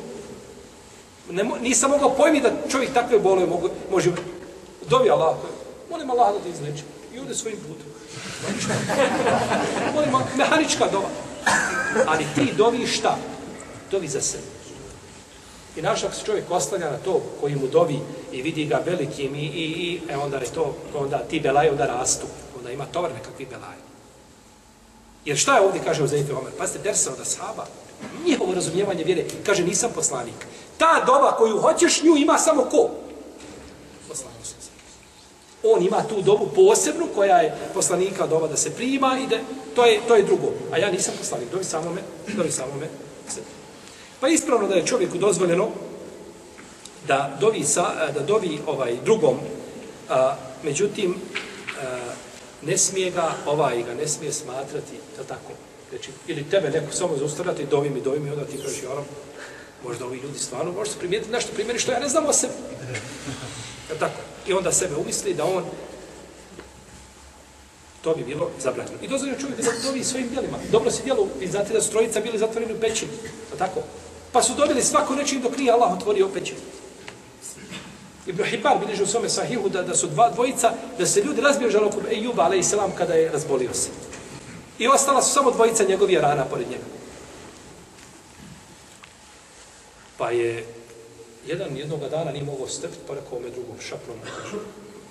Ne, 1.30 1.44
nisam 1.62 1.92
mogao 1.92 2.16
pojmi 2.16 2.42
da 2.42 2.52
čovjek 2.72 2.94
takve 2.94 3.20
bolove 3.20 3.48
mogu, 3.48 3.70
može... 3.92 4.12
Dovi 4.90 5.10
Allah, 5.10 5.36
molim 5.90 6.10
Allah 6.10 6.34
da 6.34 6.40
ti 6.40 6.50
izleči. 6.50 6.84
I 7.14 7.20
ode 7.20 7.36
svojim 7.36 7.60
putom. 7.60 7.88
Molimo, 9.96 10.28
mehanička 10.38 10.88
dova. 10.92 11.10
Ali 12.08 12.26
ti 12.36 12.54
dovi 12.58 12.88
šta? 12.88 13.18
Dovi 13.92 14.08
za 14.08 14.22
sebe. 14.22 14.44
I 15.76 15.82
naš 15.82 16.04
ako 16.04 16.14
se 16.14 16.26
čovjek 16.26 16.52
oslanja 16.52 16.92
na 16.92 16.98
to 16.98 17.22
koji 17.42 17.56
mu 17.56 17.68
dovi 17.68 18.00
i 18.32 18.42
vidi 18.42 18.66
ga 18.66 18.82
velikim 18.86 19.36
i, 19.36 19.46
i, 19.46 19.64
i 19.64 20.02
e 20.10 20.18
onda 20.18 20.38
je 20.38 20.46
to, 20.46 20.76
onda 20.96 21.18
ti 21.18 21.40
belaje 21.40 21.72
onda 21.72 21.86
rastu. 21.86 22.28
Onda 22.58 22.72
ima 22.72 22.86
tovar 22.86 23.12
nekakvi 23.14 23.46
belaje. 23.46 23.80
Jer 25.26 25.38
šta 25.38 25.56
je 25.56 25.62
ovdje, 25.62 25.82
kaže 25.84 26.04
Uzeife 26.04 26.34
Omer? 26.34 26.52
Pazite, 26.58 26.80
dersa 26.80 27.12
od 27.12 27.20
ashaba. 27.20 27.66
Njihovo 28.26 28.54
razumijevanje 28.54 29.04
vjere. 29.04 29.26
Kaže, 29.46 29.64
nisam 29.64 29.92
poslanik. 29.96 30.46
Ta 30.78 31.04
doba 31.06 31.36
koju 31.38 31.58
hoćeš, 31.58 32.04
nju 32.04 32.18
ima 32.18 32.38
samo 32.38 32.62
ko? 32.62 32.90
Poslanik. 34.08 34.61
On 35.64 35.84
ima 35.84 36.04
tu 36.10 36.22
dobu 36.22 36.50
posebnu 36.56 37.08
koja 37.16 37.38
je 37.38 37.56
poslanika 37.74 38.28
doba 38.28 38.48
da 38.48 38.58
se 38.58 38.70
prima 38.76 39.20
i 39.24 39.28
da 39.28 39.38
to 39.76 39.86
je 39.86 40.00
to 40.08 40.16
je 40.16 40.24
drugo. 40.24 40.54
A 40.72 40.78
ja 40.78 40.92
nisam 40.92 41.14
poslanik, 41.18 41.52
dovi 41.52 41.64
samo 41.64 41.94
me, 41.94 42.02
dovi 42.38 42.52
samo 42.52 42.76
me. 42.76 42.88
Pa 44.20 44.28
ispravno 44.28 44.68
da 44.68 44.76
je 44.76 44.86
čovjeku 44.86 45.18
dozvoljeno 45.18 45.70
da 47.08 47.38
dovi 47.40 47.64
sa, 47.64 48.12
da 48.14 48.20
dovi 48.20 48.60
ovaj 48.68 48.96
drugom 49.06 49.38
a, 50.10 50.36
međutim 50.64 51.16
a, 51.82 51.98
ne 52.62 52.78
smije 52.78 53.12
ga 53.12 53.32
ovaj 53.46 53.84
ga 53.84 53.94
ne 53.94 54.08
smije 54.08 54.34
smatrati 54.34 54.94
da 55.18 55.24
tako 55.24 55.52
znači 55.90 56.12
ili 56.28 56.50
tebe 56.50 56.70
neko 56.70 56.94
samo 56.94 57.18
zaustavljati 57.18 57.66
dovi 57.66 57.90
mi 57.90 58.02
dovi 58.02 58.20
mi 58.20 58.30
onda 58.30 58.46
ti 58.46 58.58
kažeš 58.58 58.84
ja 58.84 58.90
možda 59.84 60.06
ovi 60.06 60.18
ljudi 60.18 60.40
stvarno 60.40 60.72
možda 60.72 60.96
primijetiti 61.00 61.32
nešto 61.32 61.54
primjeri 61.54 61.80
što 61.80 61.92
ja 61.92 62.00
ne 62.00 62.10
znam 62.10 62.26
o 62.26 62.34
sebi 62.34 62.54
tako 64.00 64.22
i 64.48 64.54
onda 64.54 64.72
sebe 64.72 64.96
umisli 64.96 65.34
da 65.34 65.46
on 65.46 65.64
to 68.02 68.16
bi 68.16 68.24
bilo 68.24 68.50
zabranjeno. 68.60 68.98
I 69.02 69.08
dozvoljeno 69.08 69.40
čovjek 69.40 69.62
da 69.62 69.72
dovi 69.84 70.04
svojim 70.04 70.30
djelima. 70.30 70.58
Dobro 70.72 70.92
se 70.92 71.04
djelo, 71.04 71.28
vi 71.40 71.48
znate 71.48 71.74
da 71.74 71.82
su 71.82 71.92
trojica 71.92 72.20
bili 72.20 72.38
zatvoreni 72.38 72.74
u 72.74 72.80
pećini. 72.80 73.12
tako? 73.58 73.82
Pa 74.32 74.44
su 74.44 74.54
dobili 74.58 74.82
svako 74.82 75.16
nečim 75.16 75.42
dok 75.42 75.58
nije 75.58 75.72
Allah 75.72 75.94
otvorio 75.94 76.30
pećinu. 76.34 76.60
Ibn 78.28 78.44
Hibbar 78.44 78.80
bilježi 78.80 79.04
u 79.04 79.08
svome 79.08 79.30
sahihu 79.30 79.70
da, 79.70 79.82
da 79.84 79.96
su 79.96 80.08
dva 80.08 80.30
dvojica, 80.30 80.74
da 80.98 81.06
se 81.06 81.22
ljudi 81.22 81.42
razbježali 81.42 81.86
oko 81.86 82.02
Ejuba, 82.12 82.44
ale 82.44 82.60
i 82.60 82.64
selam, 82.64 82.92
kada 82.98 83.14
je 83.14 83.32
razbolio 83.32 83.74
se. 83.74 83.90
I 84.80 84.88
ostala 84.88 85.22
su 85.22 85.34
samo 85.34 85.52
dvojica 85.52 85.84
njegovih 85.84 86.20
rana 86.20 86.46
pored 86.46 86.70
njega. 86.70 86.84
Pa 90.18 90.32
je 90.32 90.66
jedan 91.48 91.78
jednog 91.78 92.00
dana 92.10 92.32
nije 92.32 92.44
mogao 92.44 92.68
strpiti, 92.68 93.02
pa 93.08 93.14
rekao 93.14 93.40
me 93.40 93.50
drugom 93.50 93.80
šaprom, 93.80 94.18
kaže, 94.24 94.58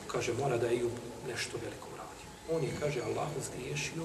kaže, 0.06 0.32
mora 0.32 0.56
da 0.56 0.66
je 0.66 0.72
Ejub 0.72 0.92
nešto 1.28 1.58
veliko 1.62 1.88
uradio. 1.94 2.26
On 2.52 2.62
je, 2.64 2.70
kaže, 2.80 3.00
Allah 3.00 3.28
zgriješio, 3.46 4.02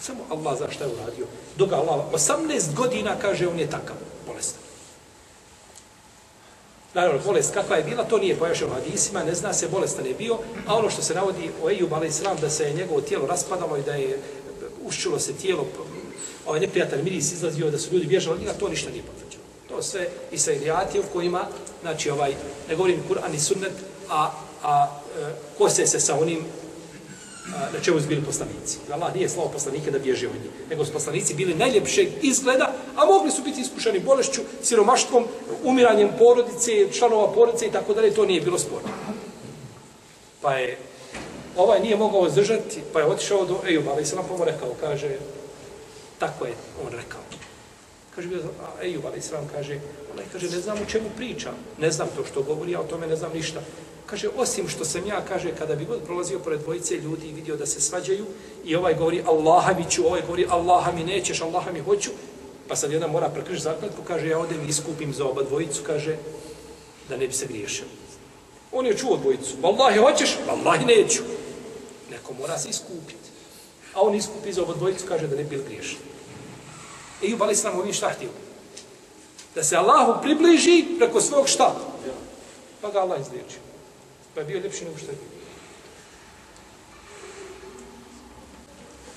samo 0.00 0.20
Allah 0.30 0.58
za 0.58 0.70
šta 0.70 0.84
je 0.84 0.92
uradio. 0.92 1.26
Dok 1.56 1.72
Allah, 1.72 2.12
18 2.12 2.74
godina, 2.74 3.16
kaže, 3.20 3.48
on 3.48 3.58
je 3.58 3.70
takav, 3.70 3.96
bolestan. 4.26 4.62
Naravno, 6.94 7.20
bolest 7.24 7.54
kakva 7.54 7.76
je 7.76 7.84
bila, 7.84 8.04
to 8.04 8.18
nije 8.18 8.36
pojašeno 8.36 8.74
hadisima, 8.74 9.24
ne 9.24 9.34
zna 9.34 9.52
se, 9.52 9.68
bolestan 9.68 10.06
je 10.06 10.14
bio, 10.14 10.38
a 10.66 10.76
ono 10.76 10.90
što 10.90 11.02
se 11.02 11.14
navodi 11.14 11.50
o 11.62 11.70
Ejub, 11.70 11.92
ali 11.94 12.12
sram, 12.12 12.36
da 12.40 12.50
se 12.50 12.64
je 12.64 12.74
njegovo 12.74 13.00
tijelo 13.00 13.26
raspadalo 13.26 13.76
i 13.76 13.82
da 13.82 13.94
je 13.94 14.10
e, 14.10 14.18
uščulo 14.84 15.18
se 15.18 15.32
tijelo, 15.32 15.66
ovaj 16.46 16.60
neprijatelj 16.60 17.02
miris 17.02 17.32
izlazio, 17.32 17.70
da 17.70 17.78
su 17.78 17.94
ljudi 17.94 18.06
bježali 18.06 18.34
od 18.34 18.40
njega, 18.40 18.58
to 18.58 18.68
ništa 18.68 18.90
nije 18.90 19.02
potrebno. 19.02 19.27
To 19.78 19.82
i 19.82 19.86
sve 19.86 20.08
israelijati 20.32 20.98
u 20.98 21.02
kojima, 21.12 21.46
znači 21.82 22.10
ovaj, 22.10 22.34
ne 22.68 22.76
govorim 22.76 23.02
Kur'an 23.08 23.34
i 23.34 23.38
sunnet, 23.38 23.72
a, 24.10 24.30
a 24.62 24.88
e, 25.20 25.32
kose 25.58 25.86
se 25.86 26.00
sa 26.00 26.18
onim 26.20 26.38
a, 26.38 27.58
na 27.72 27.80
čemu 27.82 28.00
su 28.00 28.06
bili 28.08 28.24
poslanici. 28.24 28.78
Allah 28.92 29.14
nije 29.14 29.28
slao 29.28 29.48
poslanike 29.48 29.90
da 29.90 29.98
bježe 29.98 30.26
od 30.26 30.34
njih, 30.34 30.50
nego 30.70 30.84
su 30.84 30.92
poslanici 30.92 31.34
bili 31.34 31.54
najljepšeg 31.54 32.08
izgleda, 32.22 32.72
a 32.96 33.04
mogli 33.04 33.30
su 33.30 33.42
biti 33.42 33.60
iskušani 33.60 34.00
bolešću, 34.00 34.40
siromaštvom, 34.62 35.24
umiranjem 35.64 36.10
porodice, 36.18 36.92
članova 36.92 37.32
porodice 37.32 37.66
i 37.66 37.72
tako 37.72 37.94
dalje, 37.94 38.14
to 38.14 38.26
nije 38.26 38.40
bilo 38.40 38.58
sporno. 38.58 38.88
Pa 40.42 40.54
je 40.54 40.78
ovaj 41.56 41.80
nije 41.80 41.96
mogao 41.96 42.30
zdržati, 42.30 42.80
pa 42.92 43.00
je 43.00 43.06
otišao 43.06 43.44
do 43.44 43.60
Ejuba, 43.68 43.90
ali 43.92 44.06
se 44.06 44.16
nam 44.16 44.24
pomo 44.28 44.44
rekao, 44.44 44.74
kaže, 44.80 45.16
tako 46.18 46.44
je 46.44 46.52
on 46.86 46.92
rekao. 46.92 47.37
Kaže, 48.18 48.34
a 48.58 48.82
Ejub, 48.82 49.06
ali 49.06 49.22
se 49.22 49.30
kaže, 49.54 49.78
onaj 50.12 50.24
kaže, 50.32 50.50
ne 50.50 50.60
znam 50.60 50.78
o 50.82 50.90
čemu 50.90 51.06
pričam, 51.16 51.54
ne 51.78 51.90
znam 51.90 52.08
to 52.16 52.24
što 52.24 52.42
govori, 52.42 52.72
ja 52.72 52.80
o 52.80 52.90
tome 52.90 53.06
ne 53.06 53.16
znam 53.16 53.30
ništa. 53.32 53.60
Kaže, 54.06 54.28
osim 54.36 54.68
što 54.68 54.84
sam 54.84 55.06
ja, 55.06 55.22
kaže, 55.28 55.54
kada 55.58 55.76
bi 55.76 55.84
god 55.84 56.02
prolazio 56.02 56.38
pored 56.38 56.60
dvojice 56.60 56.96
ljudi 56.96 57.28
i 57.28 57.32
vidio 57.32 57.56
da 57.56 57.66
se 57.66 57.80
svađaju, 57.80 58.26
i 58.64 58.76
ovaj 58.76 58.94
govori, 58.94 59.22
Allaha 59.26 59.74
mi 59.78 59.90
ću, 59.90 60.06
ovaj 60.06 60.22
govori, 60.26 60.46
Allaha 60.50 60.92
mi 60.92 61.04
nećeš, 61.04 61.40
Allaha 61.40 61.72
mi 61.72 61.80
hoću, 61.80 62.10
pa 62.68 62.76
sad 62.76 62.92
jedan 62.92 63.10
mora 63.10 63.28
prekriš 63.28 63.60
zakletku, 63.60 64.02
kaže, 64.02 64.28
ja 64.28 64.38
odem 64.38 64.66
i 64.66 64.68
iskupim 64.68 65.14
za 65.14 65.24
oba 65.24 65.42
dvojicu, 65.42 65.82
kaže, 65.86 66.16
da 67.08 67.16
ne 67.16 67.26
bi 67.26 67.32
se 67.32 67.46
griješio. 67.46 67.84
On 68.72 68.86
je 68.86 68.98
čuo 68.98 69.16
dvojicu, 69.16 69.56
Wallahi 69.62 70.02
hoćeš, 70.02 70.38
Wallahi 70.48 70.86
neću. 70.86 71.22
Neko 72.10 72.34
mora 72.34 72.58
se 72.58 72.68
iskupiti. 72.68 73.30
A 73.94 74.02
on 74.02 74.14
iskupi 74.14 74.52
za 74.52 74.62
oba 74.62 74.74
dvojicu, 74.74 75.04
kaže 75.08 75.26
da 75.26 75.36
ne 75.36 75.44
bi 75.44 75.50
bil 75.50 75.64
griješio. 75.64 76.07
Ejub 77.22 77.42
Ali 77.42 77.52
Islam 77.52 77.78
ovim 77.78 77.92
šta 77.92 78.08
htio? 78.08 78.28
Da 79.54 79.64
se 79.64 79.76
Allahu 79.76 80.22
približi 80.22 80.84
preko 80.98 81.20
svog 81.20 81.48
šta? 81.48 81.74
Pa 82.80 82.90
ga 82.90 82.98
Allah 82.98 83.20
izliječio. 83.20 83.60
Pa 84.34 84.40
je 84.40 84.46
bio 84.46 84.60
ljepši 84.60 84.84
nego 84.84 84.98
što 84.98 85.06
je 85.06 85.16
bio. 85.16 85.38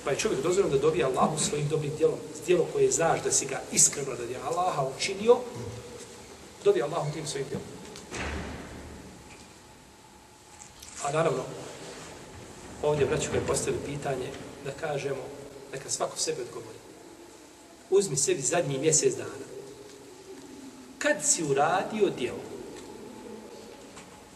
Pa 0.03 0.11
je 0.11 0.17
čovjek 0.17 0.41
dozvoljeno 0.41 0.75
da 0.75 0.81
dobije 0.81 1.05
Allahu 1.05 1.39
svojim 1.39 1.67
dobrim 1.67 1.91
djelom. 1.97 2.19
Djelo 2.45 2.67
koje 2.73 2.91
znaš 2.91 3.23
da 3.23 3.31
si 3.31 3.45
ga 3.45 3.61
iskreno 3.71 4.15
da 4.15 4.23
je 4.23 4.39
Allaha 4.45 4.87
učinio, 4.97 5.37
dobije 6.63 6.83
Allahu 6.83 7.11
tim 7.13 7.27
svojim 7.27 7.47
djelom. 7.47 7.67
A 11.03 11.11
naravno, 11.11 11.43
ovdje 12.83 13.05
braću 13.05 13.29
je 13.33 13.47
postavili 13.47 13.83
pitanje, 13.85 14.29
da 14.65 14.71
kažemo, 14.71 15.21
neka 15.73 15.89
svako 15.89 16.17
sebe 16.17 16.41
odgovori. 16.41 16.80
Uzmi 17.91 18.17
sebi 18.17 18.41
zadnji 18.41 18.77
mjesec 18.77 19.15
dana. 19.15 19.45
Kad 20.97 21.15
si 21.23 21.43
uradio 21.43 22.09
djelo 22.17 22.43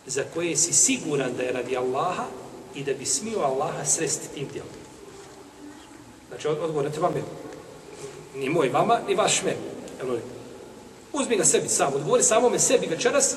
za 0.08 0.24
koje 0.34 0.56
si 0.56 0.74
siguran 0.74 1.34
da 1.38 1.43
je 1.43 1.51
radi 1.51 1.78
Allaha 1.78 2.26
i 2.76 2.84
da 2.84 2.93
bi 2.93 3.06
smio 3.06 3.39
Allaha 3.39 3.86
sresti 3.86 4.28
tim 4.34 4.47
djelom. 4.53 4.70
Znači, 6.30 6.47
odgovor 6.47 6.84
ne 6.84 6.91
treba 6.91 7.10
meni. 7.10 7.26
Ni 8.36 8.49
moj 8.49 8.70
vama, 8.70 8.99
ni 9.08 9.16
vaš 9.16 9.43
meni. 9.43 10.20
Uzmi 11.14 11.38
ga 11.38 11.43
sebi 11.45 11.68
sam, 11.68 11.93
odgovori 11.93 12.24
samome 12.24 12.60
sebi 12.60 12.88
večeras, 12.88 13.36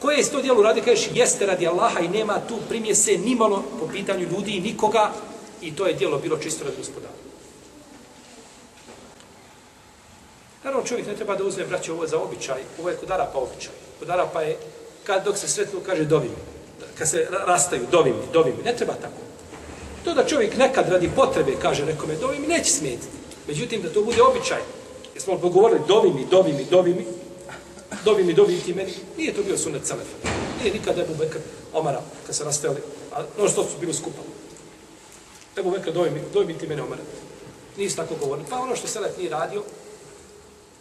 koje 0.00 0.16
je 0.16 0.30
to 0.30 0.42
djelo 0.42 0.62
radi, 0.62 0.80
kažeš, 0.80 1.08
jeste 1.14 1.46
radi 1.46 1.66
Allaha 1.66 2.00
i 2.00 2.08
nema 2.08 2.40
tu 2.48 2.56
primjese 2.68 3.18
nimalo 3.18 3.64
po 3.80 3.88
pitanju 3.88 4.28
ljudi 4.28 4.50
i 4.50 4.60
nikoga 4.60 5.12
i 5.62 5.74
to 5.74 5.86
je 5.86 5.94
djelo 5.94 6.18
bilo 6.18 6.36
čisto 6.36 6.64
radi 6.64 6.76
gospodara. 6.76 7.25
Naravno, 10.66 10.86
čovjek 10.86 11.06
ne 11.06 11.14
treba 11.16 11.36
da 11.36 11.44
uzme, 11.44 11.64
braće, 11.64 11.92
ovo 11.92 12.06
za 12.06 12.18
običaj, 12.18 12.62
ovo 12.78 12.90
je 12.90 12.96
kod 12.96 13.10
Arapa 13.10 13.38
običaj. 13.38 13.72
Kod 13.98 14.10
Arapa 14.10 14.42
je, 14.42 14.56
kad 15.04 15.24
dok 15.24 15.36
se 15.38 15.48
sretnu, 15.48 15.80
kaže, 15.86 16.04
dovi 16.04 16.28
mi. 16.28 16.42
Kad 16.98 17.08
se 17.08 17.28
rastaju, 17.30 17.86
dovi 17.90 18.10
mi, 18.10 18.22
dovi 18.32 18.52
mi. 18.52 18.62
Ne 18.62 18.76
treba 18.76 18.92
tako. 18.94 19.20
To 20.04 20.14
da 20.14 20.26
čovjek 20.26 20.56
nekad 20.56 20.88
radi 20.88 21.10
potrebe, 21.16 21.52
kaže 21.62 21.84
nekome, 21.84 22.14
dovi 22.14 22.38
mi, 22.38 22.46
neće 22.46 22.70
smetiti. 22.70 23.06
Međutim, 23.48 23.82
da 23.82 23.92
to 23.92 24.02
bude 24.02 24.22
običaj. 24.22 24.60
Jesmo 25.14 25.34
li 25.34 25.40
pogovorili, 25.40 25.80
dovi 25.88 26.12
mi, 26.12 26.26
dovi 26.30 26.52
mi, 26.52 26.64
dovi 26.64 26.94
mi, 26.94 27.06
dovi 28.04 28.24
mi, 28.24 28.34
dovi 28.34 28.60
ti 28.60 28.74
meni. 28.74 28.92
Nije 29.16 29.34
to 29.34 29.42
bio 29.42 29.58
sunet 29.58 29.86
Selefa. 29.86 30.16
Nije 30.62 30.74
nikada 30.74 31.02
Ebu 31.02 31.14
Bekr 31.14 31.38
Omara, 31.72 32.02
kad 32.26 32.34
se 32.36 32.44
rastajali, 32.44 32.80
a 33.14 33.22
no 33.38 33.48
što 33.48 33.62
su 33.64 33.78
bili 33.80 33.94
skupa. 33.94 34.22
Ebu 35.56 35.70
Bekr, 35.70 35.92
dovi 35.92 36.10
mi, 36.10 36.20
dovi 36.32 36.46
mi 36.46 36.58
ti 36.58 36.66
mene 36.66 36.82
Omara. 36.82 37.02
Nisi 37.76 37.96
tako 37.96 38.14
govorili. 38.20 38.46
Pa 38.50 38.56
ono 38.56 38.76
što 38.76 38.88
Selef 38.88 39.18
nije 39.18 39.30
radio, 39.30 39.62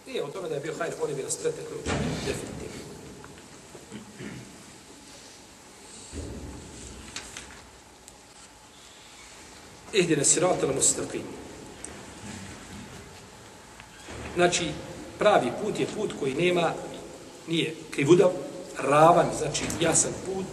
nije 0.07 0.23
o 0.23 0.27
tome 0.27 0.49
da 0.49 0.55
je 0.55 0.61
bio 0.61 0.73
hajr, 0.79 0.93
oni 1.03 1.13
bi 1.13 1.23
nas 1.23 1.37
pretekli 1.37 1.77
definitivno. 2.25 2.85
Ihdine 9.93 10.23
sirata 10.23 10.67
mustaqim. 10.67 11.21
Znači, 14.35 14.71
pravi 15.19 15.51
put 15.63 15.79
je 15.79 15.87
put 15.95 16.13
koji 16.19 16.33
nema, 16.33 16.73
nije 17.47 17.75
krivudav, 17.91 18.31
ravan, 18.77 19.27
znači 19.37 19.63
jasan 19.81 20.11
put 20.25 20.45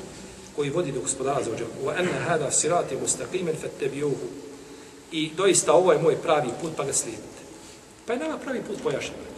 koji 0.56 0.70
vodi 0.70 0.92
do 0.92 1.00
gospodara 1.00 1.42
za 1.44 1.50
ođe. 1.50 1.64
Wa 1.84 1.98
anna 1.98 2.24
hada 2.28 2.50
sirati 2.50 2.96
mustaqimen 2.96 3.54
fattabi'uhu. 3.62 4.28
I 5.12 5.30
doista 5.36 5.72
ovo 5.72 5.92
je 5.92 6.02
moj 6.02 6.16
pravi 6.16 6.48
put, 6.60 6.72
pa 6.76 6.84
ga 6.84 6.92
slijedite. 6.92 7.42
Pa 8.06 8.12
je 8.12 8.18
nama 8.18 8.38
pravi 8.38 8.62
put 8.62 8.82
pojašnjen. 8.82 9.31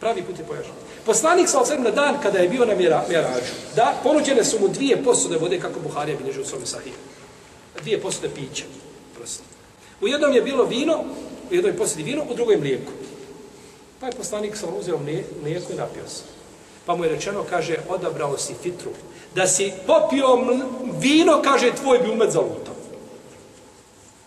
Pravi 0.00 0.22
put 0.22 0.38
je 0.38 0.44
pojašnjen. 0.44 0.74
Poslanik 1.06 1.48
sa 1.48 1.62
na 1.78 1.90
dan 1.90 2.16
kada 2.22 2.38
je 2.38 2.48
bio 2.48 2.64
na 2.64 2.74
mjerađu, 2.74 3.52
da 3.76 4.00
ponuđene 4.02 4.44
su 4.44 4.60
mu 4.60 4.68
dvije 4.68 5.04
posude 5.04 5.36
vode 5.36 5.60
kako 5.60 5.80
Buharija 5.80 6.18
bilježi 6.18 6.40
u 6.40 6.44
svome 6.44 6.66
sahiju. 6.66 6.94
Dvije 7.82 8.00
posude 8.00 8.28
pića. 8.28 8.64
Prosto. 9.16 9.44
U 10.00 10.08
jednom 10.08 10.32
je 10.32 10.42
bilo 10.42 10.64
vino, 10.64 11.04
u 11.50 11.54
jednoj 11.54 11.76
posudi 11.76 12.02
vino, 12.02 12.24
u 12.30 12.34
drugoj 12.34 12.56
mlijeko. 12.56 12.92
Pa 14.00 14.06
je 14.06 14.12
poslanik 14.12 14.56
sa 14.56 14.66
uzeo 14.80 14.98
mlijeko 15.42 15.72
i 15.72 15.76
napio 15.76 16.08
se. 16.08 16.22
Pa 16.86 16.96
mu 16.96 17.04
je 17.04 17.10
rečeno, 17.10 17.44
kaže, 17.50 17.76
odabrao 17.88 18.38
si 18.38 18.54
fitru. 18.62 18.90
Da 19.34 19.46
si 19.46 19.72
popio 19.86 20.26
vino, 21.00 21.42
kaže, 21.42 21.72
tvoj 21.74 21.98
bi 21.98 22.10
umet 22.10 22.30
zalutao. 22.30 22.74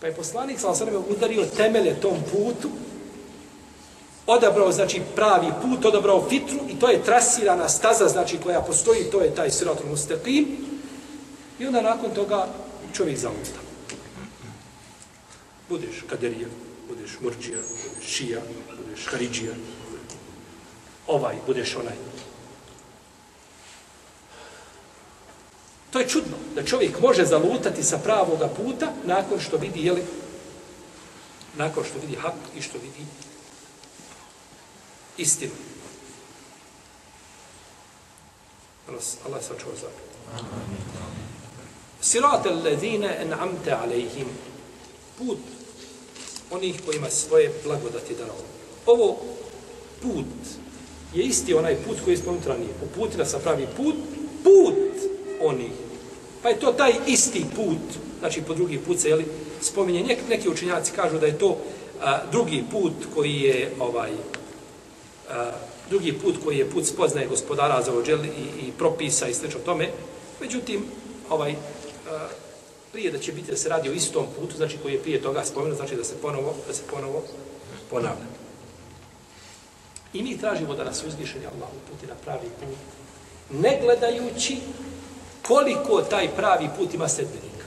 Pa 0.00 0.06
je 0.06 0.14
poslanik 0.14 0.60
sa 0.60 0.74
sam 0.74 0.88
udario 1.08 1.44
temelje 1.56 2.00
tom 2.00 2.16
putu, 2.32 2.68
odabrao, 4.26 4.72
znači, 4.72 5.02
pravi 5.14 5.46
put, 5.62 5.84
odabrao 5.84 6.28
fitru 6.28 6.58
i 6.68 6.78
to 6.78 6.88
je 6.88 7.02
trasirana 7.02 7.68
staza, 7.68 8.08
znači, 8.08 8.38
koja 8.38 8.60
postoji, 8.60 9.10
to 9.10 9.20
je 9.20 9.34
taj 9.34 9.50
siratul 9.50 9.86
mustaqim. 9.90 10.46
I 11.58 11.66
onda 11.66 11.82
nakon 11.82 12.10
toga 12.10 12.46
čovjek 12.92 13.18
zaluta. 13.18 13.60
Budeš 15.68 16.04
kaderija, 16.10 16.48
budeš 16.88 17.10
murčija, 17.20 17.58
budeš 17.58 18.08
šija, 18.08 18.40
budeš 18.76 19.06
haridžija, 19.06 19.52
ovaj, 21.06 21.36
budeš 21.46 21.76
onaj. 21.76 21.96
To 25.90 25.98
je 25.98 26.08
čudno, 26.08 26.36
da 26.54 26.64
čovjek 26.64 27.00
može 27.00 27.24
zalutati 27.24 27.82
sa 27.82 27.98
pravoga 27.98 28.48
puta 28.48 28.92
nakon 29.04 29.40
što 29.40 29.56
vidi, 29.56 29.86
jeli, 29.86 30.02
nakon 31.56 31.84
što 31.84 31.98
vidi 31.98 32.16
hak 32.16 32.34
i 32.56 32.62
što 32.62 32.78
vidi 32.78 33.06
istinu. 35.18 35.52
Allah 39.26 39.42
sačuva 39.42 39.74
zapravo. 39.74 40.12
Sirat 42.00 42.46
al-ledine 42.46 43.18
en'amte 43.22 43.72
alejhim. 43.72 44.28
Put 45.18 45.38
onih 46.50 46.80
kojima 46.86 47.10
svoje 47.10 47.52
blagodati 47.64 48.14
darao. 48.14 48.36
Ovo 48.86 49.18
put 50.02 50.26
je 51.14 51.24
isti 51.24 51.54
onaj 51.54 51.76
put 51.76 51.96
koji 52.04 52.14
je 52.14 52.18
spomenut 52.18 52.46
ranije. 52.46 52.70
Uputila 52.82 53.24
sa 53.24 53.38
pravi 53.38 53.66
put, 53.76 53.94
put 54.44 55.10
onih. 55.40 55.72
Pa 56.42 56.48
je 56.48 56.60
to 56.60 56.72
taj 56.72 56.92
isti 57.06 57.44
put, 57.56 57.98
znači 58.18 58.42
po 58.42 58.54
drugi 58.54 58.78
put 58.78 58.98
se, 58.98 59.08
jeli, 59.08 59.26
spominje, 59.60 60.02
neki, 60.02 60.22
neki 60.28 60.48
učenjaci 60.48 60.92
kažu 60.92 61.18
da 61.18 61.26
je 61.26 61.38
to 61.38 61.58
a, 62.00 62.20
drugi 62.32 62.64
put 62.70 62.92
koji 63.14 63.40
je 63.40 63.74
ovaj 63.80 64.10
a, 65.32 65.50
drugi 65.90 66.12
put 66.12 66.36
koji 66.44 66.58
je 66.58 66.70
put 66.70 66.86
spoznaje 66.86 67.26
gospodara 67.26 67.82
za 67.82 67.94
ođel 67.94 68.24
i, 68.24 68.28
i 68.66 68.72
propisa 68.78 69.28
i 69.28 69.34
slično 69.34 69.60
tome. 69.60 69.88
Međutim, 70.40 70.84
ovaj, 71.30 71.52
a, 72.10 72.28
prije 72.92 73.10
da 73.10 73.18
će 73.18 73.32
biti 73.32 73.50
da 73.50 73.56
se 73.56 73.68
radi 73.68 73.88
o 73.88 73.92
istom 73.92 74.26
putu, 74.40 74.56
znači 74.56 74.78
koji 74.82 74.92
je 74.92 75.02
prije 75.02 75.22
toga 75.22 75.44
spomenut, 75.44 75.76
znači 75.76 75.96
da 75.96 76.04
se 76.04 76.14
ponovo, 76.22 76.54
da 76.66 76.74
se 76.74 76.82
ponovo 76.90 77.22
ponavlja. 77.90 78.26
I 80.12 80.22
mi 80.22 80.38
tražimo 80.38 80.74
da 80.74 80.84
nas 80.84 81.04
uzvišenje 81.04 81.46
Allah 81.46 81.68
uputi 81.76 82.06
na 82.06 82.14
pravi 82.24 82.48
put, 82.60 82.78
ne 83.60 83.78
gledajući 83.82 84.56
koliko 85.42 86.02
taj 86.02 86.28
pravi 86.28 86.68
put 86.78 86.94
ima 86.94 87.08
sedbenika. 87.08 87.66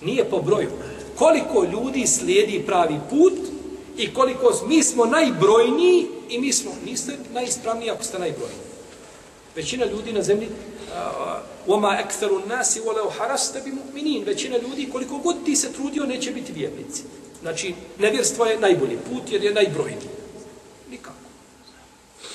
Nije 0.00 0.24
po 0.24 0.42
broju. 0.42 0.70
Koliko 1.16 1.64
ljudi 1.64 2.06
slijedi 2.06 2.62
pravi 2.66 3.00
put 3.10 3.32
i 3.99 4.13
koliko 4.13 4.65
mi 4.67 4.83
smo 4.83 5.05
najbrojniji 5.05 6.07
i 6.29 6.39
mi 6.39 6.53
smo, 6.53 6.71
niste 6.85 7.17
najispravniji 7.33 7.89
ako 7.89 8.03
ste 8.03 8.19
najbrojni. 8.19 8.55
Većina 9.55 9.85
ljudi 9.85 10.13
na 10.13 10.21
zemlji 10.21 10.47
وَمَا 11.67 11.99
أَكْثَرُ 12.03 12.31
النَّاسِ 12.31 12.79
وَلَوْ 12.85 13.09
حَرَسْتَ 13.09 13.57
بِمُؤْمِنِينَ 13.65 14.25
Većina 14.25 14.57
ljudi, 14.57 14.89
koliko 14.91 15.17
god 15.17 15.35
ti 15.45 15.55
se 15.55 15.73
trudio, 15.73 16.05
neće 16.05 16.31
biti 16.31 16.53
vjernici. 16.53 17.03
Znači, 17.41 17.73
nevjerstvo 17.99 18.45
je 18.45 18.59
najbolji 18.59 18.97
put 19.09 19.31
jer 19.31 19.43
je 19.43 19.53
najbrojniji. 19.53 20.09
Nikako. 20.91 21.17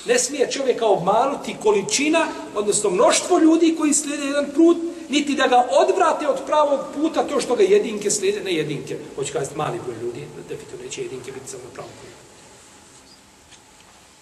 Ne 0.05 0.19
smije 0.19 0.51
čovjeka 0.51 0.85
obmanuti 0.85 1.55
količina, 1.63 2.27
odnosno 2.55 2.89
mnoštvo 2.89 3.39
ljudi 3.39 3.75
koji 3.79 3.93
slijede 3.93 4.25
jedan 4.25 4.45
put, 4.55 4.77
niti 5.08 5.34
da 5.34 5.46
ga 5.46 5.66
odvrate 5.70 6.28
od 6.28 6.46
pravog 6.46 6.80
puta 6.94 7.28
to 7.28 7.40
što 7.40 7.56
ga 7.56 7.62
jedinke 7.62 8.10
slijede, 8.10 8.40
ne 8.40 8.54
jedinke, 8.54 8.98
hoće 9.16 9.32
kazati 9.32 9.56
mali 9.56 9.80
broj 9.84 9.96
ljudi, 10.02 10.26
definitivno 10.48 10.84
neće 10.84 11.02
jedinke 11.02 11.32
biti 11.32 11.50
samo 11.50 11.62
pravo 11.74 11.88
puta. 11.88 12.16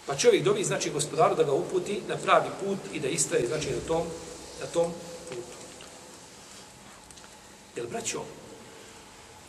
Pa 0.06 0.16
čovjek 0.16 0.44
dobi, 0.44 0.64
znači, 0.64 0.90
gospodaru 0.90 1.34
da 1.34 1.42
ga 1.42 1.52
uputi 1.52 2.00
na 2.08 2.16
pravi 2.16 2.48
put 2.64 2.78
i 2.92 3.00
da 3.00 3.08
istraje, 3.08 3.46
znači, 3.46 3.70
na 3.70 3.80
tom, 3.88 4.06
na 4.60 4.66
tom 4.66 4.92
putu. 5.28 5.56
Jel, 7.76 7.86
braćo, 7.86 8.24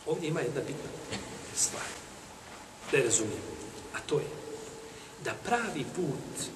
ovdje 0.06 0.28
ima 0.28 0.40
jedna 0.40 0.60
bitna 0.60 1.18
stvar, 1.56 1.84
da 2.90 2.96
je 2.96 3.04
razumijem, 3.04 3.42
a 3.94 3.98
to 4.06 4.18
je 4.18 4.26
da 5.24 5.34
pravi 5.44 5.84
put, 5.96 6.46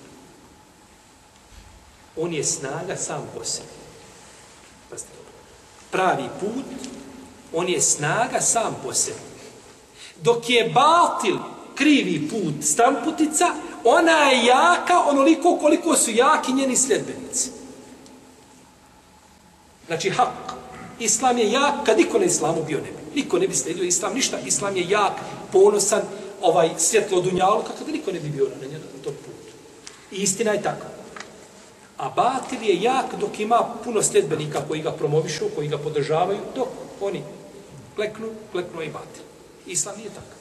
on 2.16 2.34
je 2.34 2.44
snaga 2.44 2.96
sam 2.96 3.30
po 3.34 3.44
sebi. 3.44 3.79
Pazite. 4.90 5.10
Pravi 5.90 6.28
put, 6.40 6.64
on 7.52 7.68
je 7.68 7.80
snaga 7.80 8.40
sam 8.40 8.76
po 8.84 8.94
sebi. 8.94 9.18
Dok 10.22 10.50
je 10.50 10.70
batil 10.74 11.38
krivi 11.74 12.28
put 12.28 12.64
stamputica, 12.64 13.54
ona 13.84 14.30
je 14.30 14.44
jaka 14.46 15.00
onoliko 15.08 15.56
koliko 15.56 15.96
su 15.96 16.10
jaki 16.10 16.52
njeni 16.52 16.76
sljedbenici. 16.76 17.50
Znači, 19.86 20.10
hak. 20.10 20.54
Islam 20.98 21.38
je 21.38 21.52
jak 21.52 21.74
kad 21.86 21.98
niko 21.98 22.18
na 22.18 22.24
islamu 22.24 22.64
bio 22.66 22.78
ne 22.78 22.90
bi. 22.90 23.20
Niko 23.20 23.38
ne 23.38 23.48
bi 23.48 23.54
sledio 23.54 23.84
islam, 23.84 24.14
ništa. 24.14 24.38
Islam 24.38 24.76
je 24.76 24.88
jak, 24.88 25.12
ponosan, 25.52 26.02
ovaj 26.42 26.70
svjetlo 26.78 27.20
dunjalu, 27.20 27.62
kako 27.62 27.84
da 27.84 27.92
niko 27.92 28.12
ne 28.12 28.20
bi 28.20 28.28
bio 28.28 28.48
na 28.60 28.66
njenu 28.66 28.84
na 28.96 29.04
tom 29.04 29.14
putu. 29.14 29.54
I 30.12 30.16
istina 30.16 30.52
je 30.52 30.62
tako. 30.62 30.86
A 32.00 32.08
batil 32.08 32.62
je 32.62 32.82
jak 32.82 33.14
dok 33.20 33.40
ima 33.40 33.60
puno 33.84 34.02
sljedbenika 34.02 34.60
koji 34.68 34.82
ga 34.82 34.92
promovišu, 34.92 35.44
koji 35.54 35.68
ga 35.68 35.78
podržavaju, 35.78 36.38
dok 36.54 36.68
oni 37.00 37.22
kleknu, 37.94 38.28
kleknu 38.52 38.82
i 38.82 38.88
batil. 38.88 39.22
Islam 39.66 39.96
nije 39.98 40.08
tako. 40.10 40.36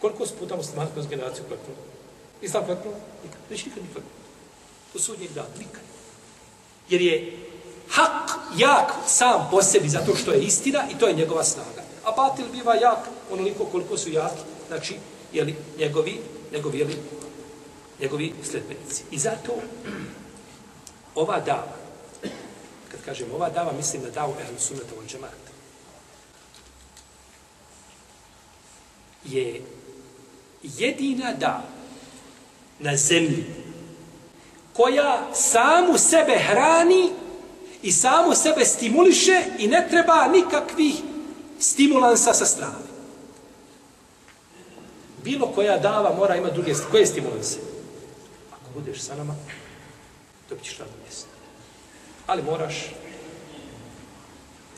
Koliko 0.00 0.26
su 0.26 0.34
puta 0.38 0.56
muslimani 0.56 0.90
kroz 0.94 1.06
generaciju 1.06 1.44
kleknu? 1.48 1.74
Islam 2.42 2.64
kleknu? 2.64 2.90
Nikad. 3.24 3.38
Neće 3.50 3.68
nikad 3.68 3.82
ni 3.82 3.88
kleknu. 3.92 4.10
To 4.92 4.98
su 4.98 5.16
njih 5.20 5.30
dan, 5.34 5.46
nikad. 5.58 5.82
Jer 6.88 7.00
je 7.00 7.38
hak 7.88 8.30
jak 8.56 8.92
sam 9.06 9.48
po 9.50 9.62
sebi 9.62 9.88
zato 9.88 10.16
što 10.16 10.32
je 10.32 10.42
istina 10.42 10.84
i 10.90 10.98
to 10.98 11.08
je 11.08 11.14
njegova 11.14 11.44
snaga. 11.44 11.82
A 12.04 12.12
batil 12.12 12.46
biva 12.52 12.74
jak 12.74 13.08
onoliko 13.30 13.64
koliko 13.64 13.98
su 13.98 14.10
jaki, 14.10 14.42
znači, 14.68 14.96
jeli, 15.32 15.56
njegovi, 15.78 16.20
njegovi, 16.52 16.78
jeli, 16.78 16.96
njegovi 18.00 18.32
sledbenici. 18.42 19.02
I 19.10 19.18
zato 19.18 19.52
ova 21.14 21.40
dava, 21.40 21.76
kad 22.90 23.00
kažem 23.04 23.28
ova 23.34 23.50
dava, 23.50 23.72
mislim 23.72 24.02
na 24.02 24.10
davu 24.10 24.34
Ehlu 24.40 24.58
Sunnata 24.58 24.94
od 24.98 25.06
džemata, 25.06 25.52
je 29.24 29.62
jedina 30.62 31.32
dava 31.32 31.74
na 32.78 32.96
zemlji 32.96 33.44
koja 34.72 35.34
samu 35.34 35.98
sebe 35.98 36.38
hrani 36.38 37.10
i 37.82 37.92
samu 37.92 38.34
sebe 38.34 38.64
stimuliše 38.64 39.42
i 39.58 39.68
ne 39.68 39.86
treba 39.90 40.28
nikakvih 40.28 40.94
stimulansa 41.58 42.34
sa 42.34 42.46
strane. 42.46 42.84
Bilo 45.24 45.46
koja 45.46 45.78
dava 45.78 46.14
mora 46.16 46.36
ima 46.36 46.50
druge 46.50 46.74
koje 46.90 47.06
stimulanse. 47.06 47.58
Ako 48.52 48.80
budeš 48.80 49.00
sa 49.00 49.14
nama, 49.14 49.36
dobit 50.48 50.64
ćeš 50.64 50.78
radno 50.78 50.94
mjesto. 51.02 51.28
Ali 52.26 52.42
moraš 52.42 52.74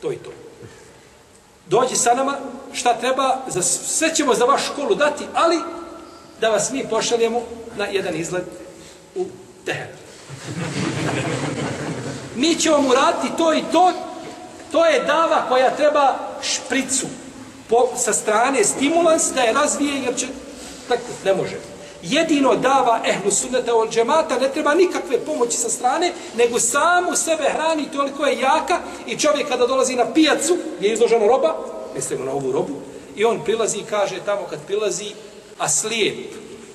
to 0.02 0.12
i 0.12 0.16
to. 0.16 0.30
Dođi 1.66 1.96
sa 1.96 2.14
nama, 2.14 2.38
šta 2.72 2.94
treba, 2.94 3.42
za, 3.46 3.62
sve 3.62 4.14
ćemo 4.14 4.34
za 4.34 4.44
vašu 4.44 4.72
školu 4.72 4.94
dati, 4.94 5.24
ali 5.34 5.58
da 6.40 6.48
vas 6.48 6.70
mi 6.70 6.88
pošaljemo 6.90 7.42
na 7.76 7.86
jedan 7.86 8.16
izgled 8.16 8.44
u 9.14 9.26
Teheran. 9.64 9.96
Mi 12.36 12.54
ćemo 12.54 12.80
mu 12.80 12.94
raditi 12.94 13.36
to 13.36 13.54
i 13.54 13.62
to, 13.72 13.92
to 14.72 14.86
je 14.86 15.04
dava 15.04 15.46
koja 15.48 15.76
treba 15.76 16.18
špricu 16.42 17.06
po, 17.68 17.88
sa 17.96 18.12
strane 18.12 18.64
stimulans 18.64 19.32
da 19.34 19.40
je 19.40 19.52
razvije 19.52 20.02
jer 20.02 20.16
će 20.16 20.26
tako 20.88 21.02
ne 21.24 21.34
može 21.34 21.75
jedino 22.02 22.54
dava 22.54 23.00
ehlu 23.06 23.30
sunneta 23.30 23.74
od 23.74 23.90
džemata 23.90 24.38
ne 24.38 24.48
treba 24.52 24.74
nikakve 24.74 25.18
pomoći 25.18 25.56
sa 25.56 25.68
strane 25.68 26.12
nego 26.36 26.58
samu 26.58 27.16
sebe 27.16 27.44
hrani 27.52 27.90
toliko 27.92 28.26
je 28.26 28.40
jaka 28.40 28.80
i 29.06 29.18
čovjek 29.18 29.48
kada 29.48 29.66
dolazi 29.66 29.96
na 29.96 30.12
pijacu 30.12 30.56
gdje 30.78 30.88
je 30.88 30.94
izložena 30.94 31.26
roba 31.26 31.56
mislimo 31.94 32.24
na 32.24 32.32
ovu 32.32 32.52
robu 32.52 32.74
i 33.16 33.24
on 33.24 33.44
prilazi 33.44 33.78
i 33.78 33.84
kaže 33.90 34.20
tamo 34.24 34.46
kad 34.50 34.58
prilazi 34.66 35.12
a 35.58 35.68
slijep 35.68 36.16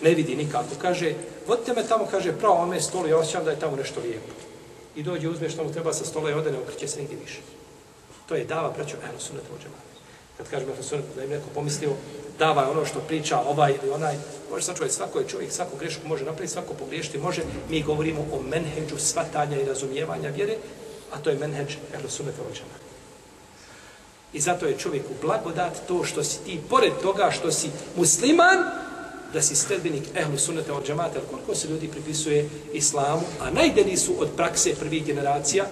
ne 0.02 0.14
vidi 0.14 0.36
nikako. 0.36 0.76
Kaže 0.82 1.14
vodite 1.48 1.74
me 1.74 1.88
tamo 1.88 2.08
kaže 2.12 2.34
pravo 2.34 2.56
ome 2.56 2.82
stolu 2.82 3.08
ja 3.08 3.18
osjećam 3.18 3.46
da 3.46 3.52
je 3.52 3.60
tamo 3.60 3.76
nešto 3.76 4.00
lijepo. 4.00 4.34
I 4.96 5.04
dođe 5.04 5.30
uzme 5.30 5.50
što 5.50 5.64
mu 5.64 5.74
treba 5.74 5.94
sa 5.94 6.06
stola 6.06 6.30
i 6.30 6.34
ode 6.34 6.52
ne 6.52 6.58
okreće 6.58 6.88
se 6.88 7.00
nigdje 7.00 7.18
više. 7.26 7.40
To 8.26 8.36
je 8.36 8.46
dava 8.46 8.72
braćo 8.78 8.98
ehlu 8.98 9.20
sunneta 9.20 9.48
od 9.54 9.62
džemata 9.62 9.91
kad 10.42 10.52
kažemo 10.52 10.74
Efesunet, 10.74 11.06
da 11.16 11.24
im 11.24 11.30
neko 11.30 11.50
pomislio, 11.54 11.92
davaj 12.40 12.66
ono 12.66 12.86
što 12.86 13.00
priča 13.00 13.40
ovaj 13.40 13.74
ili 13.84 13.92
onaj, 13.92 14.16
može 14.52 14.66
sačuvati 14.66 14.94
svako 14.94 15.20
je 15.20 15.28
čovjek, 15.28 15.52
svako 15.52 15.78
grešku 15.78 16.08
može 16.08 16.26
napraviti, 16.26 16.54
svako 16.54 16.74
pogriješiti 16.74 17.18
može. 17.18 17.42
Mi 17.70 17.84
govorimo 17.84 18.22
o 18.34 18.42
menheđu 18.42 18.98
svatanja 18.98 19.62
i 19.62 19.66
razumijevanja 19.66 20.30
vjere, 20.30 20.56
a 21.14 21.20
to 21.20 21.30
je 21.30 21.38
menheđ 21.38 21.76
Efesunet 21.94 22.36
ovođena. 22.40 22.76
I 24.34 24.40
zato 24.40 24.66
je 24.66 24.78
čovjeku 24.78 25.14
blagodat 25.22 25.88
to 25.88 26.04
što 26.04 26.24
si 26.24 26.44
ti, 26.46 26.60
pored 26.70 26.94
toga 27.02 27.32
što 27.32 27.52
si 27.52 27.70
musliman, 27.96 28.58
da 29.34 29.42
si 29.42 29.56
sledbenik 29.56 30.04
ehlu 30.16 30.38
sunnete 30.38 30.72
od 30.72 30.88
džamata, 30.88 31.20
jer 31.20 31.28
koliko 31.30 31.56
se 31.56 31.68
ljudi 31.68 31.88
pripisuje 31.88 32.50
islamu, 32.74 33.22
a 33.40 33.52
najdeni 33.52 33.98
su 33.98 34.14
od 34.20 34.30
prakse 34.38 34.76
prvih 34.76 35.06
generacija 35.06 35.66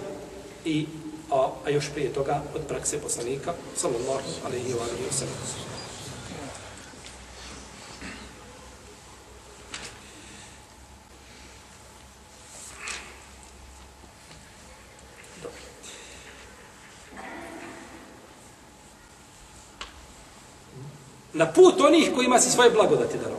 i 0.64 0.86
a, 1.32 1.50
a 1.64 1.70
još 1.70 1.90
prije 1.94 2.12
toga 2.12 2.42
od 2.54 2.62
prakse 2.68 3.00
poslanika, 3.00 3.54
sallallahu 3.76 4.30
alaihi 4.46 4.74
wa 4.74 4.82
alaihi 4.82 5.04
wa 5.10 5.12
sallam. 5.12 5.70
Na 21.32 21.52
put 21.52 21.80
onih 21.80 22.10
kojima 22.14 22.40
se 22.40 22.50
svoje 22.50 22.70
blagodati 22.70 23.18
daro. 23.18 23.36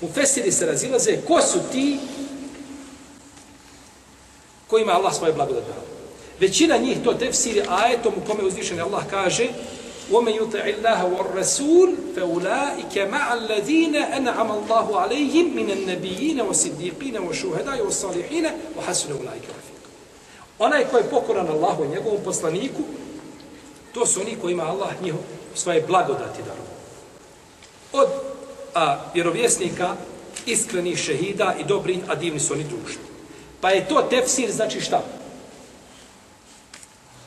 U 0.00 0.08
fesiri 0.08 0.52
se 0.52 0.66
razilaze 0.66 1.16
ko 1.26 1.40
su 1.42 1.58
ti 1.72 1.98
kojima 4.66 4.92
Allah 4.92 5.14
svoje 5.14 5.32
blagodati 5.32 5.66
daro. 5.66 5.99
Većina 6.39 6.77
njih 6.77 6.97
to 7.03 7.13
tefsiri 7.13 7.63
ajetom 7.69 8.13
u 8.17 8.27
kome 8.27 8.43
uzvišen 8.43 8.81
Allah 8.81 9.03
kaže 9.09 9.47
وَمَنْ 10.11 10.33
يُطَعِ 10.37 10.63
اللَّهَ 10.75 10.99
وَالرَّسُولِ 11.05 11.89
فَأُولَٰئِكَ 12.15 12.97
مَعَ 12.97 13.33
الَّذِينَ 13.33 13.95
أَنْعَمَ 13.95 14.51
اللَّهُ 14.51 14.99
عَلَيْهِمْ 14.99 15.45
مِنَ 15.55 15.71
النَّبِيِّينَ 15.71 16.41
وَصِدِّيقِينَ 16.41 17.17
وَشُهَدَاءِ 17.17 17.81
وَالصَّالِحِينَ 17.81 18.45
وَحَسُنَ 18.77 19.11
أُولَٰئِكَ 19.11 19.45
رَفِيقًا 19.49 19.89
Onaj 20.59 20.83
ko 20.91 20.97
je 20.97 21.09
pokoran 21.09 21.47
Allahu 21.47 21.83
i 21.83 21.87
njegovom 21.87 22.21
poslaniku, 22.23 22.81
to 23.93 24.05
su 24.05 24.21
oni 24.21 24.37
kojima 24.41 24.63
Allah 24.63 24.89
njihov 25.01 25.21
svoje 25.55 25.81
blagodati 25.81 26.41
darovao. 26.45 26.75
Od 27.93 28.09
a, 28.75 28.97
vjerovjesnika, 29.13 29.95
iskrenih 30.45 30.97
šehida 30.97 31.55
i 31.59 31.63
dobrih, 31.63 31.97
a 32.07 32.15
divni 32.15 32.39
su 32.39 32.53
oni 32.53 32.63
društvo. 32.63 33.03
Pa 33.61 33.69
je 33.69 33.87
to 33.87 34.01
tefsir, 34.01 34.51
znači 34.51 34.81
šta? 34.81 35.01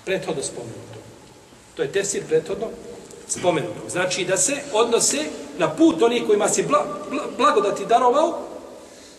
Prethodno 0.05 0.43
spomenuto. 0.43 0.99
To 1.75 1.81
je 1.81 1.91
tefsir 1.91 2.23
prethodno 2.27 2.67
spomenuto. 3.27 3.89
Znači 3.89 4.25
da 4.25 4.37
se 4.37 4.55
odnose 4.73 5.23
na 5.57 5.75
put 5.75 6.01
onih 6.01 6.23
kojima 6.27 6.49
se 6.49 6.63
bla, 6.63 6.85
bla, 7.09 7.23
blagodati 7.37 7.85
darovao, 7.85 8.47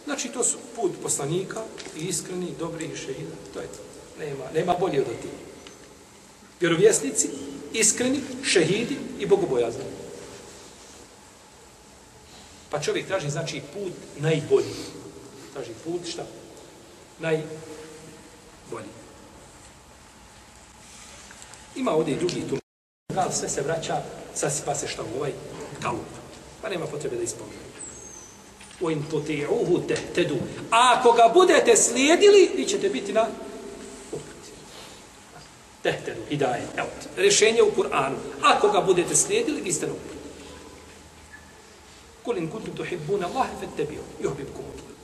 znači 0.05 0.29
to 0.29 0.45
su 0.45 0.59
put 0.77 0.93
poslanika, 1.03 1.61
i 1.97 2.01
iskreni, 2.01 2.55
dobri 2.59 2.85
i 2.85 2.97
šehida. 2.97 3.37
To 3.55 3.61
je 3.61 3.67
to. 3.67 3.79
Nema, 4.19 4.45
nema 4.55 4.75
bolje 4.81 5.01
od 5.01 5.07
ti. 5.07 5.29
Vjerovjesnici, 6.61 7.29
iskreni, 7.73 8.21
šehidi 8.45 8.97
i 9.19 9.27
bogobojazni. 9.27 9.85
Pa 12.71 12.81
čovjek 12.81 13.07
traži, 13.07 13.31
znači, 13.31 13.63
put 13.75 13.93
najbolji. 14.19 14.75
traži 15.53 15.71
put, 15.85 16.01
šta? 16.09 16.27
Najbolji. 17.19 19.04
Ima 21.77 21.93
ovdje 21.93 22.15
i 22.15 22.19
drugi 22.19 22.49
tu. 22.49 22.57
Gal 23.15 23.31
sve 23.33 23.49
se 23.49 23.63
vraća, 23.63 24.03
sasipa 24.35 24.75
se 24.75 24.89
šta 24.89 25.03
u 25.03 25.19
ovaj 25.19 25.33
kalup. 25.83 26.11
Pa 26.63 26.69
nema 26.69 26.87
potrebe 26.87 27.17
da 27.17 27.23
ispomenu. 27.23 27.59
O 28.81 28.91
in 28.91 29.03
tuti'uhu 29.11 29.87
tehtedu. 29.89 30.37
A 30.71 30.95
ako 30.99 31.13
ga 31.13 31.31
budete 31.35 31.77
slijedili, 31.77 32.51
vi 32.57 32.65
ćete 32.67 32.89
biti 32.89 33.13
na 33.13 33.27
uputi. 34.13 34.51
Tehtedu, 35.83 36.21
hidaje. 36.29 36.63
Evo, 36.77 36.89
rješenje 37.17 37.63
u 37.63 37.73
Kur'anu. 37.77 38.17
Ako 38.43 38.69
ga 38.69 38.81
budete 38.81 39.17
slijedili, 39.17 39.61
vi 39.61 39.73
ste 39.73 39.87
na 39.87 39.93
uputi. 39.93 40.15
Kul 42.23 42.39
in 42.39 42.51
kuntum 42.51 42.77
tuhibbuna 42.77 43.27
Allah 43.27 43.47
fattabi'u 43.61 44.05
yuhibbukum 44.23 44.65
Allah. 44.65 44.95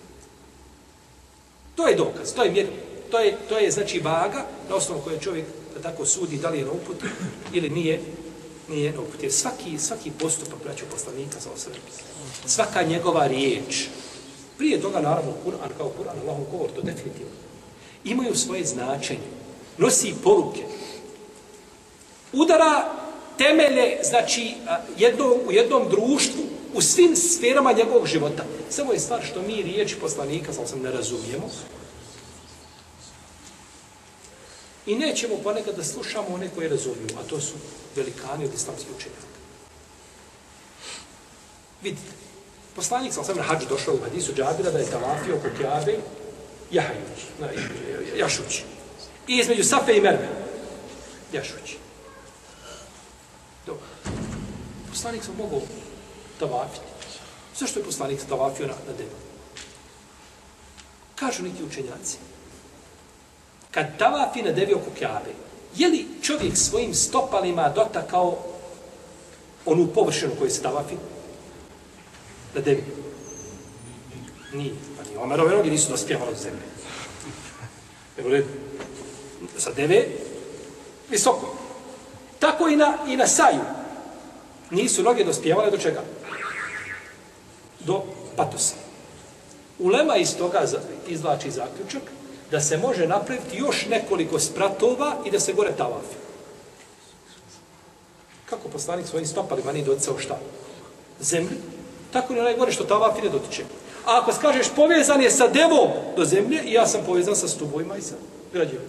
To 1.77 1.89
je 1.89 1.95
dokaz, 1.95 2.35
to 2.35 2.43
je 2.43 2.51
mjer, 2.51 2.67
to 3.11 3.19
je 3.19 3.37
to 3.49 3.59
je 3.59 3.71
znači 3.71 4.01
vaga 4.01 4.47
na 4.69 4.75
osnovu 4.75 5.01
koje 5.01 5.21
čovjek 5.21 5.47
da 5.83 5.91
tako 5.91 6.07
sudi 6.07 6.37
da 6.37 6.51
li 6.51 6.59
je 6.59 6.65
na 6.65 6.73
uputi 6.73 7.07
ili 7.53 7.71
nije 7.71 8.01
nije 8.71 8.93
na 8.93 9.01
uputi. 9.01 9.25
Jer 9.25 9.33
svaki, 9.33 9.79
svaki 9.79 10.11
postupak 10.11 10.59
braću 10.65 10.85
poslanika 10.91 11.41
za 11.41 11.51
osvrame, 11.55 11.79
svaka 12.47 12.83
njegova 12.83 13.27
riječ, 13.27 13.89
prije 14.59 14.81
toga 14.81 15.01
naravno 15.01 15.33
Kur'an 15.45 15.71
kao 15.79 15.93
Kur'an, 15.99 16.21
Allahom 16.23 16.45
govor, 16.51 16.71
to 16.71 16.83
definitivno, 16.83 17.33
imaju 18.05 18.35
svoje 18.35 18.65
značenje, 18.65 19.29
nosi 19.79 20.15
poruke, 20.25 20.61
udara 22.33 22.93
temelje, 23.39 23.99
znači, 24.03 24.55
jedno, 24.99 25.27
u 25.49 25.53
jednom 25.53 25.89
društvu, 25.89 26.43
u 26.75 26.81
svim 26.81 27.17
sferama 27.17 27.73
njegovog 27.73 28.07
života. 28.07 28.45
Samo 28.69 28.93
je 28.93 29.01
stvar 29.01 29.23
što 29.23 29.43
mi 29.43 29.63
riječi 29.63 29.97
poslanika, 29.97 30.53
sam 30.53 30.67
sam 30.67 30.81
ne 30.83 30.91
razumijemo, 30.91 31.51
I 34.87 34.95
nećemo 34.95 35.37
ponekad 35.45 35.77
da 35.77 35.85
slušamo 35.85 36.35
one 36.35 36.49
koje 36.55 36.69
razumiju, 36.69 37.09
a 37.21 37.29
to 37.29 37.41
su 37.41 37.55
velikani 37.97 38.45
od 38.45 38.55
islamskih 38.55 38.89
učenjaka. 38.97 39.31
Vidite, 41.83 42.11
poslanik 42.77 43.13
sam 43.13 43.25
sam 43.25 43.37
na 43.37 43.43
hađu 43.43 43.67
došao 43.69 43.95
u 43.95 44.03
hadisu 44.03 44.33
džabira 44.33 44.71
da 44.71 44.79
je 44.79 44.91
tavafio 44.91 45.37
oko 45.37 45.49
kjabe 45.59 45.99
jahajući, 46.71 47.27
jašući. 48.17 48.65
I 49.29 49.37
između 49.37 49.65
Safe 49.65 49.97
i 49.97 50.01
Merve, 50.01 50.29
jašući. 51.33 51.79
Dobro. 53.67 53.87
Poslanik 54.91 55.25
sam 55.25 55.35
mogao 55.39 55.61
tavafiti. 56.39 56.85
Zašto 57.59 57.79
je 57.79 57.85
poslanik 57.85 58.21
tavafio 58.29 58.67
na, 58.67 58.73
na 58.87 58.93
debu? 58.93 59.17
Kažu 61.15 61.43
neki 61.43 61.65
učenjaci, 61.65 62.17
kad 63.71 63.99
tavafi 63.99 64.43
na 64.43 64.53
devi 64.53 64.75
oko 64.75 64.91
Kjabe, 64.99 65.31
je 65.77 65.89
li 65.89 66.07
čovjek 66.23 66.57
svojim 66.57 66.95
stopalima 66.95 67.69
dotakao 67.69 68.39
onu 69.67 69.87
površinu 69.87 70.33
koju 70.39 70.51
se 70.51 70.63
tavafi? 70.63 70.95
Na 72.55 72.61
devi. 72.61 72.85
Nije. 74.53 74.75
Pa 74.97 75.05
nije. 75.05 75.19
Omerove 75.19 75.57
noge 75.57 75.71
nisu 75.71 75.91
dospjevali 75.91 76.31
od 76.31 76.39
zemlje. 76.39 76.63
Nego 78.17 78.29
li, 78.29 78.47
sa 79.59 79.73
deve, 79.73 80.07
visoko. 81.11 81.57
Tako 82.39 82.69
i 82.69 82.77
na, 82.77 82.99
i 83.09 83.17
na 83.17 83.27
saju. 83.27 83.61
Nisu 84.71 85.03
noge 85.03 85.25
dospjevale 85.25 85.71
do 85.71 85.79
čega? 85.79 86.03
Do 87.81 88.03
patosa. 88.37 88.75
Ulema 89.79 90.17
iz 90.17 90.37
toga 90.37 90.65
izvlači 91.09 91.51
zaključak 91.51 92.03
da 92.51 92.61
se 92.61 92.77
može 92.77 93.07
napraviti 93.07 93.57
još 93.57 93.87
nekoliko 93.87 94.39
spratova 94.39 95.17
i 95.25 95.31
da 95.31 95.41
se 95.41 95.53
gore 95.53 95.73
tavafi. 95.77 96.17
Kako 98.51 98.69
poslanik 98.69 99.07
svojim 99.07 99.27
stopalima 99.27 99.73
nije 99.73 99.85
doticao 99.85 100.19
šta? 100.19 100.39
Zemlju. 101.21 101.57
Tako 102.13 102.33
ni 102.33 102.41
onaj 102.41 102.57
gore 102.57 102.73
što 102.73 102.85
tavafi 102.85 103.23
ne 103.23 103.29
dotiče. 103.29 103.65
A 104.07 104.19
ako 104.19 104.33
skažeš 104.33 104.67
povezan 104.77 105.23
je 105.23 105.31
sa 105.31 105.49
devom 105.49 105.89
do 106.17 106.25
zemlje, 106.25 106.63
i 106.65 106.73
ja 106.73 106.87
sam 106.87 107.01
povezan 107.07 107.37
sa 107.37 107.49
stubojima 107.49 107.97
i 107.97 108.03
sa 108.03 108.15
građevom. 108.53 108.87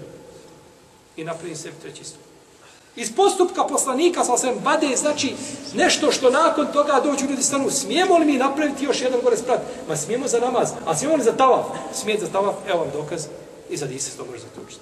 I 1.18 1.24
napravim 1.24 1.55
sebi 1.55 1.76
treći 1.82 2.03
stup. 2.03 2.22
Iz 2.95 3.16
postupka 3.16 3.64
poslanika 3.64 4.24
sa 4.24 4.34
osvijem 4.34 4.57
vade, 4.64 4.95
znači 4.95 5.36
nešto 5.76 6.12
što 6.12 6.30
nakon 6.30 6.68
toga 6.74 7.01
dođu 7.03 7.26
ljudi 7.26 7.43
stanu, 7.43 7.70
smijemo 7.70 8.18
li 8.18 8.26
mi 8.26 8.38
napraviti 8.38 8.86
još 8.86 9.01
jedan 9.01 9.22
gore 9.24 9.38
sprat? 9.38 9.59
Ma 9.88 9.95
smijemo 9.95 10.28
za 10.28 10.39
namaz, 10.39 10.72
a 10.86 10.95
smijemo 10.95 11.16
li 11.16 11.24
za 11.24 11.32
tavaf? 11.32 11.66
Smijet 11.93 12.20
za 12.22 12.28
tavaf, 12.28 12.55
evo 12.68 12.80
vam 12.80 12.89
dokaz, 12.93 13.28
I 13.72 13.78
sad 13.78 13.89
se 13.99 14.17
to 14.17 14.26
može 14.26 14.39
zaključiti. 14.39 14.82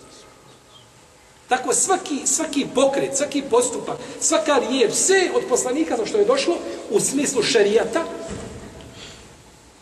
Tako 1.49 1.73
svaki, 1.73 2.27
svaki 2.27 2.65
pokret, 2.75 3.17
svaki 3.17 3.43
postupak, 3.49 3.97
svaka 4.21 4.59
riječ, 4.69 4.93
sve 4.93 5.31
od 5.35 5.43
poslanika 5.49 5.97
za 5.97 6.05
što 6.05 6.17
je 6.17 6.25
došlo 6.25 6.57
u 6.89 6.99
smislu 6.99 7.43
šerijata, 7.43 8.05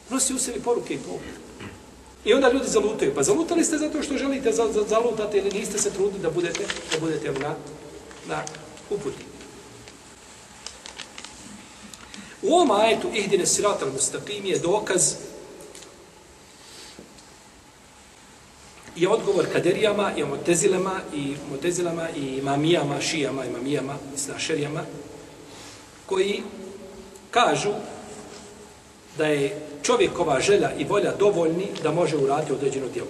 nosi 0.10 0.34
u 0.34 0.40
sebi 0.40 0.60
poruke 0.60 0.94
i 0.94 0.98
poruke. 0.98 1.48
I 2.26 2.34
onda 2.34 2.52
ljudi 2.52 2.68
zalutaju. 2.68 3.16
Pa 3.16 3.24
zalutali 3.24 3.64
ste 3.64 3.78
zato 3.78 4.04
što 4.04 4.18
želite 4.18 4.52
za, 4.52 4.68
za, 4.74 4.84
zalutati 4.90 5.38
ili 5.38 5.60
niste 5.60 5.78
se 5.78 5.92
trudili 5.92 6.22
da 6.22 6.30
budete, 6.30 6.66
da 6.92 7.00
budete 7.00 7.32
na, 7.32 7.56
na 8.28 8.44
uputi. 8.90 9.26
U 12.42 12.54
ovom 12.54 12.72
ajetu 12.72 13.08
ihdine 13.14 13.44
al 13.64 13.92
mustaqim 13.94 14.46
je 14.46 14.60
dokaz 14.60 15.14
je 18.98 19.10
odgovor 19.10 19.46
kaderijama 19.54 20.12
i 20.16 20.24
motezilama 20.24 21.00
i 21.16 21.36
motezilama 21.52 22.10
i 22.16 22.38
imamijama, 22.38 23.02
šijama 23.02 23.46
imamijama, 23.46 23.94
snašerijama 24.16 24.82
koji 26.06 26.44
kažu 27.32 27.72
da 29.18 29.26
je 29.26 29.68
čovjekova 29.84 30.40
želja 30.40 30.72
i 30.78 30.84
volja 30.84 31.14
dovoljni 31.20 31.68
da 31.84 31.92
može 31.92 32.18
uraditi 32.18 32.54
određeno 32.54 32.88
djelo. 32.94 33.08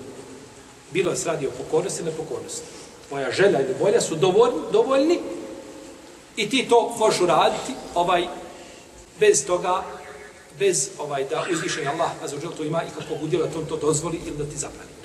Bilo 0.91 1.15
se 1.15 1.27
radi 1.27 1.47
o 1.47 1.51
pokornosti 1.57 2.01
ili 2.01 2.11
nepokornosti. 2.11 2.67
Tvoja 3.07 3.31
želja 3.31 3.61
ili 3.61 3.75
volja 3.79 4.01
su 4.01 4.15
dovoljni, 4.15 4.59
dovoljni 4.71 5.19
i 6.35 6.49
ti 6.49 6.65
to 6.69 6.95
možeš 6.99 7.21
uraditi 7.21 7.73
ovaj, 7.95 8.27
bez 9.19 9.45
toga, 9.45 9.83
bez 10.59 10.89
ovaj 10.99 11.23
da 11.29 11.45
uzvišeni 11.51 11.87
Allah, 11.87 12.11
a 12.23 12.27
to 12.57 12.63
ima 12.63 12.83
i 12.83 12.99
kako 12.99 13.23
udjela 13.23 13.47
to, 13.47 13.61
to 13.61 13.77
dozvoli 13.77 14.19
ili 14.25 14.37
da 14.37 14.43
ti 14.43 14.57
zabrani. 14.57 14.96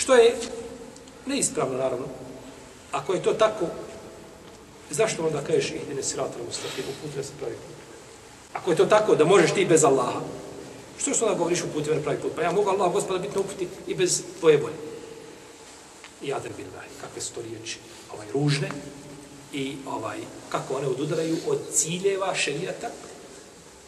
Što 0.00 0.14
je 0.14 0.36
neispravno, 1.26 1.78
naravno. 1.78 2.06
Ako 2.92 3.14
je 3.14 3.22
to 3.22 3.32
tako, 3.32 3.66
zašto 4.90 5.26
onda 5.26 5.44
kažeš 5.44 5.70
ih 5.70 5.96
ne 5.96 6.02
sirata 6.02 6.34
uputio 6.88 7.22
se 7.22 7.32
pravi 7.40 7.54
put? 7.54 7.76
Ako 8.52 8.70
je 8.70 8.76
to 8.76 8.86
tako, 8.86 9.14
da 9.14 9.24
možeš 9.24 9.52
ti 9.52 9.64
bez 9.64 9.84
Allaha, 9.84 10.20
što 10.98 11.14
što 11.14 11.26
onda 11.26 11.38
govoriš 11.38 11.62
u 11.62 11.94
na 11.94 12.02
pravi 12.02 12.18
put? 12.18 12.32
Pa 12.36 12.42
ja 12.42 12.52
mogu 12.52 12.70
Allah, 12.70 12.92
gospoda, 12.92 13.18
biti 13.18 13.34
na 13.34 13.40
uputi 13.40 13.68
i 13.86 13.94
bez 13.94 14.22
tvoje 14.40 14.56
volje. 14.56 14.80
I 16.22 16.32
adem 16.32 16.52
billah, 16.56 16.84
kakve 17.00 17.20
su 17.22 17.34
to 17.34 17.42
riječi, 17.42 17.78
ovaj, 18.14 18.26
ružne, 18.32 18.68
i 19.52 19.76
ovaj, 19.86 20.18
kako 20.48 20.74
one 20.74 20.86
odudaraju 20.86 21.36
od 21.48 21.58
ciljeva 21.72 22.34
šerijata 22.34 22.90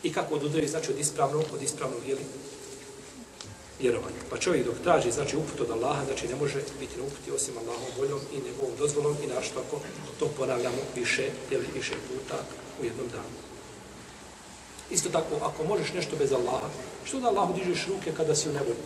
i 0.03 0.13
kako 0.13 0.35
odudaraju, 0.35 0.69
znači, 0.69 0.91
od 0.91 0.99
ispravnog, 0.99 1.45
od 1.55 1.63
ispravnog, 1.63 2.01
jeli, 2.07 2.21
vjerovanju. 3.81 4.21
Pa 4.31 4.37
čovjek 4.39 4.67
dok 4.67 4.75
traži, 4.83 5.13
znači 5.13 5.37
uput 5.37 5.61
od 5.61 5.71
Allaha, 5.71 6.05
znači 6.05 6.29
ne 6.29 6.37
može 6.37 6.61
biti 6.81 6.99
na 6.99 7.05
uputi 7.05 7.31
osim 7.31 7.55
Allahom 7.59 7.91
voljom 7.99 8.21
i 8.33 8.37
njegovom 8.47 8.77
dozvolom 8.79 9.17
i 9.25 9.27
našto 9.27 9.61
ako 9.61 9.81
to 10.19 10.27
ponavljamo 10.37 10.83
više 10.95 11.31
ili 11.51 11.67
više 11.75 11.95
puta 12.09 12.43
u 12.81 12.85
jednom 12.85 13.09
danu. 13.09 13.39
Isto 14.91 15.09
tako, 15.09 15.35
ako 15.43 15.65
možeš 15.65 15.93
nešto 15.93 16.17
bez 16.17 16.33
Allaha, 16.33 16.69
što 17.05 17.21
da 17.21 17.29
Allahu 17.29 17.55
dižeš 17.55 17.87
ruke 17.87 18.13
kada 18.17 18.35
si 18.35 18.49
u 18.49 18.53
nevolji? 18.53 18.85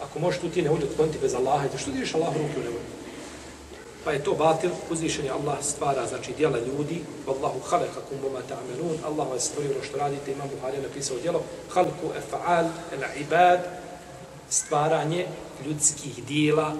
Ako 0.00 0.18
možeš 0.18 0.40
tu 0.40 0.48
ti 0.48 0.62
nevolju 0.62 0.86
otkloniti 0.90 1.18
bez 1.18 1.34
Allaha, 1.34 1.78
što 1.78 1.90
dižeš 1.90 2.14
Allahu 2.14 2.38
ruke 2.38 2.60
u 2.60 2.64
nevolji? 2.64 2.95
Pa 4.06 4.12
je 4.12 4.24
to 4.24 4.34
batil, 4.38 4.70
uzvišen 4.90 5.24
je 5.24 5.30
Allah 5.30 5.58
stvara, 5.62 6.06
znači 6.06 6.32
dijela 6.32 6.58
ljudi, 6.58 7.02
Allahu 7.26 7.58
khalaqakum 7.58 8.22
wa 8.22 8.32
ma 8.32 8.42
ta'malun, 8.46 9.02
Allah 9.04 9.30
vas 9.30 9.44
stvorio 9.44 9.72
ono 9.72 9.84
što 9.84 9.98
radite, 9.98 10.32
Imam 10.32 10.48
Buhari 10.54 10.78
napisao 10.82 11.18
djelo, 11.18 11.42
khalku 11.74 12.14
efa'al, 12.14 12.68
el 12.92 13.20
ibad, 13.20 13.60
stvaranje 14.50 15.26
ljudskih 15.66 16.24
dijela. 16.24 16.74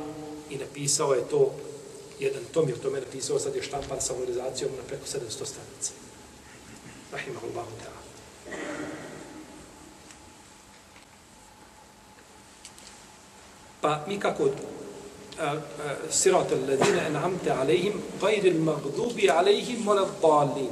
I 0.51 0.59
napisao 0.59 1.14
je 1.14 1.29
to 1.29 1.51
jedan 2.18 2.43
tom 2.53 2.68
je 2.68 2.74
to 2.74 2.91
me 2.91 3.01
napisao, 3.01 3.39
sad 3.39 3.55
je 3.55 3.62
štampan 3.62 4.01
sa 4.01 4.12
valorizacijom 4.12 4.70
na 4.77 4.83
preko 4.83 5.05
700 5.07 5.29
stranica. 5.31 5.93
Rahimahullahu 7.12 7.70
ta'ala. 7.83 8.03
Pa 13.81 14.05
mi 14.07 14.20
kako 14.20 14.51
sirat 16.11 16.53
alladine 16.53 17.07
en'amte 17.09 17.51
alejhim 17.51 17.93
gajril 18.20 18.61
magdubi 18.62 19.30
alejhim 19.30 19.84
mola 19.84 20.09
dalin. 20.22 20.70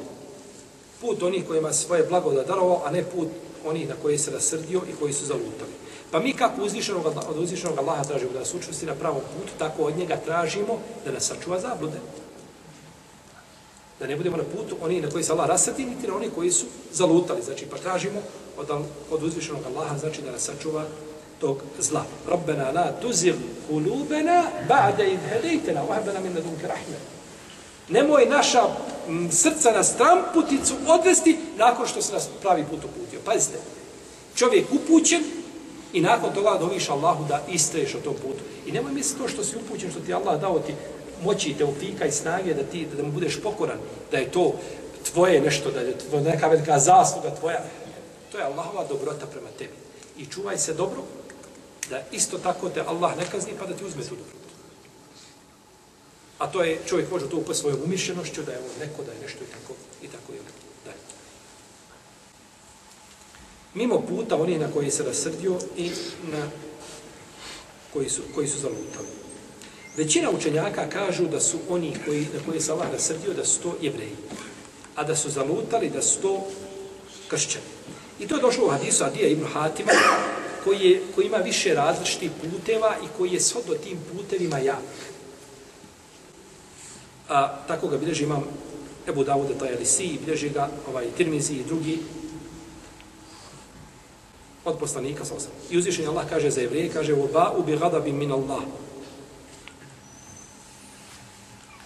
Put 1.00 1.22
onih 1.22 1.46
kojima 1.46 1.72
svoje 1.72 2.02
blago 2.02 2.32
darovao, 2.32 2.82
a 2.84 2.90
ne 2.90 3.04
put 3.04 3.28
oni 3.64 3.84
na 3.84 3.94
koje 4.02 4.18
se 4.18 4.30
rasrdio 4.30 4.80
i 4.90 4.96
koji 5.00 5.12
su 5.12 5.26
zalutali. 5.26 5.72
Pa 6.10 6.20
mi 6.20 6.32
kako 6.32 6.62
uzvišenog, 6.62 7.06
od 7.06 7.38
uzvišenog 7.38 7.78
Allaha 7.78 8.04
tražimo 8.04 8.32
da 8.32 8.38
nas 8.38 8.54
učvrsti 8.54 8.86
na 8.86 8.94
pravom 8.94 9.20
putu, 9.20 9.52
tako 9.58 9.82
od 9.82 9.98
njega 9.98 10.16
tražimo 10.16 10.78
da 11.04 11.12
nas 11.12 11.24
sačuva 11.24 11.60
zablude. 11.60 11.98
Da 14.00 14.06
ne 14.06 14.16
budemo 14.16 14.36
na 14.36 14.44
putu 14.44 14.76
oni 14.80 15.00
na 15.00 15.10
koji 15.10 15.24
se 15.24 15.32
Allah 15.32 15.48
rasrdi, 15.48 15.84
niti 15.84 16.06
na 16.06 16.16
oni 16.16 16.30
koji 16.34 16.50
su 16.50 16.66
zalutali. 16.92 17.42
Znači, 17.42 17.66
pa 17.66 17.76
tražimo 17.76 18.22
od, 18.58 18.70
od 19.10 19.22
uzvišenog 19.22 19.62
Allaha, 19.66 19.98
znači 19.98 20.22
da 20.22 20.30
nas 20.30 20.42
sačuva 20.42 20.84
tog 21.44 21.62
zla. 21.78 22.04
Rabbena 22.28 22.72
la 22.72 22.92
tuzir 23.00 23.34
kulubena 23.68 24.44
ba'da 24.68 25.04
id 25.04 25.20
hedejtena, 25.30 25.82
wahbena 25.84 26.20
min 26.20 26.34
ladunke 26.34 26.66
rahme. 26.66 26.98
Nemoj 27.88 28.26
naša 28.26 28.62
srca 29.30 29.72
na 29.72 29.84
stramputicu 29.84 30.74
odvesti 30.86 31.38
nakon 31.58 31.86
što 31.86 32.02
se 32.02 32.12
nas 32.12 32.28
pravi 32.42 32.64
put 32.70 32.84
uputio. 32.84 33.20
Pazite, 33.24 33.58
čovjek 34.36 34.66
upućen 34.72 35.22
i 35.92 36.00
nakon 36.00 36.32
toga 36.34 36.56
doviš 36.60 36.88
Allahu 36.90 37.24
da 37.28 37.42
istreješ 37.48 37.94
o 37.94 38.00
tom 38.00 38.14
putu. 38.14 38.42
I 38.66 38.72
nemoj 38.72 38.92
misliti 38.92 39.20
to 39.20 39.28
što 39.28 39.44
si 39.44 39.56
upućen, 39.56 39.90
što 39.90 40.00
ti 40.00 40.14
Allah 40.14 40.40
dao 40.40 40.58
ti 40.58 40.74
moći 41.24 41.50
i 41.50 41.54
te 41.54 41.64
upika 41.64 42.06
i 42.06 42.12
snage 42.12 42.54
da 42.54 42.62
ti 42.62 42.86
da 42.96 43.02
mu 43.02 43.12
budeš 43.12 43.42
pokoran, 43.42 43.78
da 44.10 44.16
je 44.16 44.30
to 44.30 44.54
tvoje 45.12 45.40
nešto, 45.40 45.70
da 45.70 45.80
je 45.80 45.98
to 46.10 46.20
neka 46.20 46.48
velika 46.48 46.78
zasluga 46.78 47.34
tvoja. 47.40 47.60
To 48.32 48.38
je 48.38 48.44
Allahova 48.44 48.84
dobrota 48.88 49.26
prema 49.26 49.48
tebi. 49.58 49.72
I 50.18 50.26
čuvaj 50.26 50.58
se 50.58 50.74
dobro, 50.74 51.02
da 51.94 52.02
isto 52.12 52.38
tako 52.38 52.68
te 52.68 52.80
Allah 52.80 53.16
ne 53.16 53.24
kazni 53.30 53.52
pa 53.58 53.66
da 53.66 53.74
ti 53.74 53.84
uzme 53.84 54.02
tu 54.02 54.16
dobrotu. 54.16 54.54
A 56.38 56.46
to 56.46 56.62
je, 56.62 56.80
čovjek 56.86 57.10
može 57.10 57.28
to 57.30 57.36
upati 57.36 57.58
svojom 57.58 57.78
umišljenošću, 57.84 58.42
da 58.42 58.52
je 58.52 58.58
on 58.58 58.80
neko, 58.80 59.02
da 59.02 59.12
je 59.12 59.20
nešto 59.22 59.44
i 59.44 59.46
tako, 59.46 59.74
i 60.02 60.08
tako 60.08 60.32
je 60.32 60.38
dalje. 60.84 61.04
Mimo 63.74 64.00
puta 64.08 64.36
oni 64.36 64.58
na 64.58 64.72
koji 64.72 64.90
se 64.90 65.02
rasrdio 65.02 65.58
i 65.76 65.90
na 66.32 66.50
koji 67.92 68.08
su, 68.08 68.22
koji 68.34 68.48
su 68.48 68.58
zalutali. 68.58 69.14
Većina 69.96 70.30
učenjaka 70.30 70.88
kažu 70.88 71.28
da 71.28 71.40
su 71.40 71.58
oni 71.68 71.96
koji, 72.06 72.26
na 72.34 72.40
koji 72.46 72.60
se 72.60 72.72
Allah 72.72 72.92
rasrdio, 72.92 73.34
da 73.34 73.44
su 73.44 73.60
to 73.60 73.76
jevreji. 73.80 74.16
A 74.94 75.04
da 75.04 75.16
su 75.16 75.30
zalutali, 75.30 75.90
da 75.90 76.02
su 76.02 76.20
to 76.20 76.46
kršćani. 77.28 77.64
I 78.20 78.28
to 78.28 78.34
je 78.34 78.42
došlo 78.42 78.66
u 78.66 78.70
hadisu 78.70 79.04
Adija 79.04 79.28
ibn 79.28 79.46
Hatima, 79.46 79.92
koji, 80.64 80.80
je, 80.80 81.02
koji 81.14 81.26
ima 81.26 81.36
više 81.36 81.74
različitih 81.74 82.30
puteva 82.40 82.96
i 83.04 83.06
koji 83.18 83.32
je 83.32 83.40
sod 83.40 83.62
do 83.66 83.74
tim 83.74 83.98
putevima 84.12 84.58
jak. 84.58 84.82
A, 87.28 87.56
tako 87.68 87.88
ga 87.88 87.96
bilježi 87.96 88.24
imam 88.24 88.44
Ebu 89.08 89.24
Davude 89.24 89.54
Tajalisi 89.58 90.04
i 90.04 90.18
bilježi 90.24 90.48
ga 90.48 90.68
ovaj, 90.88 91.06
Tirmizi 91.16 91.54
i 91.54 91.64
drugi 91.64 91.98
od 94.64 94.78
poslanika 94.78 95.24
sa 95.24 95.34
osam. 95.34 95.50
I 95.70 95.78
uzvišenje 95.78 96.08
Allah 96.08 96.28
kaže 96.28 96.50
za 96.50 96.60
jevrije, 96.60 96.92
kaže 96.92 97.14
Oba 97.14 97.52
ubi 97.58 97.78
bi 98.04 98.12
min 98.12 98.32
Allah. 98.32 98.62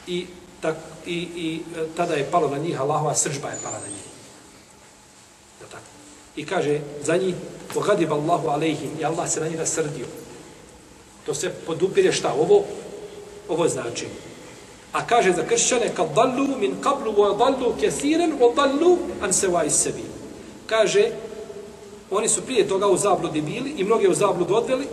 I, 0.06 0.26
tak, 0.60 0.76
i, 1.06 1.28
i 1.36 1.62
e, 1.76 1.86
tada 1.96 2.14
je 2.14 2.30
palo 2.30 2.48
na 2.50 2.58
njih 2.58 2.80
Allahova 2.80 3.14
sržba 3.14 3.48
je 3.48 3.58
pala 3.62 3.78
na 3.78 3.86
njih. 3.86 4.06
Da 5.60 5.66
tako. 5.66 5.84
I 6.36 6.46
kaže 6.46 6.80
za 7.02 7.16
njih 7.16 7.34
وَغَدِبَ 7.75 8.09
اللَّهُ 8.09 8.51
عَلَيْهِمْ 8.51 8.99
i 8.99 9.05
Allah 9.05 9.29
se 9.29 9.39
na 9.39 9.47
njih 9.47 9.57
nasrdio. 9.57 10.05
To 11.25 11.33
se 11.33 11.49
podupire 11.49 12.11
šta? 12.11 12.33
Ovo, 12.33 12.63
ovo 13.49 13.69
znači. 13.69 14.05
A 14.91 15.07
kaže 15.07 15.31
za 15.31 15.43
kršćane 15.43 15.95
kad 15.95 16.13
dallu 16.15 16.57
min 16.59 16.75
qablu 16.81 17.15
wa 17.15 17.37
dallu 17.37 17.75
kesiren 17.79 18.39
wa 18.39 18.55
dallu 18.55 18.97
an 19.21 19.33
sewa 19.33 19.69
sebi. 19.69 20.03
Kaže 20.65 21.11
oni 22.11 22.29
su 22.29 22.41
prije 22.41 22.67
toga 22.67 22.87
u 22.87 22.97
zabludi 22.97 23.41
bili 23.41 23.73
i 23.77 23.83
mnoge 23.83 24.09
u 24.09 24.13
zabludu 24.13 24.55
odveli 24.55 24.87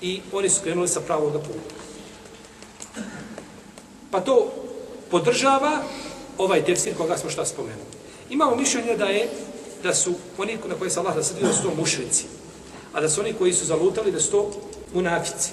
i 0.00 0.20
oni 0.32 0.48
su 0.48 0.60
krenuli 0.62 0.88
sa 0.88 1.00
pravog 1.00 1.32
puta. 1.32 1.74
Pa 4.10 4.20
to 4.20 4.52
podržava 5.10 5.82
ovaj 6.38 6.64
tefsir 6.64 6.96
koga 6.96 7.16
smo 7.16 7.30
šta 7.30 7.44
spomenuli. 7.44 7.92
Imamo 8.30 8.56
mišljenje 8.56 8.96
da 8.96 9.04
je 9.04 9.28
da 9.83 9.93
su 9.93 10.13
oni 10.37 10.57
na 10.67 10.75
koje 10.75 10.89
se 10.89 10.99
Allah 10.99 11.15
nasredio 11.15 11.47
da 11.47 11.53
su 11.53 11.63
to 11.63 11.75
mušrici, 11.75 12.25
a 12.93 13.01
da 13.01 13.09
su 13.09 13.21
oni 13.21 13.33
koji 13.33 13.53
su 13.53 13.65
zalutali 13.65 14.11
da 14.11 14.19
su 14.19 14.31
to 14.31 14.51
munafici. 14.93 15.51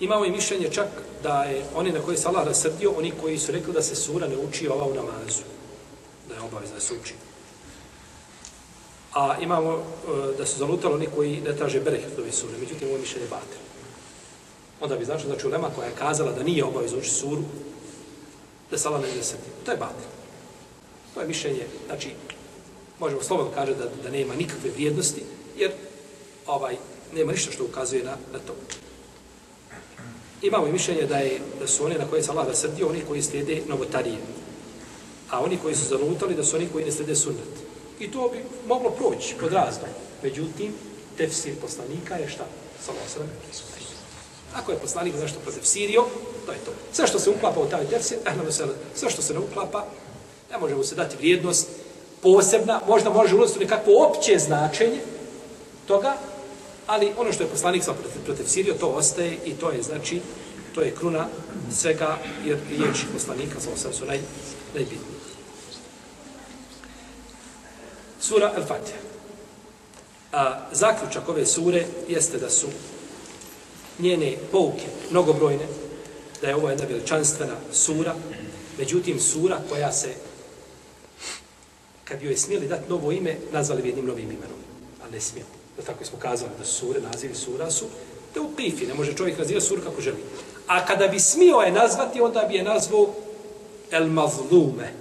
Imamo 0.00 0.24
i 0.24 0.30
mišljenje 0.30 0.68
čak 0.70 0.88
da 1.22 1.42
je 1.42 1.64
oni 1.74 1.92
na 1.92 2.00
koje 2.00 2.16
se 2.16 2.28
Allah 2.28 2.46
rasrdio, 2.46 2.92
oni 2.98 3.12
koji 3.20 3.38
su 3.38 3.52
rekli 3.52 3.72
da 3.72 3.82
se 3.82 3.94
sura 3.94 4.28
ne 4.28 4.36
uči 4.36 4.68
ova 4.68 4.84
u 4.84 4.94
namazu. 4.94 5.42
Da 6.28 6.34
je 6.34 6.40
obavezno 6.40 6.74
da 6.74 6.80
se 6.80 6.94
uči. 7.02 7.14
A 9.14 9.36
imamo 9.40 9.72
e, 9.72 9.82
da 10.38 10.46
su 10.46 10.58
zalutali 10.58 10.94
oni 10.94 11.06
koji 11.14 11.40
ne 11.40 11.56
traže 11.56 11.80
bereket 11.80 12.18
ove 12.18 12.32
sure. 12.32 12.58
Međutim, 12.58 12.88
ovo 12.88 12.96
je 12.96 13.00
mišljenje 13.00 13.26
batir. 13.30 13.58
Onda 14.80 14.96
bi 14.96 15.04
značilo, 15.04 15.30
znači, 15.32 15.46
ulema 15.46 15.70
koja 15.76 15.86
je 15.86 15.94
kazala 15.98 16.32
da 16.32 16.42
nije 16.42 16.64
obavezno 16.64 16.98
uči 16.98 17.10
suru, 17.10 17.42
da 18.70 18.78
se 18.78 18.88
Allah 18.88 19.00
ne 19.00 19.16
rasrdio. 19.16 19.52
To 19.64 19.70
je 19.70 19.76
batir. 19.76 20.11
To 21.14 21.20
je 21.20 21.26
mišljenje, 21.26 21.66
znači, 21.86 22.10
možemo 22.98 23.22
slobodno 23.22 23.52
kaže 23.54 23.74
da, 23.74 23.84
da 24.02 24.10
nema 24.10 24.34
nikakve 24.34 24.70
vrijednosti, 24.70 25.22
jer 25.56 25.70
ovaj 26.46 26.76
nema 27.14 27.32
ništa 27.32 27.52
što 27.52 27.64
ukazuje 27.64 28.04
na, 28.04 28.16
na 28.32 28.38
to. 28.38 28.54
Imamo 30.42 30.66
i 30.66 30.72
mišljenje 30.72 31.02
da, 31.02 31.16
je, 31.16 31.40
da 31.60 31.66
su 31.66 31.84
oni 31.84 31.94
na 31.94 32.06
koje 32.06 32.22
se 32.22 32.30
Allah 32.30 32.46
rasrdio, 32.46 32.88
oni 32.88 33.02
koji 33.08 33.22
slijede 33.22 33.62
novotarije. 33.68 34.18
A 35.30 35.40
oni 35.40 35.58
koji 35.62 35.74
su 35.74 35.84
zanutali 35.84 36.34
da 36.34 36.44
su 36.44 36.56
oni 36.56 36.68
koji 36.72 36.84
ne 36.84 36.92
slijede 36.92 37.16
sunnet. 37.16 37.52
I 38.00 38.10
to 38.10 38.28
bi 38.28 38.44
moglo 38.66 38.90
proći 38.90 39.34
pod 39.40 39.52
razno. 39.52 39.86
Međutim, 40.22 40.72
tefsir 41.16 41.54
poslanika 41.60 42.14
je 42.14 42.28
šta? 42.28 42.46
Samo 42.86 42.98
osram. 43.06 43.30
Ako 44.54 44.72
je 44.72 44.78
poslanik 44.78 45.14
zašto 45.16 45.40
protefsirio, 45.40 46.04
to 46.46 46.52
je 46.52 46.58
to. 46.58 46.72
Sve 46.92 47.06
što 47.06 47.18
se 47.18 47.30
uklapa 47.30 47.60
u 47.60 47.66
taj 47.66 47.86
tefsir, 47.86 48.18
eh, 48.26 48.32
sve 48.94 49.10
što 49.10 49.22
se 49.22 49.34
ne 49.34 49.40
uklapa, 49.40 49.86
ne 50.52 50.58
može 50.58 50.74
mu 50.74 50.84
se 50.84 50.94
dati 50.94 51.16
vrijednost 51.16 51.68
posebna, 52.22 52.80
možda 52.88 53.10
može 53.10 53.34
ulaziti 53.34 53.58
u 53.58 53.62
nekakvo 53.62 53.92
opće 54.06 54.38
značenje 54.38 55.00
toga, 55.86 56.16
ali 56.86 57.12
ono 57.18 57.32
što 57.32 57.42
je 57.42 57.48
poslanik 57.48 57.84
sam 57.84 57.96
protefsirio, 58.24 58.74
to 58.74 58.88
ostaje 58.88 59.38
i 59.44 59.52
to 59.52 59.70
je, 59.70 59.82
znači, 59.82 60.20
to 60.74 60.80
je 60.80 60.94
kruna 60.94 61.26
svega, 61.72 62.18
jer 62.46 62.58
riječi 62.70 63.06
poslanika 63.12 63.60
sa 63.60 63.70
osam 63.74 63.92
su 63.92 64.06
naj, 64.06 64.20
najbitniji. 64.74 65.12
Sura 68.20 68.52
Al-Fatiha. 68.56 68.98
A 70.32 70.60
zaključak 70.72 71.28
ove 71.28 71.46
sure 71.46 71.86
jeste 72.08 72.38
da 72.38 72.50
su 72.50 72.66
njene 73.98 74.36
pouke 74.52 74.86
mnogobrojne, 75.10 75.66
da 76.42 76.48
je 76.48 76.56
ovo 76.56 76.68
jedna 76.68 76.86
veličanstvena 76.86 77.54
sura, 77.72 78.14
međutim 78.78 79.20
sura 79.20 79.58
koja 79.68 79.92
se, 79.92 80.14
kad 82.12 82.20
bi 82.20 82.26
joj 82.26 82.36
smijeli 82.36 82.68
dati 82.68 82.90
novo 82.90 83.12
ime, 83.12 83.36
nazvali 83.52 83.82
bi 83.82 83.88
jednim 83.88 84.06
novim 84.06 84.24
imenom, 84.30 84.58
ali 85.02 85.12
ne 85.12 85.20
smijemo. 85.20 85.50
Da 85.76 85.82
tako 85.82 86.04
smo 86.04 86.18
kazali 86.18 86.50
da 86.58 86.64
su 86.64 86.74
sure, 86.74 87.00
nazivi 87.00 87.34
sura 87.34 87.70
su, 87.70 87.84
da 88.34 88.40
u 88.40 88.50
pifi, 88.56 88.86
ne 88.86 88.94
može 88.94 89.16
čovjek 89.16 89.38
nazivati 89.38 89.66
suru 89.66 89.82
kako 89.82 90.00
želi. 90.00 90.16
A 90.66 90.86
kada 90.86 91.08
bi 91.08 91.20
smio 91.20 91.56
je 91.56 91.72
nazvati, 91.72 92.20
onda 92.20 92.44
bi 92.48 92.54
je 92.54 92.62
nazvao 92.62 93.14
El 93.90 94.06
Mazlume, 94.06 94.92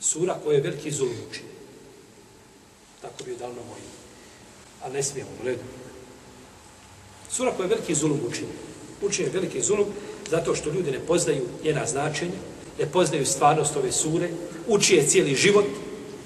sura 0.00 0.36
koja 0.44 0.56
je 0.56 0.62
veliki 0.62 0.90
zulum. 0.90 1.16
Tako 3.02 3.24
bi 3.24 3.30
je 3.30 3.36
dal 3.36 3.48
novo 3.48 3.76
ime. 3.78 3.96
Ali 4.82 4.92
ne 4.92 5.02
smijemo, 5.02 5.30
u 5.42 5.46
redu. 5.46 5.62
Sura 7.30 7.52
koja 7.52 7.64
je 7.64 7.70
veliki 7.70 7.94
zulum 7.94 8.20
učini. 8.28 8.52
Učini 9.02 9.28
veliki 9.28 9.62
zulum 9.62 9.86
zato 10.30 10.54
što 10.54 10.70
ljudi 10.70 10.90
ne 10.90 11.00
poznaju 11.00 11.42
njena 11.64 11.86
značenja, 11.86 12.38
ne 12.78 12.86
poznaju 12.86 13.26
stvarnost 13.26 13.76
ove 13.76 13.92
sure, 13.92 14.28
uči 14.66 14.94
je 14.94 15.06
cijeli 15.06 15.34
život, 15.34 15.64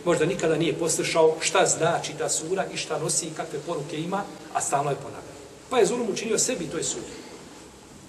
možda 0.04 0.26
nikada 0.26 0.56
nije 0.56 0.78
poslušao 0.78 1.36
šta 1.40 1.66
znači 1.66 2.12
ta 2.18 2.28
sura 2.28 2.66
i 2.74 2.76
šta 2.76 2.98
nosi 2.98 3.26
i 3.26 3.34
kakve 3.36 3.58
poruke 3.66 4.00
ima, 4.00 4.24
a 4.54 4.60
stalno 4.60 4.90
je 4.90 4.96
ponavljao. 4.96 5.40
Pa 5.70 5.78
je 5.78 5.86
zulum 5.86 6.08
učinio 6.10 6.38
sebi 6.38 6.66
toj 6.66 6.82
suri. 6.82 7.12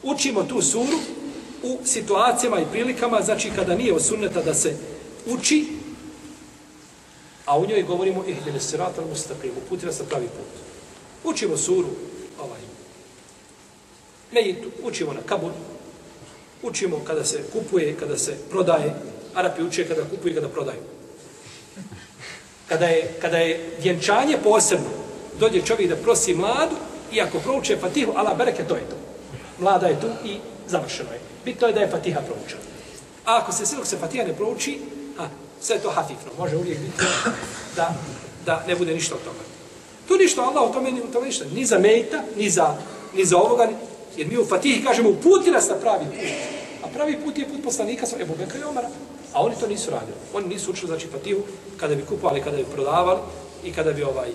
Učimo 0.04 0.44
tu 0.44 0.62
suru 0.62 0.98
u 1.64 1.80
situacijama 1.86 2.60
i 2.60 2.66
prilikama, 2.72 3.22
znači 3.22 3.52
kada 3.56 3.76
nije 3.76 3.94
od 3.94 4.02
da 4.46 4.54
se 4.54 4.78
uči, 5.26 5.66
a 7.46 7.60
u 7.60 7.66
njoj 7.66 7.84
govorimo 7.84 8.24
ihdine 8.28 8.60
sirata 8.60 9.02
mustaqim, 9.02 9.52
uputi 9.66 9.86
nas 9.86 10.00
na 10.00 10.06
pravi 10.06 10.28
put. 10.28 10.62
Učimo 11.24 11.58
suru, 11.58 11.88
ovaj, 12.40 12.60
Mejitu, 14.32 14.70
učimo 14.84 15.14
na 15.14 15.20
kabur, 15.26 15.52
učimo 16.64 17.00
kada 17.08 17.24
se 17.26 17.44
kupuje, 17.54 17.96
kada 18.00 18.18
se 18.18 18.38
prodaje, 18.50 18.94
Arapi 19.34 19.64
uče 19.64 19.88
kada 19.88 20.04
kupuju 20.04 20.32
i 20.32 20.36
kada 20.36 20.50
prodaju. 20.50 20.80
Kada 22.72 22.86
je, 22.86 23.14
kada 23.22 23.38
je 23.38 23.76
vjenčanje 23.84 24.38
posebno, 24.44 24.90
dođe 25.40 25.62
čovjek 25.62 25.90
da 25.90 25.96
prosi 25.96 26.34
mladu, 26.34 26.76
i 27.12 27.22
ako 27.22 27.40
prouče 27.40 27.78
Fatihu, 27.78 28.14
ala 28.16 28.34
bereke, 28.34 28.64
to 28.64 28.76
je 28.76 28.90
to. 28.90 28.96
Mlada 29.60 29.88
je 29.88 30.00
tu 30.02 30.08
i 30.26 30.38
završeno 30.68 31.12
je. 31.12 31.20
Bitno 31.46 31.68
je 31.68 31.74
da 31.74 31.80
je 31.80 31.92
Fatiha 31.92 32.22
proučena. 32.22 32.62
A 33.26 33.38
ako 33.38 33.52
se 33.52 33.66
silog 33.66 33.88
se 33.88 33.98
Fatiha 33.98 34.24
ne 34.24 34.34
prouči, 34.34 34.80
a, 35.20 35.28
Sve 35.62 35.80
to 35.80 35.90
hafifno. 35.90 36.32
Može 36.38 36.56
uvijek 36.56 36.80
biti 36.80 37.04
da, 37.76 37.96
da 38.46 38.64
ne 38.68 38.76
bude 38.76 38.94
ništa 38.94 39.16
od 39.16 39.22
toga. 39.22 39.40
Tu 40.08 40.18
ništa, 40.18 40.42
Allah 40.42 40.64
o 40.64 40.74
tome, 40.74 40.90
u 40.90 41.12
tome 41.14 41.26
ništa. 41.26 41.46
Ni 41.56 41.66
za 41.66 41.80
mejta, 41.80 42.24
ni 42.38 42.50
za, 42.50 42.78
ni 43.16 43.26
za 43.26 43.38
ovoga. 43.38 43.70
Jer 44.18 44.28
mi 44.28 44.38
u 44.38 44.46
Fatihi 44.46 44.84
kažemo, 44.84 45.10
uputi 45.10 45.52
nas 45.52 45.70
na 45.70 45.76
pravi 45.76 46.06
put. 46.06 46.30
A 46.84 46.88
pravi 46.94 47.18
put 47.24 47.38
je 47.38 47.48
put 47.48 47.64
poslanika 47.64 48.06
sa 48.06 48.16
Ebu 48.20 48.34
Bekra 48.40 48.60
i 48.60 48.64
Omara. 48.64 48.90
A 49.34 49.42
oni 49.42 49.56
to 49.60 49.68
nisu 49.68 49.92
radili. 49.92 50.18
Oni 50.34 50.48
nisu 50.48 50.72
učili, 50.72 50.88
znači, 50.88 51.08
Fatihu 51.08 51.42
kada 51.78 51.96
bi 51.96 52.06
kupovali, 52.06 52.42
kada 52.42 52.58
bi 52.58 52.64
prodavali 52.64 53.20
i 53.64 53.74
kada 53.74 53.94
bi 53.94 54.04
ovaj, 54.04 54.30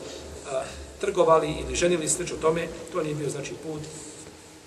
a, 0.51 0.63
trgovali 1.01 1.55
ili 1.67 1.77
ženili 1.77 2.09
slič 2.09 2.33
o 2.33 2.37
tome. 2.37 2.69
To 2.93 3.03
nije 3.03 3.15
bio, 3.15 3.31
znači, 3.31 3.53
put. 3.63 3.81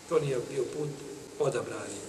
To 0.10 0.20
nije 0.20 0.38
bio 0.50 0.64
put 0.64 0.90
odabrani. 1.40 2.00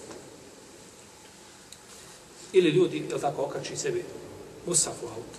Ili 2.52 2.70
ljudi, 2.70 2.98
je 3.10 3.20
tako, 3.20 3.42
okači 3.42 3.76
sebi 3.76 4.04
Musaf 4.66 5.02
u 5.02 5.06
auto. 5.06 5.38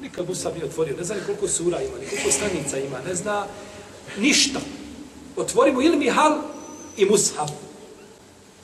Nikad 0.00 0.28
Musaf 0.28 0.54
nije 0.54 0.64
otvorio, 0.64 0.96
ne 0.96 1.04
zna 1.04 1.14
ni 1.14 1.20
koliko 1.26 1.48
sura 1.48 1.82
ima, 1.82 1.98
ni 1.98 2.06
koliko 2.06 2.30
stranica 2.30 2.78
ima, 2.78 2.98
ne 3.08 3.14
zna 3.14 3.46
ništa. 4.18 4.60
Otvori 5.36 5.72
mu 5.72 5.82
ili 5.82 5.96
Mihal 5.96 6.38
i 6.96 7.04
Musaf. 7.04 7.50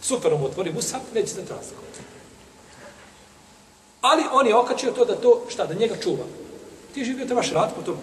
Super 0.02 0.32
mu 0.32 0.46
otvori 0.46 0.72
Musaf, 0.72 1.00
neće 1.14 1.28
se 1.28 1.40
razliku. 1.40 1.85
Ali 4.12 4.22
on 4.32 4.46
je 4.46 4.54
okačio 4.54 4.92
to 4.92 5.04
da 5.04 5.14
to, 5.14 5.42
šta, 5.48 5.66
da 5.66 5.74
njega 5.74 5.96
čuva. 6.02 6.24
Ti 6.94 7.04
živio 7.04 7.26
trebaš 7.26 7.50
rad 7.52 7.74
po 7.74 7.82
tom. 7.82 7.96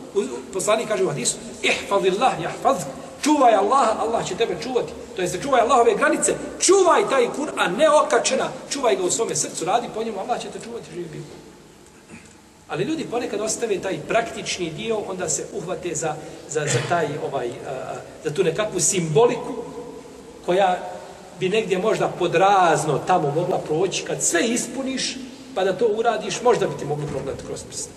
Poslanik 0.54 0.88
kaže 0.88 1.04
u 1.04 1.10
hadisu, 1.10 1.38
ihfazillah, 1.62 2.34
jahfaz, 2.43 2.78
čuvaj 3.24 3.56
Allaha, 3.56 3.95
Allah 3.99 4.28
će 4.28 4.36
tebe 4.36 4.58
čuvati. 4.64 4.93
To 5.16 5.22
jest, 5.22 5.41
čuvaj 5.41 5.62
Allahove 5.62 5.95
granice, 5.95 6.36
čuvaj 6.60 7.10
taj 7.10 7.28
Kur'an, 7.38 7.78
ne 7.78 7.89
okačena, 7.89 8.49
čuvaj 8.70 8.95
ga 8.95 9.04
u 9.04 9.12
svome 9.12 9.36
srcu, 9.36 9.66
radi 9.66 9.88
po 9.95 10.04
njemu, 10.04 10.20
Allah 10.20 10.41
će 10.41 10.47
te 10.47 10.60
čuvati, 10.64 10.91
živi 10.93 11.10
bio. 11.12 11.22
Ali 12.68 12.84
ljudi 12.84 13.06
ponekad 13.12 13.41
ostave 13.41 13.80
taj 13.80 13.99
praktični 14.08 14.70
dio, 14.70 14.97
onda 15.10 15.30
se 15.30 15.45
uhvate 15.54 15.95
za, 15.95 16.16
za, 16.49 16.60
za 16.60 16.80
taj, 16.89 17.08
ovaj, 17.26 17.49
a, 17.49 17.95
za 18.24 18.34
tu 18.34 18.43
nekakvu 18.43 18.80
simboliku, 18.80 19.54
koja 20.45 20.78
bi 21.39 21.49
negdje 21.49 21.78
možda 21.78 22.08
podrazno 22.08 22.99
tamo 23.08 23.32
mogla 23.36 23.58
proći, 23.58 24.04
kad 24.04 24.24
sve 24.24 24.47
ispuniš, 24.47 25.18
pa 25.56 25.64
da 25.64 25.78
to 25.78 25.88
uradiš, 25.88 26.41
možda 26.41 26.68
bi 26.68 26.78
ti 26.80 26.86
moglo 26.86 27.08
progledati 27.08 27.45
kroz 27.45 27.64
prst. 27.64 27.89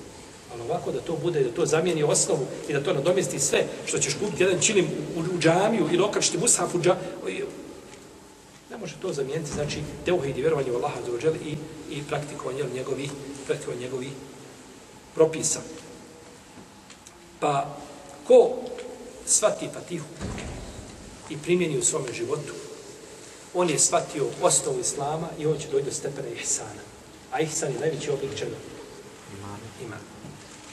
Ali 0.52 0.62
ovako 0.62 0.92
da 0.92 1.00
to 1.00 1.16
bude, 1.22 1.40
da 1.40 1.50
to 1.50 1.66
zamijeni 1.66 2.02
osnovu 2.02 2.46
i 2.68 2.72
da 2.72 2.82
to 2.82 2.92
nadomesti 2.92 3.38
sve 3.38 3.64
što 3.86 3.98
ćeš 3.98 4.14
kupiti 4.14 4.42
jedan 4.42 4.60
čilim 4.60 4.86
u, 5.16 5.20
u 5.20 5.38
džamiju 5.38 5.88
ili 5.92 6.02
okačiti 6.02 6.38
mushaf 6.38 6.74
u 6.74 6.80
džamiju, 6.80 7.46
ne 8.70 8.76
može 8.80 8.94
to 9.02 9.12
zamijeniti, 9.12 9.52
znači, 9.52 9.78
teuhid 10.04 10.38
i 10.38 10.40
vjerovanje 10.40 10.72
u 10.72 10.76
Allaha 10.76 11.00
za 11.22 11.30
i, 11.30 11.56
i 11.90 12.02
praktikovanje 12.08 12.64
njegovih, 12.74 13.10
praktikovanje 13.46 13.82
njegovih 13.82 14.10
propisa. 15.14 15.60
Pa, 17.40 17.76
ko 18.26 18.50
svati 19.26 19.68
Fatihu 19.74 20.06
i 21.30 21.36
primjeni 21.36 21.78
u 21.78 21.82
svome 21.82 22.12
životu, 22.12 22.52
on 23.54 23.70
je 23.70 23.78
shvatio 23.78 24.26
osnovu 24.42 24.80
Islama 24.80 25.28
i 25.38 25.46
on 25.46 25.58
će 25.58 25.68
doći 25.68 25.84
do 25.84 25.90
stepena 25.90 26.28
ihsana. 26.28 26.95
A 27.36 27.40
ihsan 27.40 27.72
je 27.72 27.80
najveći 27.80 28.10
oblik 28.10 28.38
čega? 28.38 28.56
Iman. 29.84 29.98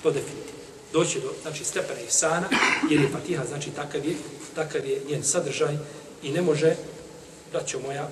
To 0.03 0.11
definitivno. 0.11 0.63
Doći 0.93 1.19
do 1.19 1.33
znači, 1.41 1.63
stepena 1.63 1.99
ihsana, 1.99 2.47
jer 2.89 3.01
je 3.01 3.09
Fatiha, 3.09 3.45
znači, 3.45 3.71
takav 3.71 4.05
je, 4.05 4.15
takav 4.55 4.85
je 4.85 5.01
njen 5.09 5.23
sadržaj 5.23 5.77
i 6.23 6.31
ne 6.31 6.41
može, 6.41 6.75
braćo 7.51 7.79
moja, 7.79 8.09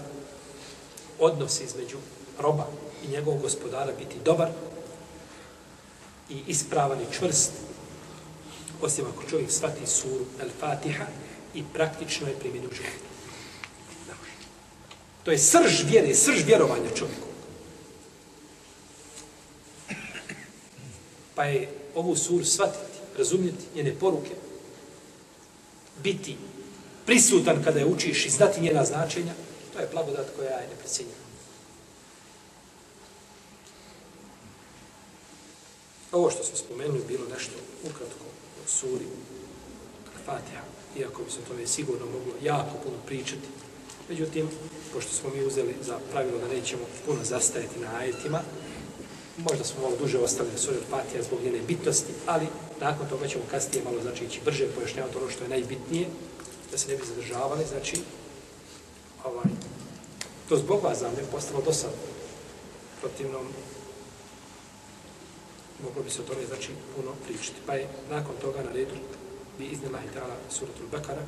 odnos 1.20 1.62
između 1.62 1.98
roba 2.40 2.68
i 3.04 3.08
njegovog 3.08 3.42
gospodara 3.42 3.94
biti 4.00 4.16
dobar 4.26 4.50
i 6.30 6.44
ispravan 6.48 7.02
i 7.02 7.14
čvrst, 7.14 7.52
osim 8.82 9.06
ako 9.06 9.30
čovjek 9.30 9.52
shvati 9.52 9.88
suru 9.88 10.26
Al-Fatiha 10.42 11.06
i 11.54 11.64
praktično 11.74 12.28
je 12.28 12.40
primjeni 12.40 12.68
u 12.68 12.74
životu. 12.76 13.12
To 15.24 15.32
je 15.32 15.38
srž 15.38 15.84
vjere, 15.84 16.16
srž 16.16 16.44
vjerovanja 16.46 16.90
čovjeku. 16.96 17.31
Pa 21.42 21.46
je 21.46 21.70
ovu 21.96 22.16
suru 22.16 22.46
shvatiti, 22.46 23.18
razumjeti 23.18 23.66
njene 23.76 23.96
poruke, 24.00 24.30
biti 26.04 26.38
prisutan 27.06 27.64
kada 27.64 27.80
je 27.80 27.86
učiš 27.86 28.26
i 28.26 28.30
znati 28.30 28.62
njena 28.62 28.86
značenja, 28.86 29.34
to 29.74 29.80
je 29.80 29.88
blagodat 29.92 30.26
koja 30.36 30.50
je 30.50 30.68
neprecenjena. 30.68 31.24
Ovo 36.12 36.32
što 36.32 36.44
smo 36.44 36.58
spomenuli 36.58 37.04
bilo 37.08 37.26
nešto 37.34 37.54
ukratko 37.84 38.26
o 38.66 38.68
suri 38.68 39.06
Fatiha, 40.26 40.64
iako 41.00 41.24
bi 41.24 41.32
se 41.32 41.40
tome 41.48 41.68
sigurno 41.68 42.06
moglo 42.06 42.34
jako 42.44 42.78
puno 42.84 42.98
pričati. 43.06 43.48
Međutim, 44.10 44.50
pošto 44.94 45.12
smo 45.12 45.30
mi 45.30 45.46
uzeli 45.46 45.76
za 45.82 46.00
pravilo 46.12 46.38
da 46.38 46.48
nećemo 46.48 46.84
puno 47.06 47.24
zastajati 47.24 47.80
na 47.80 47.98
ajetima, 47.98 48.42
možda 49.50 49.64
smo 49.64 49.82
malo 49.82 49.96
duže 49.96 50.20
ostali 50.20 50.52
na 50.52 50.58
suri 50.58 50.78
Fatija 50.90 51.24
zbog 51.24 51.40
njene 51.44 51.60
bitnosti, 51.68 52.14
ali 52.26 52.48
nakon 52.80 53.10
toga 53.10 53.28
ćemo 53.28 53.44
kasnije 53.52 53.84
malo 53.84 54.02
znači 54.02 54.26
ići 54.26 54.42
brže 54.46 54.68
pojašnjavati 54.76 55.18
ono 55.18 55.30
što 55.30 55.44
je 55.44 55.50
najbitnije, 55.50 56.08
da 56.72 56.78
se 56.78 56.92
ne 56.92 56.96
bi 56.98 57.06
zadržavali, 57.06 57.66
znači 57.70 58.02
ovaj, 59.24 59.52
to 60.50 60.58
zbog 60.58 60.84
vas 60.84 60.98
znam 60.98 61.12
je 61.12 61.32
postalo 61.32 61.62
dosadno. 61.62 61.98
Protivno, 63.02 63.40
moglo 65.84 66.04
bi 66.04 66.10
se 66.10 66.22
o 66.22 66.26
tome 66.26 66.46
znači 66.46 66.70
puno 66.96 67.12
pričati. 67.26 67.58
Pa 67.66 67.74
je 67.74 67.88
nakon 68.10 68.36
toga 68.42 68.64
na 68.64 68.72
redu 68.72 68.96
bi 69.58 69.66
iznila 69.66 70.00
i 70.00 70.16
dala 70.16 70.36
suratul 70.50 70.88
Bekara, 70.92 71.22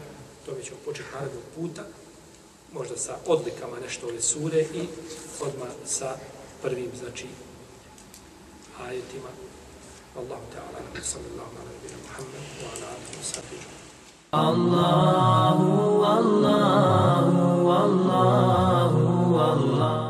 to 0.45 0.51
mi 0.57 0.63
ćemo 0.63 0.77
početi 0.85 1.09
narednog 1.13 1.43
puta, 1.55 1.83
možda 2.73 2.97
sa 2.97 3.17
odlikama 3.25 3.79
nešto 3.79 4.07
ove 4.07 4.21
sure 4.21 4.61
i 4.61 4.87
odmah 5.41 5.69
sa 5.85 6.17
prvim, 6.61 6.91
znači, 6.99 7.25
ayetima. 8.87 9.29
Allahu 10.19 10.45
Teala 10.53 10.79
sallallahu 11.01 11.53
aleyhi 11.61 11.83
ve 11.83 11.97
Muhammed 12.05 12.45
ve 12.59 12.65
ala 12.73 12.85
alihi 12.95 13.13
ve 13.19 13.23
sahbihi. 13.23 13.65
Allahu 14.33 16.05
Allahu 16.05 17.71
Allahu 17.71 19.39
Allahu 19.39 20.02